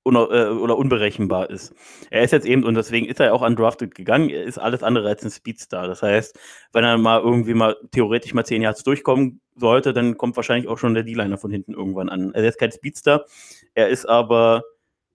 [0.03, 1.73] uner, äh, oder unberechenbar ist.
[2.09, 5.07] Er ist jetzt eben, und deswegen ist er auch undrafted gegangen, er ist alles andere
[5.09, 5.87] als ein Speedstar.
[5.87, 6.39] Das heißt,
[6.73, 10.77] wenn er mal irgendwie mal theoretisch mal zehn Yards durchkommen sollte, dann kommt wahrscheinlich auch
[10.77, 12.33] schon der D-Liner von hinten irgendwann an.
[12.33, 13.25] Er ist kein Speedstar,
[13.73, 14.63] er ist aber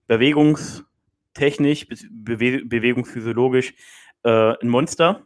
[0.07, 3.73] bewegungstechnisch, bewe bewegungsphysiologisch
[4.23, 5.23] äh, ein Monster.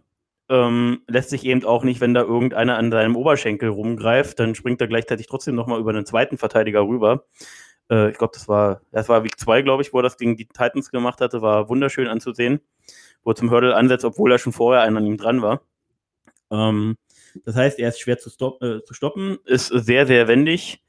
[0.49, 4.81] Ähm, lässt sich eben auch nicht, wenn da irgendeiner an seinem Oberschenkel rumgreift, dann springt
[4.81, 7.25] er gleichzeitig trotzdem nochmal über einen zweiten Verteidiger rüber.
[7.89, 10.37] Äh, ich glaube, das war, das war Week 2, glaube ich, wo er das gegen
[10.37, 11.41] die Titans gemacht hatte.
[11.41, 12.61] War wunderschön anzusehen,
[13.23, 15.61] wo er zum Hurdle ansetzt, obwohl er schon vorher einen an ihm dran war.
[16.51, 16.97] Ähm,
[17.45, 20.81] das heißt, er ist schwer zu, stop äh, zu stoppen, ist sehr, sehr wendig,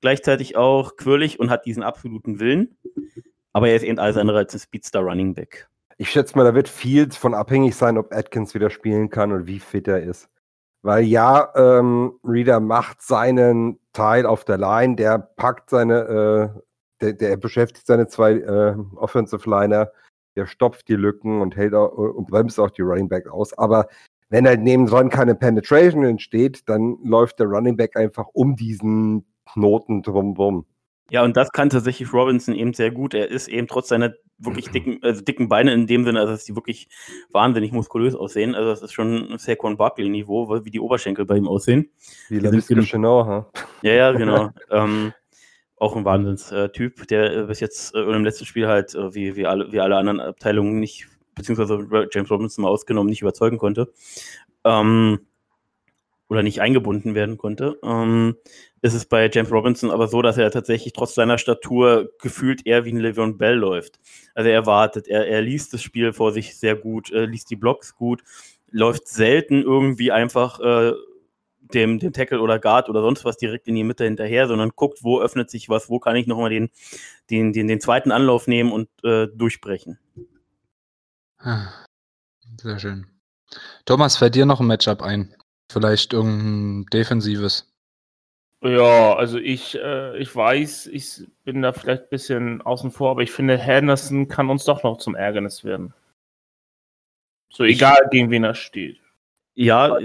[0.00, 2.76] gleichzeitig auch quirlig und hat diesen absoluten Willen.
[3.52, 5.68] Aber er ist eben alles andere als ein Speedstar Running Back.
[5.98, 9.46] Ich schätze mal, da wird viel von abhängig sein, ob Atkins wieder spielen kann und
[9.46, 10.28] wie fit er ist.
[10.82, 16.60] Weil ja, ähm, Reader macht seinen Teil auf der Line, der packt seine, äh,
[17.00, 19.92] der, der, beschäftigt seine zwei äh, Offensive Liner,
[20.36, 23.56] der stopft die Lücken und hält auch, und bremst auch die Running Back aus.
[23.56, 23.86] Aber
[24.28, 29.26] wenn halt neben dran keine Penetration entsteht, dann läuft der Running Back einfach um diesen
[29.52, 30.66] Knoten drumherum.
[31.12, 33.12] Ja, und das kann tatsächlich Robinson eben sehr gut.
[33.12, 36.44] Er ist eben trotz seiner wirklich dicken, also dicken Beine in dem Sinne, also dass
[36.44, 36.88] die wirklich
[37.30, 38.54] wahnsinnig muskulös aussehen.
[38.54, 41.90] Also das ist schon Saquon Barkley-Niveau, wie die Oberschenkel bei ihm aussehen.
[42.30, 43.50] Wie Lavisca Chenot, ha?
[43.82, 44.52] Ja, ja, genau.
[44.70, 45.12] ähm,
[45.76, 49.44] auch ein Wahnsinnstyp, der äh, bis jetzt äh, im letzten Spiel halt, äh, wie, wie,
[49.44, 53.92] alle, wie alle anderen Abteilungen nicht, beziehungsweise James Robinson mal ausgenommen, nicht überzeugen konnte.
[54.64, 55.20] Ähm,
[56.32, 57.78] oder nicht eingebunden werden konnte.
[57.84, 58.36] Ähm,
[58.80, 62.86] ist es bei James Robinson aber so, dass er tatsächlich trotz seiner Statur gefühlt eher
[62.86, 64.00] wie ein Le'Veon Bell läuft.
[64.34, 67.56] Also er wartet, er, er liest das Spiel vor sich sehr gut, äh, liest die
[67.56, 68.22] Blocks gut,
[68.70, 70.92] läuft selten irgendwie einfach äh,
[71.74, 75.00] dem, dem Tackle oder Guard oder sonst was direkt in die Mitte hinterher, sondern guckt,
[75.02, 76.70] wo öffnet sich was, wo kann ich nochmal den,
[77.28, 79.98] den, den, den zweiten Anlauf nehmen und äh, durchbrechen.
[82.58, 83.06] Sehr schön.
[83.84, 85.34] Thomas, fällt dir noch ein Matchup ein?
[85.72, 87.68] Vielleicht irgendein defensives?
[88.60, 93.22] Ja, also ich, äh, ich weiß, ich bin da vielleicht ein bisschen außen vor, aber
[93.22, 95.94] ich finde, Henderson kann uns doch noch zum Ärgernis werden.
[97.50, 99.00] So egal, gegen wen er steht.
[99.54, 99.98] Ja,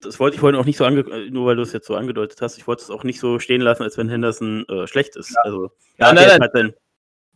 [0.00, 2.40] das wollte ich vorhin auch nicht so ange nur weil du es jetzt so angedeutet
[2.40, 2.56] hast.
[2.56, 5.30] Ich wollte es auch nicht so stehen lassen, als wenn Henderson äh, schlecht ist.
[5.30, 5.42] Ja.
[5.42, 6.40] Also, ja, nein, nein.
[6.40, 6.74] Halt dann,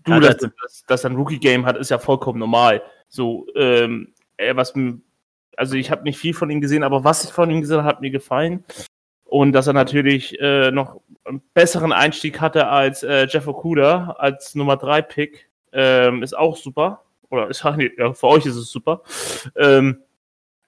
[0.04, 2.82] du, dass, halt dass, dass er ein Rookie-Game hat, ist ja vollkommen normal.
[3.08, 4.14] So, ähm,
[4.54, 4.72] was,
[5.56, 7.88] also ich habe nicht viel von ihm gesehen, aber was ich von ihm gesehen habe,
[7.88, 8.64] hat mir gefallen.
[9.24, 14.54] Und dass er natürlich äh, noch einen besseren Einstieg hatte als äh, Jeff Okuda als
[14.54, 17.02] Nummer 3 Pick, ähm, ist auch super.
[17.30, 17.64] Oder ist,
[17.98, 19.02] ja, für euch ist es super.
[19.56, 20.02] Ähm,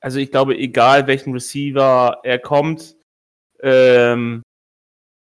[0.01, 2.97] also ich glaube, egal welchen Receiver er kommt,
[3.61, 4.43] ähm,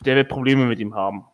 [0.06, 1.26] der wird Probleme mit ihm haben.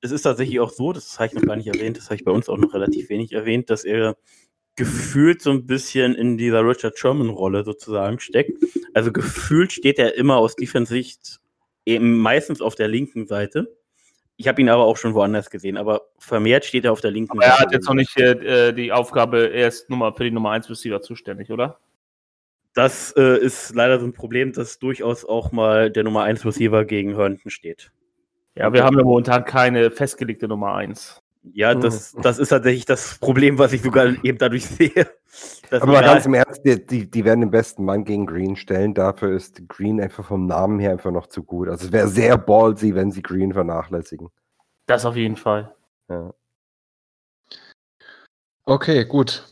[0.00, 2.24] Es ist tatsächlich auch so, das habe ich noch gar nicht erwähnt, das habe ich
[2.24, 4.16] bei uns auch noch relativ wenig erwähnt, dass er
[4.82, 8.60] gefühlt so ein bisschen in dieser Richard Sherman-Rolle sozusagen steckt.
[8.94, 11.38] Also gefühlt steht er immer aus Defense-Sicht
[11.86, 13.76] eben meistens auf der linken Seite.
[14.36, 17.38] Ich habe ihn aber auch schon woanders gesehen, aber vermehrt steht er auf der linken
[17.38, 17.58] aber Seite.
[17.58, 20.68] Er hat jetzt noch nicht äh, die Aufgabe, er ist Nummer, für die Nummer 1
[20.68, 21.78] Receiver zuständig, oder?
[22.74, 26.84] Das äh, ist leider so ein Problem, dass durchaus auch mal der Nummer 1 Receiver
[26.84, 27.92] gegen Herndon steht.
[28.56, 31.21] Ja, wir haben ja momentan keine festgelegte Nummer 1.
[31.42, 35.10] Ja, das, das ist tatsächlich das Problem, was ich sogar eben dadurch sehe.
[35.70, 38.94] Aber mal ganz im Ernst, die, die, die, werden den besten Mann gegen Green stellen.
[38.94, 41.68] Dafür ist Green einfach vom Namen her einfach noch zu gut.
[41.68, 44.28] Also es wäre sehr ballsy, wenn sie Green vernachlässigen.
[44.86, 45.74] Das auf jeden Fall.
[46.08, 46.32] Ja.
[48.64, 49.44] Okay, gut.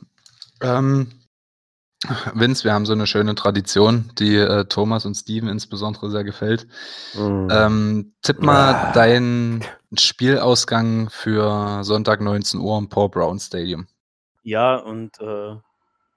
[0.61, 1.09] Ähm,
[2.35, 6.67] Vince, wir haben so eine schöne Tradition, die äh, Thomas und Steven insbesondere sehr gefällt.
[7.15, 7.49] Mm.
[7.51, 8.93] Ähm, tipp mal ah.
[9.91, 13.87] deinen Spielausgang für Sonntag 19 Uhr im Paul Brown Stadium.
[14.43, 15.55] Ja, und äh,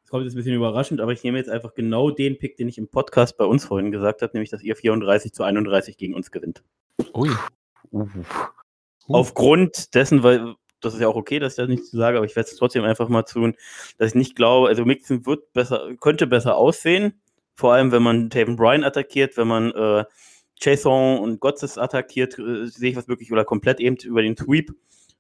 [0.04, 2.70] es kommt jetzt ein bisschen überraschend, aber ich nehme jetzt einfach genau den Pick, den
[2.70, 6.14] ich im Podcast bei uns vorhin gesagt habe, nämlich, dass ihr 34 zu 31 gegen
[6.14, 6.64] uns gewinnt.
[7.16, 7.32] Ui.
[7.92, 8.08] Uh.
[9.08, 12.26] Aufgrund dessen, weil das ist ja auch okay, dass ich das nicht zu sage, aber
[12.26, 13.56] ich werde es trotzdem einfach mal tun,
[13.98, 17.22] dass ich nicht glaube, also Mixon wird besser, könnte besser aussehen,
[17.56, 20.06] vor allem wenn man Taven Bryan attackiert, wenn man äh,
[20.64, 24.72] Jason und Gotzes attackiert, äh, sehe ich was wirklich oder komplett eben über den Sweep.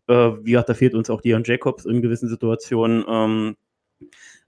[0.08, 3.06] Äh, wie gesagt, da fehlt uns auch Dion Jacobs in gewissen Situationen.
[3.08, 3.58] Ähm,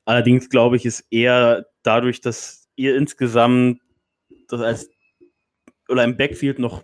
[0.05, 3.81] allerdings glaube ich, ist eher dadurch, dass ihr insgesamt
[4.47, 4.89] das als
[5.87, 6.83] oder im Backfield noch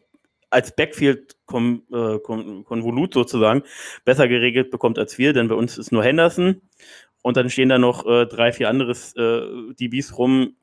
[0.51, 3.63] als Backfield-Konvolut äh, sozusagen
[4.03, 6.61] besser geregelt bekommt als wir, denn bei uns ist nur Henderson
[7.21, 10.57] und dann stehen da noch äh, drei, vier andere äh, DBs rum,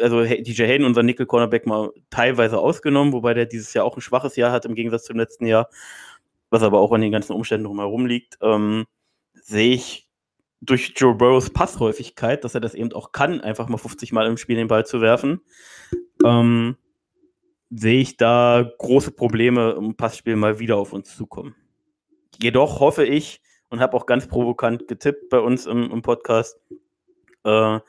[0.00, 4.00] also DJ Hayden, unser Nickel Cornerback, mal teilweise ausgenommen, wobei der dieses Jahr auch ein
[4.00, 5.68] schwaches Jahr hat im Gegensatz zum letzten Jahr,
[6.50, 8.86] was aber auch an den ganzen Umständen drumherum liegt, ähm,
[9.34, 10.08] sehe ich
[10.60, 14.36] durch Joe Burrows Passhäufigkeit, dass er das eben auch kann, einfach mal 50 Mal im
[14.36, 15.40] Spiel den Ball zu werfen,
[16.24, 16.76] ähm,
[17.70, 21.54] sehe ich da große Probleme im Passspiel mal wieder auf uns zukommen.
[22.40, 26.60] Jedoch hoffe ich und habe auch ganz provokant getippt bei uns im, im Podcast,
[27.44, 27.80] äh,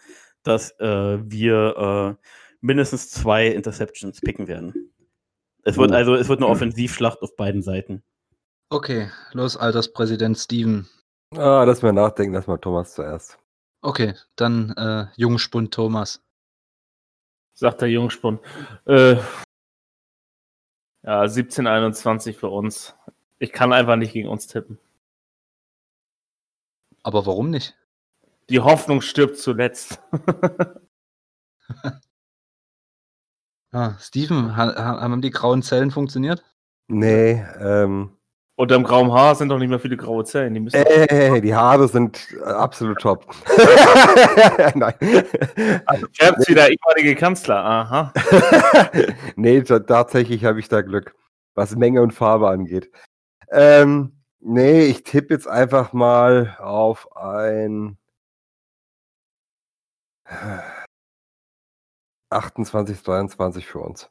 [0.48, 2.28] dass äh, wir äh,
[2.62, 4.94] mindestens zwei Interceptions picken werden.
[5.64, 5.96] Es wird Oh.
[5.96, 8.04] also es wird eine Offensivschlacht auf beiden Seiten.
[8.70, 10.88] Okay, los, Alterspräsident Steven.
[11.36, 13.38] Ah, lass mal nachdenken, lass mal Thomas zuerst.
[13.82, 16.22] Okay, dann äh, Jungspund Thomas.
[17.54, 18.40] sagt der Jungspund.
[18.86, 19.18] Äh,
[21.04, 22.96] ja, 17, 21 für uns.
[23.40, 24.80] Ich kann einfach nicht gegen uns tippen.
[27.04, 27.78] Aber warum nicht?
[28.50, 30.00] Die Hoffnung stirbt zuletzt.
[33.74, 36.44] Ah, Steven, ha, ha, haben die grauen Zellen funktioniert?
[36.88, 38.18] Nee, ähm,
[38.56, 40.54] Unterm grauen Haar sind doch nicht mehr viele graue Zellen.
[40.56, 43.28] Die müssen ey, die Haare sind äh, absolut top.
[44.76, 44.96] Nein.
[46.14, 47.64] Färbt wie der ehemalige Kanzler.
[47.64, 48.14] Aha.
[49.36, 51.14] nee, ta- tatsächlich habe ich da Glück,
[51.54, 52.90] was Menge und Farbe angeht.
[53.52, 57.98] Ähm, nee, ich tippe jetzt einfach mal auf ein
[62.30, 64.10] 28, 23 für uns.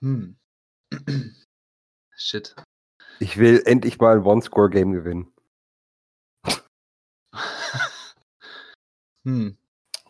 [0.00, 0.36] Hm.
[2.16, 2.54] Shit.
[3.18, 5.32] Ich will endlich mal ein One-Score-Game gewinnen.
[9.24, 9.56] hm.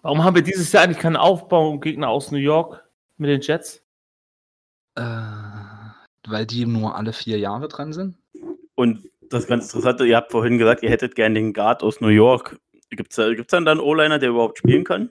[0.02, 3.82] Warum haben wir dieses Jahr eigentlich keinen Aufbaugegner aus New York mit den Jets?
[4.94, 5.02] Äh,
[6.26, 8.16] weil die nur alle vier Jahre dran sind?
[8.76, 12.08] Und das ganz Interessante, ihr habt vorhin gesagt, ihr hättet gerne den Guard aus New
[12.08, 12.58] York.
[12.90, 15.10] Gibt es da, gibt's dann da einen O-Liner, der überhaupt spielen kann?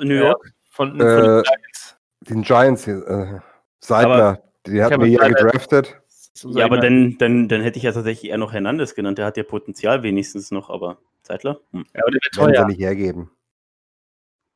[0.00, 0.20] New Ja.
[0.28, 0.52] York?
[0.70, 1.96] Von, von Äh, den Giants.
[2.20, 3.40] Den Giants, äh,
[3.80, 5.96] Seidler, Aber die hat Kevin mir ja gedraftet.
[6.44, 9.18] Ja, aber dann, dann, dann hätte ich ja tatsächlich eher noch Hernandez genannt.
[9.18, 11.60] Der hat ja Potenzial wenigstens noch, aber Zeitler?
[11.72, 11.84] Hm.
[11.94, 12.66] Ja, aber der wird teuer.
[12.66, 13.30] nicht hergeben.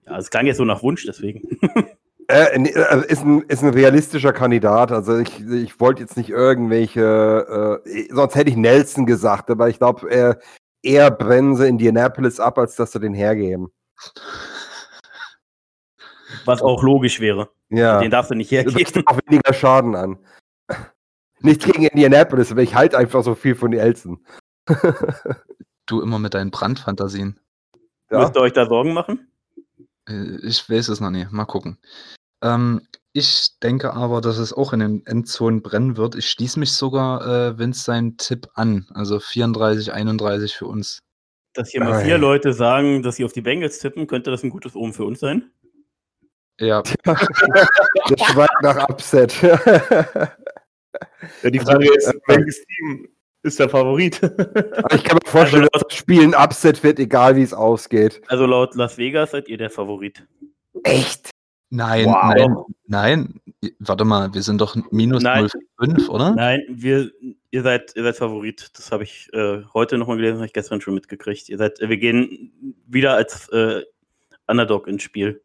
[0.07, 1.59] Ja, es klang jetzt so nach Wunsch, deswegen.
[2.29, 4.91] Äh, nee, äh, ist, ein, ist ein realistischer Kandidat.
[4.91, 9.79] Also ich, ich wollte jetzt nicht irgendwelche, äh, sonst hätte ich Nelson gesagt, aber ich
[9.79, 10.41] glaube, er,
[10.83, 13.69] eher brennen sie Indianapolis ab, als dass sie den hergeben.
[16.47, 17.51] Was auch logisch wäre.
[17.69, 18.77] Ja, Den darfst du nicht das hergeben.
[18.77, 20.19] richtet auch weniger Schaden an.
[21.41, 24.25] Nichts gegen Indianapolis, aber ich halte einfach so viel von Nelson.
[25.87, 27.39] Du immer mit deinen Brandfantasien.
[28.11, 28.21] Ja.
[28.21, 29.29] Müsst ihr euch da Sorgen machen?
[30.09, 31.31] Äh, Ich weiß es noch nicht.
[31.31, 31.79] Mal gucken.
[32.43, 32.83] Ähm,
[33.13, 36.15] ich denke aber, dass es auch in den Endzonen brennen wird.
[36.17, 38.87] Ich schließe mich sogar äh, Vince seinen Tipp an.
[38.95, 41.01] Also 34, 31 für uns.
[41.55, 44.51] Dass hier mal vier Leute sagen, dass sie auf die Bengals tippen, könnte das ein
[44.51, 45.51] gutes Omen für uns sein?
[46.61, 49.43] Ja, Das schmeckt nach Upset.
[49.43, 49.57] Ja,
[51.51, 53.09] die Frage ist, welches Team
[53.43, 54.21] ist der Favorit?
[54.95, 58.21] Ich kann mir vorstellen, dass das Spiel ein Upset wird, egal wie es ausgeht.
[58.29, 60.27] Also laut Las Vegas seid ihr der Favorit.
[60.85, 61.31] Echt?
[61.69, 62.67] nein, Wow.
[62.87, 63.41] nein, nein.
[63.81, 65.49] Warte mal, wir sind doch minus Nein.
[65.79, 66.35] 0,5, oder?
[66.35, 67.11] Nein, wir,
[67.51, 68.71] ihr seid, ihr seid Favorit.
[68.77, 71.49] Das habe ich äh, heute nochmal gelesen, habe ich gestern schon mitgekriegt.
[71.49, 73.83] Ihr seid, wir gehen wieder als äh,
[74.47, 75.43] Underdog ins Spiel.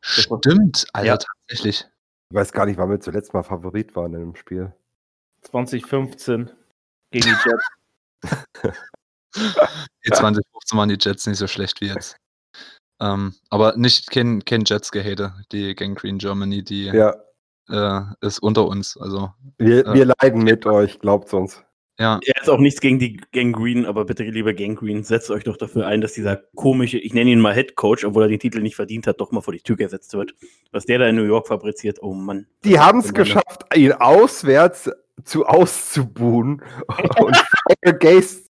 [0.00, 1.16] Stimmt, Alter, Ja.
[1.16, 1.86] tatsächlich.
[2.30, 4.72] Ich weiß gar nicht, wann wir zuletzt mal Favorit waren in dem Spiel.
[5.42, 6.50] 2015
[7.10, 7.36] gegen die
[8.64, 8.84] Jets.
[10.04, 12.16] Die 2015 waren die Jets nicht so schlecht wie jetzt.
[13.00, 15.32] Ähm, aber nicht kein, kein Jets-Gehate.
[15.52, 17.14] Die Gangrene Germany, die Ja,
[17.68, 18.96] äh, ist unter uns.
[18.96, 19.94] Also, wir, Ja.
[19.94, 21.62] wir leiden mit euch, glaubt's uns.
[21.98, 25.56] Ja, Er ist auch nichts gegen die Gangrene, aber bitte, liebe Gangrene, setzt euch doch
[25.56, 28.60] dafür ein, dass dieser komische, ich nenne ihn mal Head Coach, obwohl er den Titel
[28.60, 30.34] nicht verdient hat, doch mal vor die Tür gesetzt wird.
[30.70, 32.46] Was der da in New York fabriziert, oh Mann.
[32.64, 34.90] Die haben es geschafft, ihn auswärts
[35.24, 36.62] zu auszubuhen
[37.20, 38.42] und Fire Gaze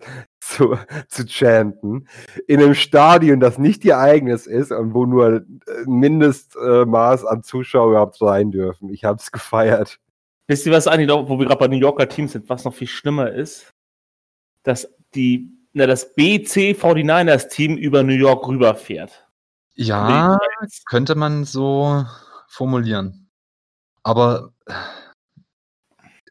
[0.41, 2.07] zu, zu chanten
[2.47, 5.41] in einem Stadion, das nicht ihr eigenes ist und wo nur äh,
[5.85, 8.89] ein Mindestmaß an Zuschauer überhaupt rein dürfen.
[8.89, 9.99] Ich habe es gefeiert.
[10.47, 12.73] Wisst ihr, was eigentlich noch, wo wir gerade bei New Yorker Teams sind, was noch
[12.73, 13.73] viel schlimmer ist?
[14.63, 19.27] Dass die, na, das BC 49ers Team über New York rüberfährt.
[19.75, 20.37] ja,
[20.85, 22.05] könnte man so
[22.47, 23.29] formulieren.
[24.03, 24.73] Aber äh,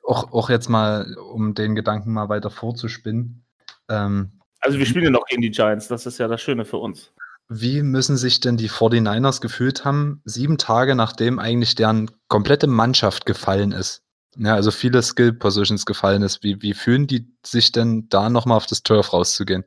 [0.02, 3.44] auch, auch jetzt mal, um den Gedanken mal weiter vorzuspinnen.
[3.88, 6.78] Ähm, Also wir spielen ja noch gegen die Giants, das ist ja das Schöne für
[6.78, 7.12] uns.
[7.48, 13.26] Wie müssen sich denn die 49ers gefühlt haben, sieben Tage nachdem eigentlich deren komplette Mannschaft
[13.26, 14.02] gefallen ist?
[14.38, 16.42] Ja, also viele Skill-Positions gefallen ist.
[16.42, 19.64] Wie, wie fühlen die sich denn da nochmal auf das Turf rauszugehen?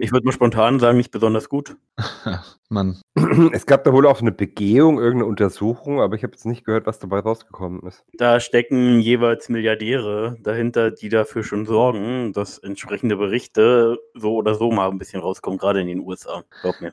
[0.00, 1.76] Ich würde mal spontan sagen, nicht besonders gut.
[2.68, 3.00] Mann.
[3.52, 6.86] Es gab da wohl auch eine Begehung, irgendeine Untersuchung, aber ich habe jetzt nicht gehört,
[6.86, 8.04] was dabei rausgekommen ist.
[8.12, 14.70] Da stecken jeweils Milliardäre dahinter, die dafür schon sorgen, dass entsprechende Berichte so oder so
[14.70, 16.44] mal ein bisschen rauskommen, gerade in den USA.
[16.60, 16.92] Glaub mir.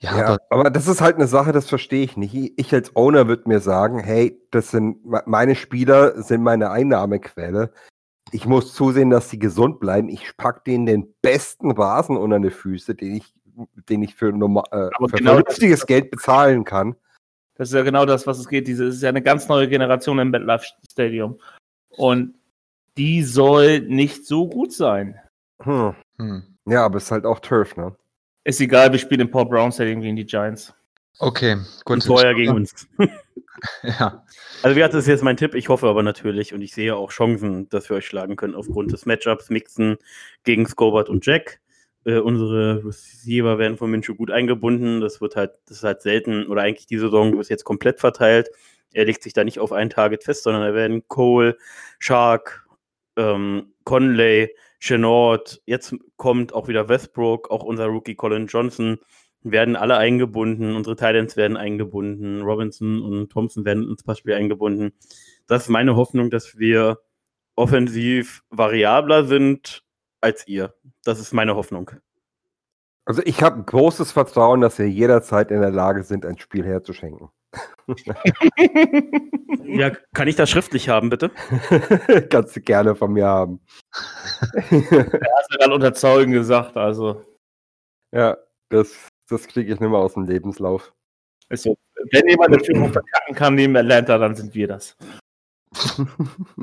[0.00, 2.52] Ja, Ja, aber aber das ist halt eine Sache, das verstehe ich nicht.
[2.56, 7.72] Ich als Owner würde mir sagen, hey, das sind me- meine Spieler sind meine Einnahmequelle.
[8.30, 10.08] Ich muss zusehen, dass sie gesund bleiben.
[10.08, 13.34] Ich pack denen den besten Rasen unter die Füße, den ich,
[13.88, 16.94] den ich für, norma äh, für genau das- vernünftiges Geld bezahlen kann.
[17.56, 18.68] Das ist ja genau das, was es geht.
[18.68, 21.40] Diese das ist ja eine ganz neue Generation im MetLife Stadium.
[21.96, 22.34] Und
[22.96, 25.18] die soll nicht so gut sein.
[25.62, 25.94] Hm.
[26.18, 26.42] hm.
[26.66, 27.96] Ja, aber es ist halt auch Turf, ne?
[28.48, 30.72] Ist egal, wir spielen im Paul Brown Stadium gegen die Giants.
[31.18, 31.96] okay, gut.
[31.96, 32.88] Und vorher gegen uns.
[33.82, 34.24] Ja,
[34.62, 35.54] Also, wie hat das jetzt mein Tipp?
[35.54, 38.92] Ich hoffe aber natürlich und ich sehe auch Chancen, dass wir euch schlagen können aufgrund
[38.92, 39.96] des Matchups Mixen
[40.44, 41.60] gegen Scobart und Jack.
[42.04, 45.00] Äh, unsere Receiver werden von Minshew gut eingebunden.
[45.00, 48.48] Das wird halt, das ist halt selten oder eigentlich die Saison bis jetzt komplett verteilt.
[48.92, 51.58] Er legt sich da nicht auf ein Target fest, sondern da werden Cole,
[51.98, 52.64] Shark,
[53.16, 58.98] ähm, Conley, Chenault, jetzt kommt auch wieder Westbrook, auch unser Rookie Colin Johnson,
[59.42, 64.92] werden alle eingebunden, unsere Titans werden eingebunden, Robinson und Thompson werden ins Passspiel eingebunden.
[65.46, 67.00] Das ist meine Hoffnung, dass wir
[67.56, 69.84] offensiv variabler sind
[70.20, 70.74] als ihr.
[71.04, 71.90] Das ist meine Hoffnung.
[73.04, 77.30] Also ich habe großes Vertrauen, dass wir jederzeit in der Lage sind, ein Spiel herzuschenken.
[79.64, 81.30] Ja, kann ich das schriftlich haben, bitte?
[82.30, 83.60] Kannst du gerne von mir haben.
[83.92, 84.82] Hast
[85.50, 87.24] du gerade unter Zeugen gesagt, also
[88.12, 88.36] ja,
[88.70, 90.92] das, das kriege ich nicht mehr aus dem Lebenslauf.
[91.48, 91.76] ist so.
[92.10, 94.96] Wenn jemand eine Führung verkacken kann neben Atlanta, dann sind wir das.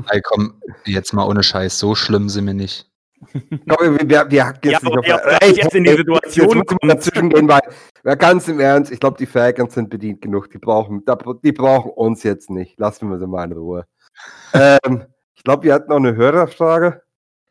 [0.10, 2.90] ey, komm, jetzt mal ohne Scheiß, so schlimm sind wir nicht.
[3.32, 5.22] Komm, wir, wir, wir hacken Ja, jetzt nicht aber auf.
[5.40, 7.62] gleich jetzt in die ey, Situation Jetzt man dazwischen gehen, weil
[8.04, 10.50] ja, ganz im Ernst, ich glaube, die Falcons sind bedient genug.
[10.52, 11.04] Die brauchen,
[11.44, 12.80] die brauchen uns jetzt nicht.
[12.80, 13.86] Lassen wir sie mal in Ruhe.
[14.54, 17.02] ähm, ich glaube, wir hatten noch eine Hörerfrage.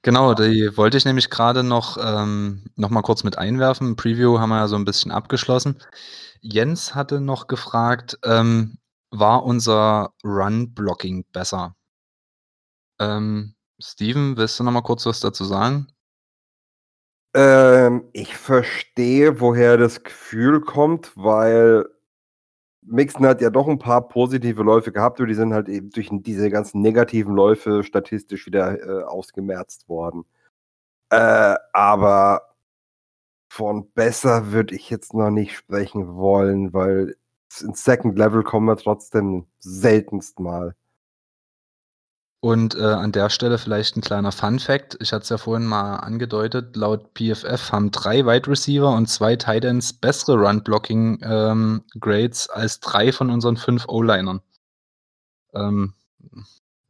[0.03, 3.89] Genau, die wollte ich nämlich gerade noch, ähm, noch mal kurz mit einwerfen.
[3.89, 5.79] Im Preview haben wir ja so ein bisschen abgeschlossen.
[6.43, 8.77] Jens hatte noch gefragt, ähm,
[9.11, 11.75] war unser Run-Blocking besser?
[13.01, 15.89] Ähm, Steven, willst du noch mal kurz was dazu sagen?
[17.35, 21.85] Ähm, ich verstehe, woher das Gefühl kommt, weil
[22.83, 26.11] Mixon hat ja doch ein paar positive Läufe gehabt, und die sind halt eben durch
[26.13, 30.25] diese ganzen negativen Läufe statistisch wieder äh, ausgemerzt worden.
[31.11, 32.55] Äh, aber
[33.49, 37.17] von besser würde ich jetzt noch nicht sprechen wollen, weil
[37.61, 40.75] ins Second Level kommen wir trotzdem seltenst mal.
[42.45, 44.99] Und äh, an der Stelle vielleicht ein kleiner Fun-Fact.
[45.01, 46.77] Ich hatte es ja vorhin mal angedeutet.
[46.77, 53.31] Laut PFF haben drei Wide Receiver und zwei Tight Ends bessere Run-Blocking-Grades als drei von
[53.31, 54.43] unseren fünf O-Linern.
[55.55, 55.95] Ähm,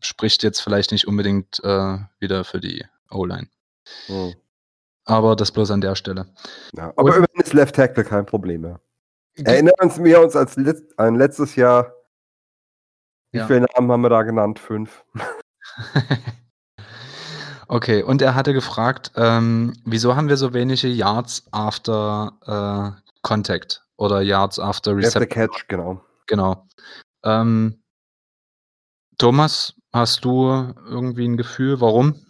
[0.01, 3.47] spricht jetzt vielleicht nicht unbedingt äh, wieder für die O-Line.
[4.07, 4.35] Hm.
[5.05, 6.27] Aber das bloß an der Stelle.
[6.77, 8.81] Ja, aber Und- immerhin ist Left Tackle kein Problem mehr.
[9.37, 9.73] Erinnern
[10.03, 10.57] wir uns als
[10.97, 11.95] an letztes Jahr.
[13.31, 13.47] Wie Ja.
[13.47, 14.59] viele Namen haben wir da genannt?
[14.59, 15.05] Fünf.
[17.69, 23.85] okay, und er hatte gefragt, ähm, wieso haben wir so wenige Yards after äh, Contact
[23.97, 25.29] oder Yards after After Reception?
[25.29, 26.05] Catch, genau.
[26.27, 26.67] Genau.
[27.25, 27.83] Ähm,
[29.19, 30.49] Thomas, hast du
[30.87, 32.27] irgendwie ein Gefühl, warum?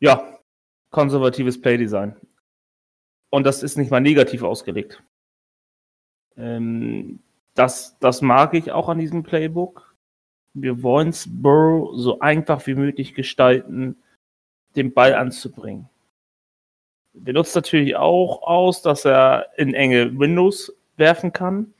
[0.00, 0.38] Ja,
[0.90, 2.16] konservatives Playdesign.
[3.30, 5.02] Und das ist nicht mal negativ ausgelegt.
[6.36, 7.22] Ähm,
[7.54, 9.91] das, das mag ich auch an diesem Playbook.
[10.54, 13.96] Wir wollen es Burrow so einfach wie möglich gestalten,
[14.76, 15.88] den Ball anzubringen.
[17.14, 21.72] Wir nutzen natürlich auch aus, dass er in enge Windows werfen kann.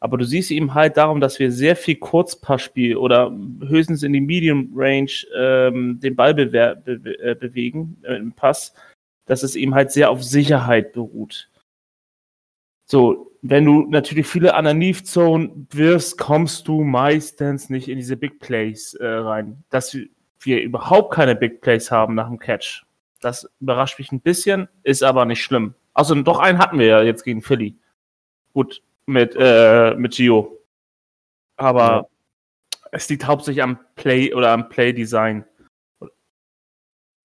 [0.00, 3.36] Aber du siehst ihm halt darum, dass wir sehr viel Kurzpassspiel oder
[3.66, 8.74] höchstens in die Medium Range ähm, den Ball be äh, bewegen äh, im Pass,
[9.26, 11.48] dass es ihm halt sehr auf Sicherheit beruht.
[12.90, 18.40] So, wenn du natürlich viele Underneath Zone wirfst, kommst du meistens nicht in diese Big
[18.40, 19.62] Plays äh, rein.
[19.70, 19.94] Dass
[20.40, 22.84] wir- überhaupt keine Big Plays haben nach dem Catch.
[23.20, 25.74] Das überrascht mich ein bisschen, ist aber nicht schlimm.
[25.92, 27.76] Also doch einen hatten wir ja jetzt gegen Philly.
[28.54, 30.58] Gut, mit, äh, mit Gio.
[31.56, 32.06] Aber Ja.
[32.92, 35.44] es liegt hauptsächlich am Play oder am Play-Design.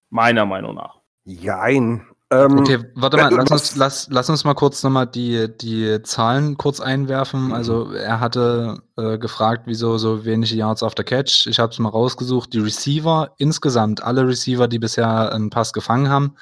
[0.09, 0.99] Meiner Meinung nach.
[1.25, 2.05] Jein.
[2.33, 6.01] Ähm, Okay, warte mal, äh, lass uns, lass, lass uns mal kurz nochmal die, die
[6.03, 7.47] Zahlen kurz einwerfen.
[7.47, 7.53] Mhm.
[7.53, 11.47] Also er hatte äh, gefragt, wieso so wenige Yards after Catch.
[11.47, 12.53] Ich habe es mal rausgesucht.
[12.53, 16.35] Die Receiver, insgesamt, alle Receiver, die bisher einen Pass gefangen haben,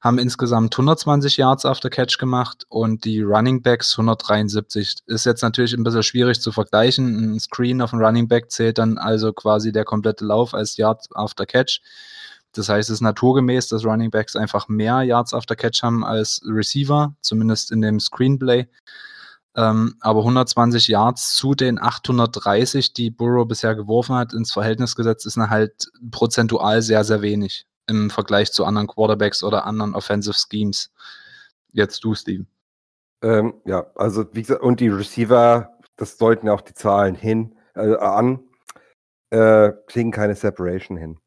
[0.00, 4.96] haben insgesamt 120 Yards after Catch gemacht und die Running Backs 173.
[5.06, 7.34] Ist jetzt natürlich ein bisschen schwierig zu vergleichen.
[7.34, 11.08] Ein Screen auf einen Running Back zählt dann also quasi der komplette Lauf als Yards
[11.14, 11.80] after Catch.
[12.52, 16.42] Das heißt, es ist naturgemäß, dass Running Backs einfach mehr Yards after Catch haben als
[16.44, 18.66] Receiver, zumindest in dem Screenplay.
[19.56, 25.26] Ähm, aber 120 Yards zu den 830, die Burrow bisher geworfen hat, ins Verhältnis gesetzt,
[25.26, 30.92] ist halt prozentual sehr, sehr wenig im Vergleich zu anderen Quarterbacks oder anderen Offensive Schemes.
[31.72, 32.46] Jetzt du, Steven.
[33.22, 37.96] Ähm, ja, also wie gesagt, und die Receiver, das deuten auch die Zahlen hin, äh,
[37.96, 38.40] an,
[39.30, 41.18] äh, kriegen keine Separation hin.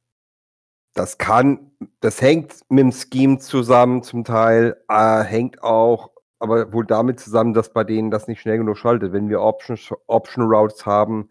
[0.94, 1.72] Das kann,
[2.02, 7.54] das hängt mit dem Scheme zusammen zum Teil, äh, hängt auch, aber wohl damit zusammen,
[7.54, 9.12] dass bei denen das nicht schnell genug schaltet.
[9.12, 11.30] Wenn wir Option, Option Routes haben,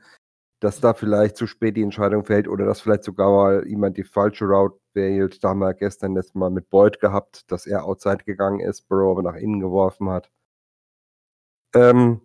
[0.63, 4.05] dass da vielleicht zu spät die Entscheidung fällt oder dass vielleicht sogar mal jemand die
[4.05, 5.43] falsche Route wählt.
[5.43, 9.13] Da haben wir gestern letztes Mal mit Boyd gehabt, dass er outside gegangen ist, Burrow
[9.13, 10.31] aber nach innen geworfen hat.
[11.75, 12.21] Ähm,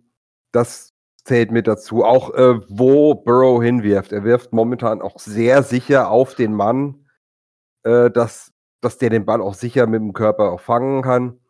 [0.52, 0.94] das
[1.24, 2.04] zählt mit dazu.
[2.04, 4.12] Auch äh, wo Burrow hinwirft.
[4.12, 7.07] Er wirft momentan auch sehr sicher auf den Mann,
[7.88, 8.52] äh, dass,
[8.82, 11.40] dass der den Ball auch sicher mit dem Körper auch fangen kann.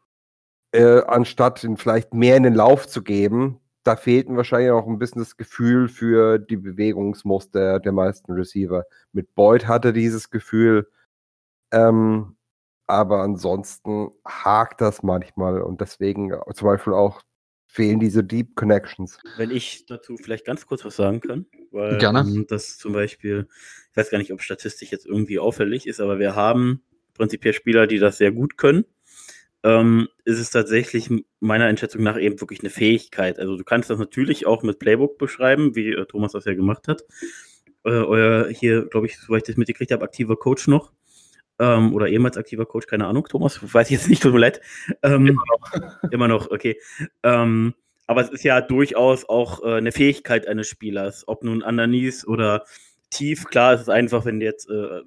[0.72, 4.86] Äh, anstatt ihn vielleicht mehr in den Lauf zu geben, da fehlt ihm wahrscheinlich auch
[4.86, 8.84] ein bisschen das Gefühl für die Bewegungsmuster der meisten Receiver.
[9.12, 10.88] Mit Boyd hatte dieses Gefühl,
[11.72, 12.36] ähm,
[12.86, 17.22] aber ansonsten hakt das manchmal und deswegen zum Beispiel auch
[17.68, 19.18] fehlen diese Deep Connections.
[19.36, 22.20] Wenn ich dazu vielleicht ganz kurz was sagen kann, weil Gerne.
[22.20, 23.46] ähm, das zum Beispiel,
[23.90, 26.82] ich weiß gar nicht, ob statistisch jetzt irgendwie auffällig ist, aber wir haben
[27.14, 28.84] prinzipiell Spieler, die das sehr gut können.
[29.64, 33.38] Ähm, ist es tatsächlich meiner Einschätzung nach eben wirklich eine Fähigkeit.
[33.38, 36.88] Also du kannst das natürlich auch mit Playbook beschreiben, wie äh, Thomas das ja gemacht
[36.88, 37.02] hat.
[37.84, 40.92] Äh, euer hier, glaube ich, soweit ich das mitgekriegt habe, aktiver Coach noch.
[41.58, 44.60] Ähm, oder ehemals aktiver Coach, keine Ahnung, Thomas, weiß ich jetzt nicht, tut mir leid.
[45.02, 46.02] Ähm, immer noch.
[46.12, 46.78] immer noch, okay.
[47.22, 47.74] Ähm,
[48.06, 52.64] aber es ist ja durchaus auch äh, eine Fähigkeit eines Spielers, ob nun underneath oder
[53.10, 53.44] tief.
[53.44, 55.02] Klar, es ist einfach, wenn du jetzt äh,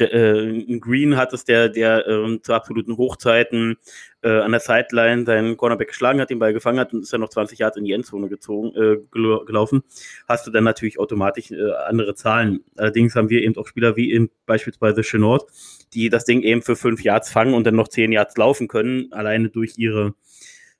[0.00, 3.76] äh, Green hattest, der, der ähm, zu absoluten Hochzeiten
[4.22, 7.20] äh, an der Sideline seinen Cornerback geschlagen hat, den Ball gefangen hat und ist dann
[7.20, 9.82] noch 20 Yards in die Endzone gezogen, äh, gel gelaufen,
[10.26, 12.64] hast du dann natürlich automatisch äh, andere Zahlen.
[12.76, 15.48] Allerdings haben wir eben auch Spieler wie eben beispielsweise Chenord,
[15.94, 19.12] die das Ding eben für 5 Yards fangen und dann noch 10 Yards laufen können,
[19.12, 20.14] alleine durch ihre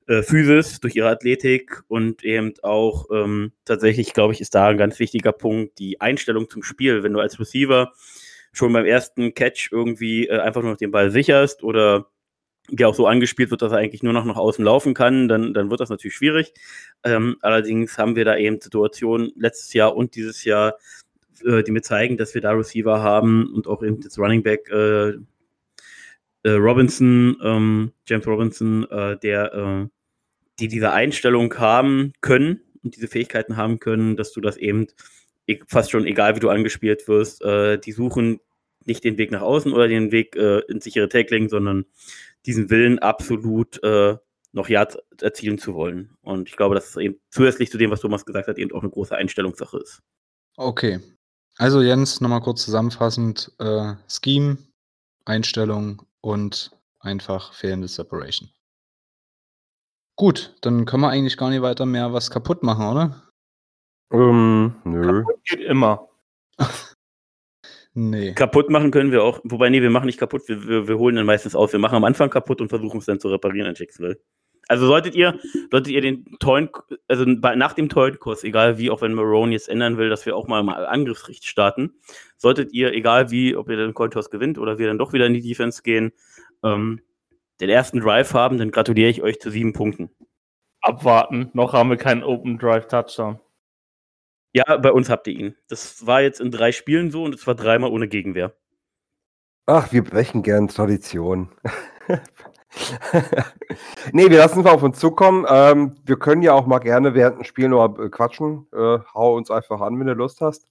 [0.08, 4.78] äh, Physis, durch ihre Athletik und eben auch ähm, tatsächlich, glaube ich, ist da ein
[4.78, 7.02] ganz wichtiger Punkt, die Einstellung zum Spiel.
[7.02, 7.92] Wenn du als Receiver
[8.58, 12.06] schon beim ersten Catch irgendwie äh, einfach nur noch den Ball sicherst oder
[12.70, 15.54] der auch so angespielt wird, dass er eigentlich nur noch nach außen laufen kann, dann,
[15.54, 16.52] dann wird das natürlich schwierig.
[17.02, 20.74] Ähm, allerdings haben wir da eben Situationen letztes Jahr und dieses Jahr,
[21.44, 24.68] äh, die mir zeigen, dass wir da Receiver haben und auch eben das Running Back
[24.70, 25.12] äh,
[26.42, 29.88] äh, Robinson, ähm, James Robinson, äh, der äh,
[30.58, 34.88] die diese Einstellung haben können und diese Fähigkeiten haben können, dass du das eben
[35.46, 38.40] e- fast schon egal wie du angespielt wirst, äh, die suchen
[38.88, 41.86] nicht den Weg nach außen oder den Weg äh, ins sichere Tackling, sondern
[42.46, 44.16] diesen Willen absolut äh,
[44.52, 46.16] noch Yards erzielen zu wollen.
[46.22, 48.82] Und ich glaube, dass es eben zusätzlich zu dem, was Thomas gesagt hat, eben auch
[48.82, 50.02] eine große Einstellungssache ist.
[50.56, 51.00] Okay.
[51.58, 53.52] Also Jens, nochmal kurz zusammenfassend.
[53.58, 54.58] Äh, Scheme,
[55.24, 56.70] Einstellung und
[57.00, 58.50] einfach fehlende Separation.
[60.16, 63.22] Gut, dann können wir eigentlich gar nicht weiter mehr was kaputt machen, oder?
[64.12, 65.24] Ähm, nö.
[65.44, 66.08] Geht immer.
[68.00, 68.32] Nee.
[68.32, 71.16] Kaputt machen können wir auch, wobei, nee, wir machen nicht kaputt, wir, wir, wir holen
[71.16, 71.72] dann meistens aus.
[71.72, 74.20] Wir machen am Anfang kaputt und versuchen es dann zu reparieren in Jacksonville.
[74.68, 75.40] Also solltet ihr,
[75.72, 76.68] solltet ihr den tollen,
[77.08, 80.36] also nach dem tollen Kurs, egal wie, auch wenn Marone jetzt ändern will, dass wir
[80.36, 81.94] auch mal im Angriffsricht starten,
[82.36, 85.34] solltet ihr, egal wie, ob ihr den Cointoss gewinnt oder wir dann doch wieder in
[85.34, 86.12] die Defense gehen,
[86.62, 87.00] ähm,
[87.60, 90.08] den ersten Drive haben, dann gratuliere ich euch zu sieben Punkten.
[90.82, 91.50] Abwarten.
[91.52, 93.40] Noch haben wir keinen Open Drive Touchdown.
[94.54, 95.56] Ja, bei uns habt ihr ihn.
[95.68, 98.54] Das war jetzt in drei Spielen so und es war dreimal ohne Gegenwehr.
[99.66, 101.50] Ach, wir brechen gern Tradition.
[104.12, 105.44] nee, wir lassen es mal auf uns zukommen.
[105.48, 108.66] Ähm, wir können ja auch mal gerne während dem Spiel nur äh, quatschen.
[108.72, 110.66] Äh, hau uns einfach an, wenn du Lust hast.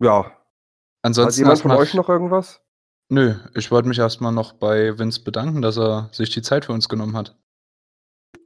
[0.00, 0.24] Ja.
[0.24, 0.32] Hat
[1.02, 2.62] Ansonsten jemand von euch noch irgendwas?
[3.10, 6.72] Nö, ich wollte mich erstmal noch bei Vince bedanken, dass er sich die Zeit für
[6.72, 7.36] uns genommen hat.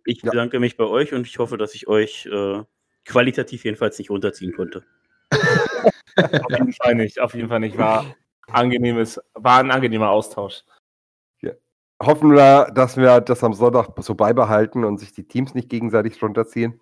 [0.05, 0.31] Ich Ja.
[0.31, 2.63] bedanke mich bei euch und ich hoffe, dass ich euch äh,
[3.05, 4.85] qualitativ jedenfalls nicht runterziehen konnte.
[6.17, 7.21] Auf jeden Fall nicht.
[7.21, 7.79] Auf jeden Fall nicht.
[7.79, 8.17] War
[8.51, 10.65] angenehmes, war ein angenehmer Austausch.
[12.03, 16.23] hoffen wir, dass wir das am Sonntag so beibehalten und sich die Teams nicht gegenseitig
[16.23, 16.81] runterziehen.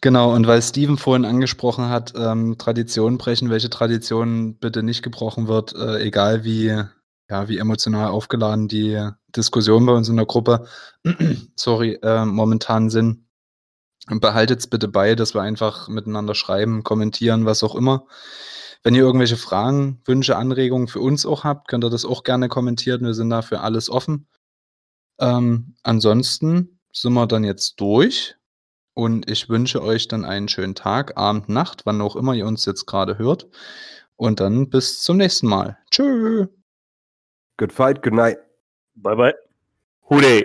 [0.00, 5.46] Genau, und weil Steven vorhin angesprochen hat, ähm, Traditionen brechen, welche Tradition bitte nicht gebrochen
[5.46, 6.82] wird, äh, egal wie,
[7.32, 10.66] ja, wie emotional aufgeladen die Diskussionen bei uns in der Gruppe,
[11.56, 13.26] sorry, äh, momentan sind.
[14.06, 18.06] Behaltet es bitte bei, dass wir einfach miteinander schreiben, kommentieren, was auch immer.
[18.82, 22.48] Wenn ihr irgendwelche Fragen, Wünsche, Anregungen für uns auch habt, könnt ihr das auch gerne
[22.48, 23.04] kommentieren.
[23.04, 24.26] Wir sind da für alles offen.
[25.18, 28.36] Ähm, ansonsten sind wir dann jetzt durch
[28.92, 32.66] und ich wünsche euch dann einen schönen Tag, Abend, Nacht, wann auch immer ihr uns
[32.66, 33.46] jetzt gerade hört.
[34.16, 35.78] Und dann bis zum nächsten Mal.
[35.90, 36.48] Tschö.
[37.56, 38.38] Good fight, good night.
[38.96, 39.34] Bye bye.
[40.02, 40.42] Hooray!